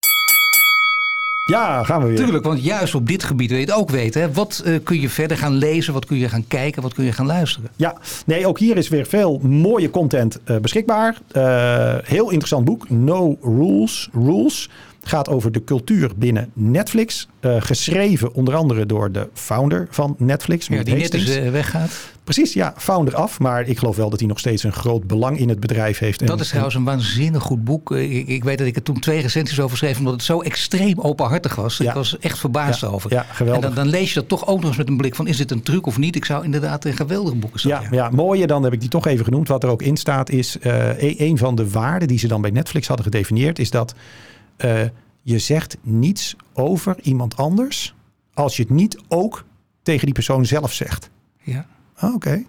Ja, 1.51 1.85
gaan 1.85 2.01
we 2.01 2.07
weer. 2.07 2.17
Tuurlijk, 2.17 2.45
want 2.45 2.65
juist 2.65 2.95
op 2.95 3.07
dit 3.07 3.25
gebied 3.25 3.51
wil 3.51 3.59
je 3.59 3.65
het 3.65 3.75
ook 3.75 3.91
weten. 3.91 4.21
Hè? 4.21 4.33
Wat 4.33 4.63
uh, 4.67 4.79
kun 4.83 5.01
je 5.01 5.09
verder 5.09 5.37
gaan 5.37 5.55
lezen? 5.55 5.93
Wat 5.93 6.05
kun 6.05 6.17
je 6.17 6.29
gaan 6.29 6.45
kijken? 6.49 6.83
Wat 6.83 6.95
kun 6.95 7.05
je 7.05 7.13
gaan 7.13 7.27
luisteren? 7.27 7.71
Ja, 7.77 7.97
nee, 8.27 8.47
ook 8.47 8.59
hier 8.59 8.77
is 8.77 8.89
weer 8.89 9.07
veel 9.07 9.39
mooie 9.43 9.91
content 9.91 10.41
uh, 10.45 10.57
beschikbaar. 10.57 11.19
Uh, 11.33 11.95
heel 12.03 12.27
interessant 12.27 12.65
boek. 12.65 12.91
No 12.91 13.37
Rules. 13.43 14.09
Rules. 14.13 14.71
Gaat 15.03 15.29
over 15.29 15.53
de 15.53 15.65
cultuur 15.65 16.11
binnen 16.17 16.51
Netflix. 16.53 17.29
geschreven 17.41 18.35
onder 18.35 18.55
andere 18.55 18.87
door 18.87 19.13
de 19.13 19.29
founder 19.33 19.87
van 19.91 20.15
Netflix. 20.19 20.67
Ja, 20.67 20.83
die 20.83 20.95
net 20.95 21.11
dus 21.11 21.39
weggaat. 21.39 21.91
Precies, 22.27 22.53
ja, 22.53 22.75
founder 22.77 23.15
af. 23.15 23.39
Maar 23.41 23.69
ik 23.69 23.79
geloof 23.79 23.97
wel 23.97 24.11
dat 24.11 24.19
hij 24.19 24.29
nog 24.29 24.39
steeds 24.39 24.63
een 24.63 24.73
groot 24.73 25.07
belang 25.07 25.39
in 25.39 25.49
het 25.49 25.61
bedrijf 25.61 25.99
heeft. 25.99 26.21
En, 26.21 26.27
Dat 26.27 26.41
is 26.41 26.49
trouwens 26.49 26.75
een 26.75 26.85
waanzinnig 26.85 27.43
goed 27.43 27.65
boek. 27.65 27.91
Ik, 27.93 28.29
ik 28.29 28.45
weet 28.45 28.59
dat 28.59 28.67
ik 28.67 28.77
er 28.77 28.83
toen 28.83 29.01
twee 29.01 29.21
recensies 29.21 29.61
over 29.61 29.77
schreef, 29.77 29.99
omdat 29.99 30.13
het 30.13 30.23
zo 30.23 30.41
extreem 30.41 31.01
openhartig 31.01 31.55
was. 31.55 31.77
Ja. 31.77 31.89
Ik 31.89 31.95
was 31.95 32.19
echt 32.19 32.39
verbaasd 32.39 32.81
Ja, 32.81 32.89
over. 32.89 33.13
ja, 33.13 33.23
geweldig. 33.23 33.69
En 33.69 33.75
dan, 33.75 33.85
dan 33.85 33.93
lees 33.93 34.09
je 34.13 34.21
dat 34.21 34.29
toch 34.29 34.47
ook 34.47 34.59
nog 34.61 34.69
eens 34.69 34.77
met 34.77 34.89
een 34.89 34.97
blik 34.97 35.15
van, 35.15 35.27
is 35.27 35.37
dit 35.37 35.51
een 35.51 35.63
truc 35.63 35.87
of 35.87 35.99
niet? 35.99 36.17
Ik 36.17 36.25
zou 36.25 36.45
inderdaad 36.45 36.85
een 36.85 36.95
geweldige 36.97 37.37
boeken 37.37 37.69
Ja, 37.69 37.79
zeggen. 37.79 37.97
ja, 37.97 38.11
mooie, 38.11 38.47
dan 38.47 38.63
heb 38.63 38.73
ik 38.73 38.81
die 38.81 38.89
toch 38.89 39.07
even 39.07 39.25
genoemd. 39.25 39.49
Wat 39.49 39.63
er 39.63 39.69
ook 39.69 39.83
in 39.83 39.97
staat 39.97 40.31
is, 40.31 40.59
eh, 40.59 41.03
e- 41.03 41.15
een 41.19 41.39
van 41.39 41.55
de 41.55 41.71
waarden 41.71 42.09
die 42.09 42.19
ze 42.19 42.27
dan 42.29 42.41
bij 42.41 42.51
Netflix 42.51 42.87
hadden 42.87 43.05
gedefinieerd, 43.07 43.59
is 43.59 43.71
dat 43.71 43.95
eh, 44.57 44.81
je 45.23 45.39
zegt 45.39 45.77
niets 45.83 46.37
over 46.53 46.97
iemand 47.03 47.37
anders 47.37 47.95
als 48.35 48.57
je 48.57 48.63
het 48.63 48.71
niet 48.73 48.99
ook 49.09 49.45
tegen 49.83 50.05
die 50.05 50.15
persoon 50.15 50.47
zelf 50.47 50.73
zegt. 50.73 51.11
Ja. 51.43 51.67
Ah, 51.97 52.15
Oké. 52.15 52.45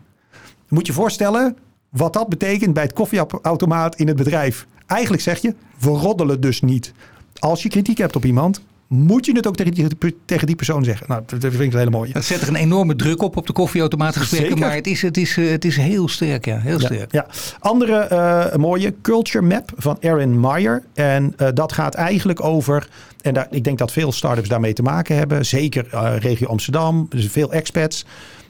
Moet 0.68 0.88
je 0.88 0.94
voorstellen 0.94 1.58
wat 1.90 2.14
dat 2.14 2.30
betekent 2.30 2.74
bij 2.74 2.84
het 2.84 2.94
koffieautomaat 2.94 3.96
in 3.96 4.08
het 4.08 4.16
bedrijf. 4.18 4.68
Eigenlijk 4.86 5.22
zeg 5.22 5.42
je, 5.42 5.56
we 5.80 5.90
roddelen 5.90 6.42
dus 6.42 6.62
niet. 6.62 6.94
Als 7.40 7.64
je 7.64 7.70
kritiek 7.70 7.98
hebt 7.98 8.16
op 8.16 8.26
iemand, 8.26 8.62
moet 8.88 9.26
je 9.26 9.32
het 9.36 9.48
ook 9.48 9.56
tegen 9.56 9.74
die, 9.74 10.16
tegen 10.26 10.48
die 10.48 10.56
persoon 10.56 10.84
zeggen. 10.84 11.06
Nou, 11.10 11.22
dat 11.26 11.40
vind 11.40 11.54
ik 11.54 11.72
een 11.72 11.78
hele 11.78 11.90
mooie. 11.90 12.14
Dat 12.14 12.24
zet 12.24 12.42
er 12.42 12.48
een 12.48 12.56
enorme 12.56 12.96
druk 12.96 13.22
op 13.22 13.38
op 13.38 13.48
de 13.48 13.54
koffieautomaatgesprekken, 13.54 14.50
Zeker. 14.50 14.66
maar 14.68 14.76
het 14.76 14.88
is, 14.88 15.02
het, 15.02 15.18
is, 15.18 15.38
eh, 15.38 15.50
het 15.50 15.66
is 15.66 15.78
heel 15.78 16.08
sterk, 16.08 16.46
ja. 16.46 16.58
Heel 16.58 16.80
sterk. 16.80 17.12
ja. 17.12 17.26
Andere 17.60 17.98
eh, 17.98 18.56
mooie 18.56 18.94
Culture 19.02 19.46
Map 19.46 19.72
van 19.78 19.98
Aaron 20.02 20.40
Meyer. 20.40 20.84
En 20.94 21.34
eh, 21.38 21.48
dat 21.54 21.72
gaat 21.72 21.94
eigenlijk 21.94 22.44
over. 22.44 22.90
En 23.22 23.34
daar, 23.34 23.48
ik 23.50 23.64
denk 23.64 23.78
dat 23.78 23.92
veel 23.92 24.12
startups 24.12 24.50
daarmee 24.50 24.74
te 24.74 24.82
maken 24.82 25.16
hebben. 25.16 25.46
Zeker 25.46 25.88
regio 26.20 26.48
Amsterdam, 26.48 27.06
dus 27.10 27.28
veel 27.28 27.52
expats. 27.52 28.06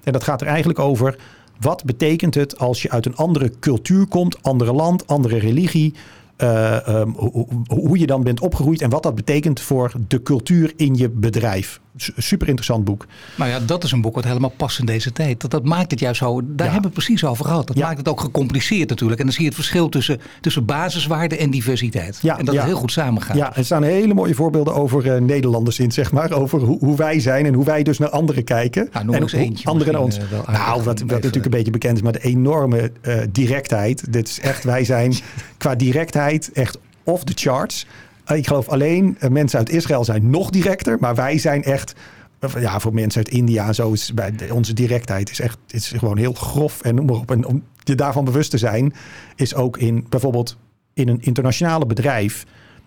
En 0.07 0.13
dat 0.13 0.23
gaat 0.23 0.41
er 0.41 0.47
eigenlijk 0.47 0.79
over. 0.79 1.17
Wat 1.59 1.83
betekent 1.85 2.35
het 2.35 2.59
als 2.59 2.81
je 2.81 2.89
uit 2.91 3.05
een 3.05 3.15
andere 3.15 3.51
cultuur 3.59 4.05
komt, 4.07 4.43
andere 4.43 4.73
land, 4.73 5.07
andere 5.07 5.37
religie? 5.37 5.93
eh, 6.37 6.87
ehm, 6.87 7.09
hoe, 7.09 7.31
hoe- 7.31 7.79
hoe 7.79 7.99
je 7.99 8.07
dan 8.07 8.23
bent 8.23 8.39
opgegroeid 8.39 8.81
en 8.81 8.89
wat 8.89 9.03
dat 9.03 9.15
betekent 9.15 9.59
voor 9.59 9.91
de 10.07 10.23
cultuur 10.23 10.73
in 10.75 10.95
je 10.95 11.09
bedrijf. 11.09 11.79
Super 12.17 12.47
interessant 12.47 12.83
boek. 12.83 13.05
Nou 13.35 13.49
ja, 13.49 13.59
dat 13.59 13.83
is 13.83 13.91
een 13.91 14.01
boek 14.01 14.15
wat 14.15 14.23
helemaal 14.23 14.53
past 14.57 14.79
in 14.79 14.85
deze 14.85 15.11
tijd. 15.11 15.41
Dat, 15.41 15.51
dat 15.51 15.63
maakt 15.65 15.91
het 15.91 15.99
juist 15.99 16.19
zo, 16.19 16.41
daar 16.41 16.47
Ja. 16.55 16.63
hebben 16.63 16.81
we 16.91 16.95
het 16.97 17.05
precies 17.05 17.25
over 17.25 17.45
gehad. 17.45 17.67
Dat 17.67 17.77
Ja. 17.77 17.85
maakt 17.85 17.97
het 17.97 18.07
ook 18.07 18.19
gecompliceerd 18.19 18.89
natuurlijk. 18.89 19.19
En 19.19 19.25
dan 19.25 19.33
zie 19.33 19.43
je 19.43 19.47
het 19.49 19.57
verschil 19.57 19.89
tussen, 19.89 20.19
tussen 20.41 20.65
basiswaarde 20.65 21.37
en 21.37 21.49
diversiteit. 21.49 22.19
Ja, 22.21 22.37
en 22.39 22.45
dat 22.45 22.55
het 22.55 22.63
heel 22.63 22.75
goed 22.75 22.91
samengaat. 22.91 23.37
Ja, 23.37 23.55
er 23.55 23.65
staan 23.65 23.83
hele 23.83 24.13
mooie 24.13 24.33
voorbeelden 24.35 24.73
over 24.75 25.11
eh, 25.13 25.21
Nederlanders 25.21 25.79
in, 25.79 25.91
zeg 25.91 26.11
maar. 26.11 26.31
Over 26.31 26.59
hoe, 26.59 26.79
hoe 26.79 26.95
wij 26.97 27.19
zijn 27.19 27.45
en 27.45 27.53
hoe 27.53 27.65
wij 27.65 27.83
dus 27.83 27.97
naar 27.97 28.09
anderen 28.09 28.43
kijken. 28.43 28.89
Nou, 28.93 29.13
en 29.13 29.21
hoe 29.21 29.33
eentje 29.37 29.69
anderen 29.69 29.93
naar 29.93 30.01
ons. 30.01 30.17
eh, 30.17 30.23
nou, 30.47 30.75
wat, 30.75 30.85
wat 30.85 30.93
even- 31.01 31.07
natuurlijk 31.07 31.45
een 31.45 31.51
beetje 31.51 31.71
bekend 31.71 31.95
is, 31.97 32.01
maar 32.03 32.11
de 32.13 32.19
enorme 32.23 32.91
eh, 33.01 33.19
directheid. 33.31 34.13
Dit 34.13 34.27
is 34.27 34.39
echt, 34.39 34.63
wij 34.63 34.83
zijn 34.83 35.13
qua 35.57 35.75
directheid 35.75 36.51
echt 36.53 36.77
off 37.03 37.23
the 37.23 37.33
charts. 37.35 37.85
Ik 38.35 38.47
geloof 38.47 38.67
alleen 38.69 39.15
eh, 39.19 39.29
mensen 39.29 39.59
uit 39.59 39.69
Israël 39.69 40.03
zijn 40.03 40.29
nog 40.29 40.49
directer, 40.49 40.97
maar 40.99 41.15
wij 41.15 41.37
zijn 41.37 41.63
echt. 41.63 41.95
eh, 42.39 42.61
Ja, 42.61 42.79
voor 42.79 42.93
mensen 42.93 43.23
uit 43.25 43.33
India 43.33 43.67
en 43.67 43.75
zo 43.75 43.91
is 43.91 44.13
bij 44.13 44.49
onze 44.51 44.73
directheid 44.73 45.29
is 45.29 45.39
echt 45.39 45.57
is 45.67 45.93
gewoon 45.97 46.17
heel 46.17 46.33
grof 46.33 46.81
en 46.81 46.95
noem 46.95 47.05
maar 47.05 47.15
op. 47.15 47.31
En 47.31 47.45
om 47.45 47.63
je 47.83 47.95
daarvan 47.95 48.25
bewust 48.25 48.51
te 48.51 48.57
zijn, 48.57 48.93
is 49.35 49.55
ook 49.55 49.77
in 49.77 50.05
bijvoorbeeld 50.09 50.57
in 50.93 51.07
een 51.07 51.21
internationale 51.21 51.85
bedrijf 51.85 52.45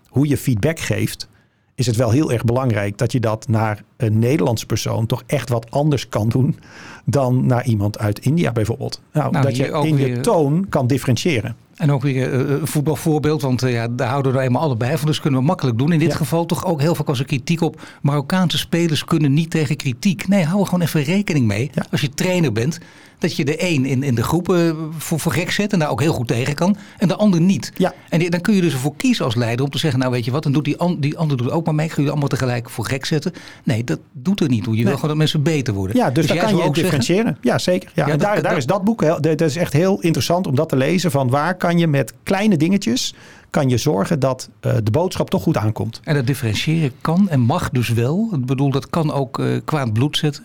hoe 0.09 0.29
je 0.29 0.37
feedback 0.37 0.79
geeft, 0.81 1.29
is 1.75 1.87
het 1.87 1.97
wel 1.97 2.11
heel 2.11 2.33
erg 2.33 2.45
belangrijk 2.45 2.99
dat 2.99 3.13
je 3.13 3.21
dat 3.21 3.49
naar 3.49 3.83
een 3.97 4.19
Nederlandse 4.19 4.67
persoon 4.67 5.07
toch 5.07 5.23
echt 5.27 5.49
wat 5.49 5.71
anders 5.71 6.09
kan 6.09 6.29
doen 6.29 6.59
dan 7.05 7.47
naar 7.47 7.65
iemand 7.67 7.99
uit 7.99 8.19
India 8.19 8.53
bijvoorbeeld. 8.53 9.01
Nou, 9.13 9.31
Nou, 9.31 9.45
dat 9.45 9.57
je 9.57 9.65
in 9.67 9.97
je 9.97 10.21
toon 10.21 10.67
kan 10.69 10.87
differentiëren. 10.87 11.57
En 11.81 11.93
ook 11.93 12.03
weer 12.03 12.33
eh, 12.33 12.39
een 12.61 12.67
voetbalvoorbeeld, 12.67 13.43
want 13.43 13.63
eh, 13.63 13.73
ja, 13.73 13.89
daar 13.89 14.09
houden 14.09 14.33
we 14.33 14.39
er 14.39 14.45
eenmaal 14.45 14.63
allebei 14.63 14.97
van. 14.97 15.07
Dus 15.07 15.21
kunnen 15.21 15.41
we 15.41 15.47
makkelijk 15.47 15.79
doen. 15.79 15.93
In 15.93 15.99
dit 15.99 16.11
Ja. 16.11 16.17
geval 16.17 16.47
toch 16.47 16.65
ook 16.65 16.81
heel 16.81 16.95
vaak 16.95 17.09
als 17.09 17.19
er 17.19 17.25
kritiek 17.25 17.61
op. 17.61 17.81
Marokkaanse 18.03 18.59
spelers 18.59 19.05
kunnen 19.05 19.33
niet 19.33 19.51
tegen 19.51 19.77
kritiek. 19.77 20.29
Nee, 20.29 20.45
hou 20.45 20.61
er 20.61 20.67
gewoon 20.67 20.81
even 20.85 21.03
rekening 21.03 21.47
mee. 21.47 21.71
Ja. 21.75 21.85
Als 21.91 22.01
je 22.01 22.09
trainer 22.09 22.53
bent, 22.53 22.79
dat 23.21 23.37
je 23.37 23.45
de 23.45 23.63
een 23.71 23.85
in, 23.85 24.03
in 24.03 24.15
de 24.15 24.23
groep 24.23 24.53
eh, 24.53 24.71
voor, 24.99 25.21
voor 25.21 25.33
gek 25.33 25.51
zet 25.51 25.73
en 25.73 25.79
daar 25.79 25.91
ook 25.91 26.01
heel 26.01 26.13
goed 26.13 26.27
tegen 26.29 26.55
kan. 26.55 26.77
En 26.99 27.09
de 27.09 27.17
ander 27.17 27.41
niet. 27.41 27.73
Ja. 27.77 27.95
En 28.09 28.19
die- 28.19 28.31
dan 28.31 28.41
kun 28.41 28.55
je 28.55 28.61
dus 28.61 28.73
ervoor 28.73 28.97
kiezen 28.97 29.25
als 29.25 29.35
leider 29.35 29.65
om 29.65 29.71
te 29.71 29.79
zeggen, 29.79 30.01
nou 30.01 30.13
weet 30.13 30.25
je 30.25 30.31
wat, 30.31 30.43
dan 30.43 30.53
doet 30.53 30.65
die, 30.65 30.77
an- 30.79 31.01
die 31.01 31.19
ander 31.19 31.37
doet 31.37 31.51
ook 31.51 31.65
maar 31.65 31.75
mee. 31.75 31.89
Ga 31.89 32.03
je 32.03 32.09
allemaal 32.11 32.29
tegelijk 32.29 32.71
voor 32.71 32.85
gek 32.87 33.05
zetten. 33.05 33.33
Nee, 33.65 33.85
dat 33.85 33.99
doet 34.13 34.41
er 34.41 34.49
niet 34.49 34.65
toe. 34.65 34.77
Je 34.77 34.85
wil 34.85 34.93
gewoon 34.95 35.09
dat 35.09 35.19
mensen 35.19 35.43
beter 35.43 35.75
worden. 35.75 35.97
Ja, 35.97 36.11
dus, 36.11 36.27
daar 36.27 36.37
jij 36.37 36.45
kan 36.45 36.57
je 36.57 36.63
ook 36.63 36.77
zeggen, 36.77 36.83
differentiëren. 36.99 37.39
Ja, 37.41 37.59
zeker. 37.59 37.91
Ja, 37.95 38.07
Ja, 38.07 38.13
en 38.13 38.19
dat- 38.19 38.27
daar, 38.27 38.35
dat- 38.35 38.45
daar 38.45 38.57
is 38.57 38.67
dat 38.67 38.85
boek, 38.85 39.01
heel, 39.03 39.21
dat 39.21 39.41
is 39.41 39.57
echt 39.57 39.73
heel 39.73 40.01
interessant 40.01 40.47
om 40.47 40.55
dat 40.55 40.69
te 40.69 40.77
lezen. 40.77 41.11
Van 41.11 41.29
waar 41.31 41.55
kan 41.57 41.79
je 41.79 41.87
met 41.87 42.13
kleine 42.23 42.57
dingetjes, 42.57 43.15
kan 43.51 43.69
je 43.69 43.77
zorgen 43.77 44.21
dat 44.21 44.49
eh, 44.61 44.75
de 44.83 44.91
boodschap 44.91 45.31
toch 45.31 45.43
goed 45.43 45.57
aankomt. 45.57 46.01
En 46.05 46.15
dat 46.15 46.27
differentiëren 46.27 46.93
kan 47.01 47.29
en 47.29 47.41
mag 47.41 47.71
dus 47.71 47.89
wel. 47.89 48.29
Ik 48.33 48.47
bedoel, 48.47 48.71
dat 48.71 48.91
kan 48.91 49.13
ook 49.13 49.39
eh, 49.39 49.47
kwaad 49.65 49.93
bloed 49.93 50.17
zetten. 50.17 50.45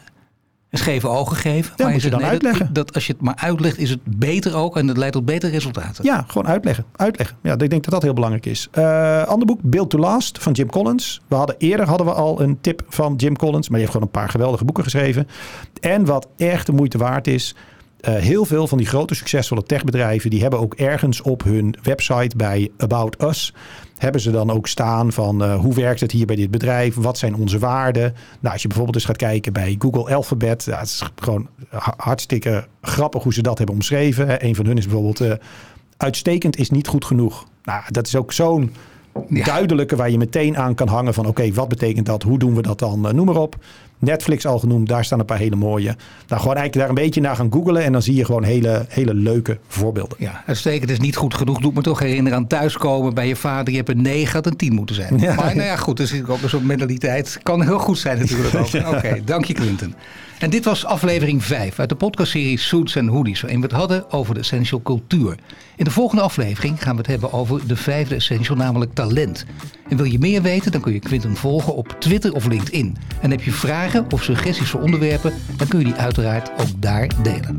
Scheve 0.77 1.07
ogen 1.07 1.37
geven. 1.37 1.73
moet 1.77 1.93
je 1.93 1.99
zegt, 1.99 2.11
dan 2.13 2.23
uitleggen. 2.23 2.69
Dat, 2.73 2.93
als 2.93 3.07
je 3.07 3.13
het 3.13 3.21
maar 3.21 3.35
uitlegt, 3.35 3.77
is 3.77 3.89
het 3.89 3.99
beter 4.03 4.55
ook. 4.55 4.77
En 4.77 4.87
dat 4.87 4.97
leidt 4.97 5.13
tot 5.13 5.25
betere 5.25 5.51
resultaten. 5.51 6.03
Ja, 6.05 6.25
gewoon 6.27 6.47
uitleggen. 6.47 6.85
Uitleggen. 6.95 7.37
Ja, 7.41 7.51
ik 7.53 7.69
denk 7.69 7.83
dat 7.83 7.93
dat 7.93 8.01
heel 8.01 8.13
belangrijk 8.13 8.45
is. 8.45 8.67
Eh 8.71 9.23
ander 9.23 9.47
boek, 9.47 9.59
Build 9.61 9.89
to 9.89 9.97
Last 9.97 10.43
van 10.43 10.53
Jim 10.53 10.69
Collins. 10.69 11.21
We 11.27 11.35
hadden 11.35 11.55
eerder 11.57 11.87
hadden 11.87 12.07
we 12.07 12.13
al 12.13 12.41
een 12.41 12.57
tip 12.61 12.83
van 12.89 13.15
Jim 13.15 13.35
Collins, 13.37 13.69
maar 13.69 13.79
die 13.79 13.87
heeft 13.87 13.91
gewoon 13.91 14.05
een 14.07 14.19
paar 14.21 14.29
geweldige 14.29 14.65
boeken 14.65 14.83
geschreven. 14.83 15.27
En 15.81 16.05
wat 16.05 16.27
echt 16.37 16.65
de 16.65 16.71
moeite 16.71 16.97
waard 16.97 17.27
is. 17.27 17.55
eh, 17.99 18.13
heel 18.15 18.45
veel 18.45 18.67
van 18.67 18.77
die 18.77 18.87
grote 18.87 19.15
succesvolle 19.15 19.63
techbedrijven 19.63 20.29
die 20.29 20.41
hebben 20.41 20.59
ook 20.59 20.73
ergens 20.73 21.21
op 21.21 21.43
hun 21.43 21.75
website 21.83 22.35
bij 22.37 22.69
About 22.77 23.23
Us 23.23 23.53
hebben 24.05 24.23
ze 24.23 24.31
dan 24.31 24.51
ook 24.51 24.67
staan 24.67 25.11
van 25.11 25.43
eh, 25.43 25.59
hoe 25.59 25.73
werkt 25.73 25.99
het 25.99 26.11
hier 26.11 26.25
bij 26.25 26.35
dit 26.35 26.51
bedrijf? 26.51 26.95
Wat 26.95 27.17
zijn 27.17 27.35
onze 27.35 27.59
waarden? 27.59 28.13
Nou, 28.39 28.53
als 28.53 28.61
je 28.61 28.67
bijvoorbeeld 28.67 28.95
eens 28.97 29.05
gaat 29.05 29.17
kijken 29.17 29.53
bij 29.53 29.75
Google 29.79 30.15
Alphabet, 30.15 30.65
het 30.65 30.81
is 30.85 31.03
gewoon 31.15 31.47
ha- 31.69 31.93
hartstikke 31.97 32.67
grappig 32.81 33.23
hoe 33.23 33.33
ze 33.33 33.41
dat 33.41 33.57
hebben 33.57 33.75
omschreven. 33.75 34.45
Een 34.45 34.55
van 34.55 34.65
hun 34.65 34.77
is 34.77 34.85
bijvoorbeeld 34.85 35.21
eh, 35.21 35.31
uitstekend 35.97 36.57
is 36.57 36.69
niet 36.69 36.87
goed 36.87 37.05
genoeg. 37.05 37.45
Nou, 37.63 37.81
dat 37.87 38.07
is 38.07 38.15
ook 38.15 38.31
zo'n 38.31 38.73
Ja. 39.29 39.43
duidelijke 39.45 39.95
waar 39.95 40.09
je 40.09 40.17
meteen 40.17 40.57
aan 40.57 40.75
kan 40.75 40.87
hangen 40.87 41.13
van 41.13 41.25
oké, 41.25 41.53
wat 41.53 41.67
betekent 41.67 42.05
dat? 42.05 42.23
Hoe 42.23 42.39
doen 42.39 42.55
we 42.55 42.61
dat 42.61 42.79
dan? 42.79 43.07
Eh, 43.07 43.13
noem 43.13 43.25
maar 43.25 43.35
op. 43.35 43.55
Netflix 44.05 44.45
al 44.45 44.59
genoemd, 44.59 44.87
daar 44.87 45.05
staan 45.05 45.19
een 45.19 45.25
paar 45.25 45.37
hele 45.37 45.55
mooie. 45.55 45.95
Nou, 46.27 46.41
gewoon 46.41 46.55
eigenlijk 46.55 46.73
daar 46.73 46.89
een 46.89 47.03
beetje 47.05 47.21
naar 47.21 47.35
gaan 47.35 47.51
googlen 47.51 47.83
en 47.83 47.91
dan 47.91 48.01
zie 48.01 48.15
je 48.15 48.25
gewoon 48.25 48.43
hele, 48.43 48.85
hele 48.89 49.13
leuke 49.13 49.57
voorbeelden. 49.67 50.17
Ja, 50.19 50.43
uitstekend 50.45 50.91
is 50.91 50.99
niet 50.99 51.15
goed 51.15 51.33
genoeg. 51.33 51.59
Doet 51.59 51.73
me 51.73 51.81
toch 51.81 51.99
herinneren 51.99 52.37
aan 52.37 52.47
thuiskomen 52.47 53.13
bij 53.13 53.27
je 53.27 53.35
vader. 53.35 53.71
Je 53.71 53.77
hebt 53.77 53.89
een 53.89 54.01
9, 54.01 54.33
had 54.33 54.45
een 54.45 54.55
10 54.55 54.73
moeten 54.73 54.95
zijn. 54.95 55.13
Ja. 55.25 55.35
Maar 55.35 55.55
nou 55.55 55.67
ja, 55.67 55.75
goed, 55.75 55.99
zit 56.03 56.29
ook 56.29 56.41
een 56.41 56.49
soort 56.49 56.63
mentaliteit. 56.63 57.39
Kan 57.43 57.61
heel 57.61 57.79
goed 57.79 57.97
zijn 57.97 58.19
natuurlijk 58.19 58.55
ook. 58.55 58.73
Oké, 58.95 59.21
dank 59.25 59.45
je 59.45 59.53
Clinton. 59.53 59.95
En 60.39 60.49
dit 60.49 60.65
was 60.65 60.85
aflevering 60.85 61.43
5 61.43 61.79
uit 61.79 61.89
de 61.89 61.95
podcastserie 61.95 62.59
Suits 62.59 62.97
and 62.97 63.09
Hoodies. 63.09 63.41
Waarin 63.41 63.59
we 63.59 63.65
het 63.65 63.75
hadden 63.75 64.11
over 64.11 64.33
de 64.33 64.39
essential 64.39 64.81
cultuur. 64.81 65.35
In 65.75 65.83
de 65.83 65.91
volgende 65.91 66.23
aflevering 66.23 66.83
gaan 66.83 66.91
we 66.91 66.97
het 66.97 67.07
hebben 67.07 67.33
over 67.33 67.67
de 67.67 67.75
vijfde 67.75 68.15
essential, 68.15 68.55
namelijk 68.55 68.93
talent. 68.93 69.45
En 69.89 69.97
wil 69.97 70.05
je 70.05 70.19
meer 70.19 70.41
weten, 70.41 70.71
dan 70.71 70.81
kun 70.81 70.93
je 70.93 70.99
Quinten 70.99 71.35
volgen 71.35 71.75
op 71.75 71.95
Twitter 71.99 72.33
of 72.33 72.47
LinkedIn. 72.47 72.97
En 73.21 73.31
heb 73.31 73.41
je 73.41 73.51
of 74.03 74.23
suggesties 74.23 74.69
voor 74.69 74.81
onderwerpen, 74.81 75.33
dan 75.57 75.67
kun 75.67 75.79
je 75.79 75.85
die 75.85 75.93
uiteraard 75.93 76.49
ook 76.57 76.81
daar 76.81 77.09
delen. 77.23 77.55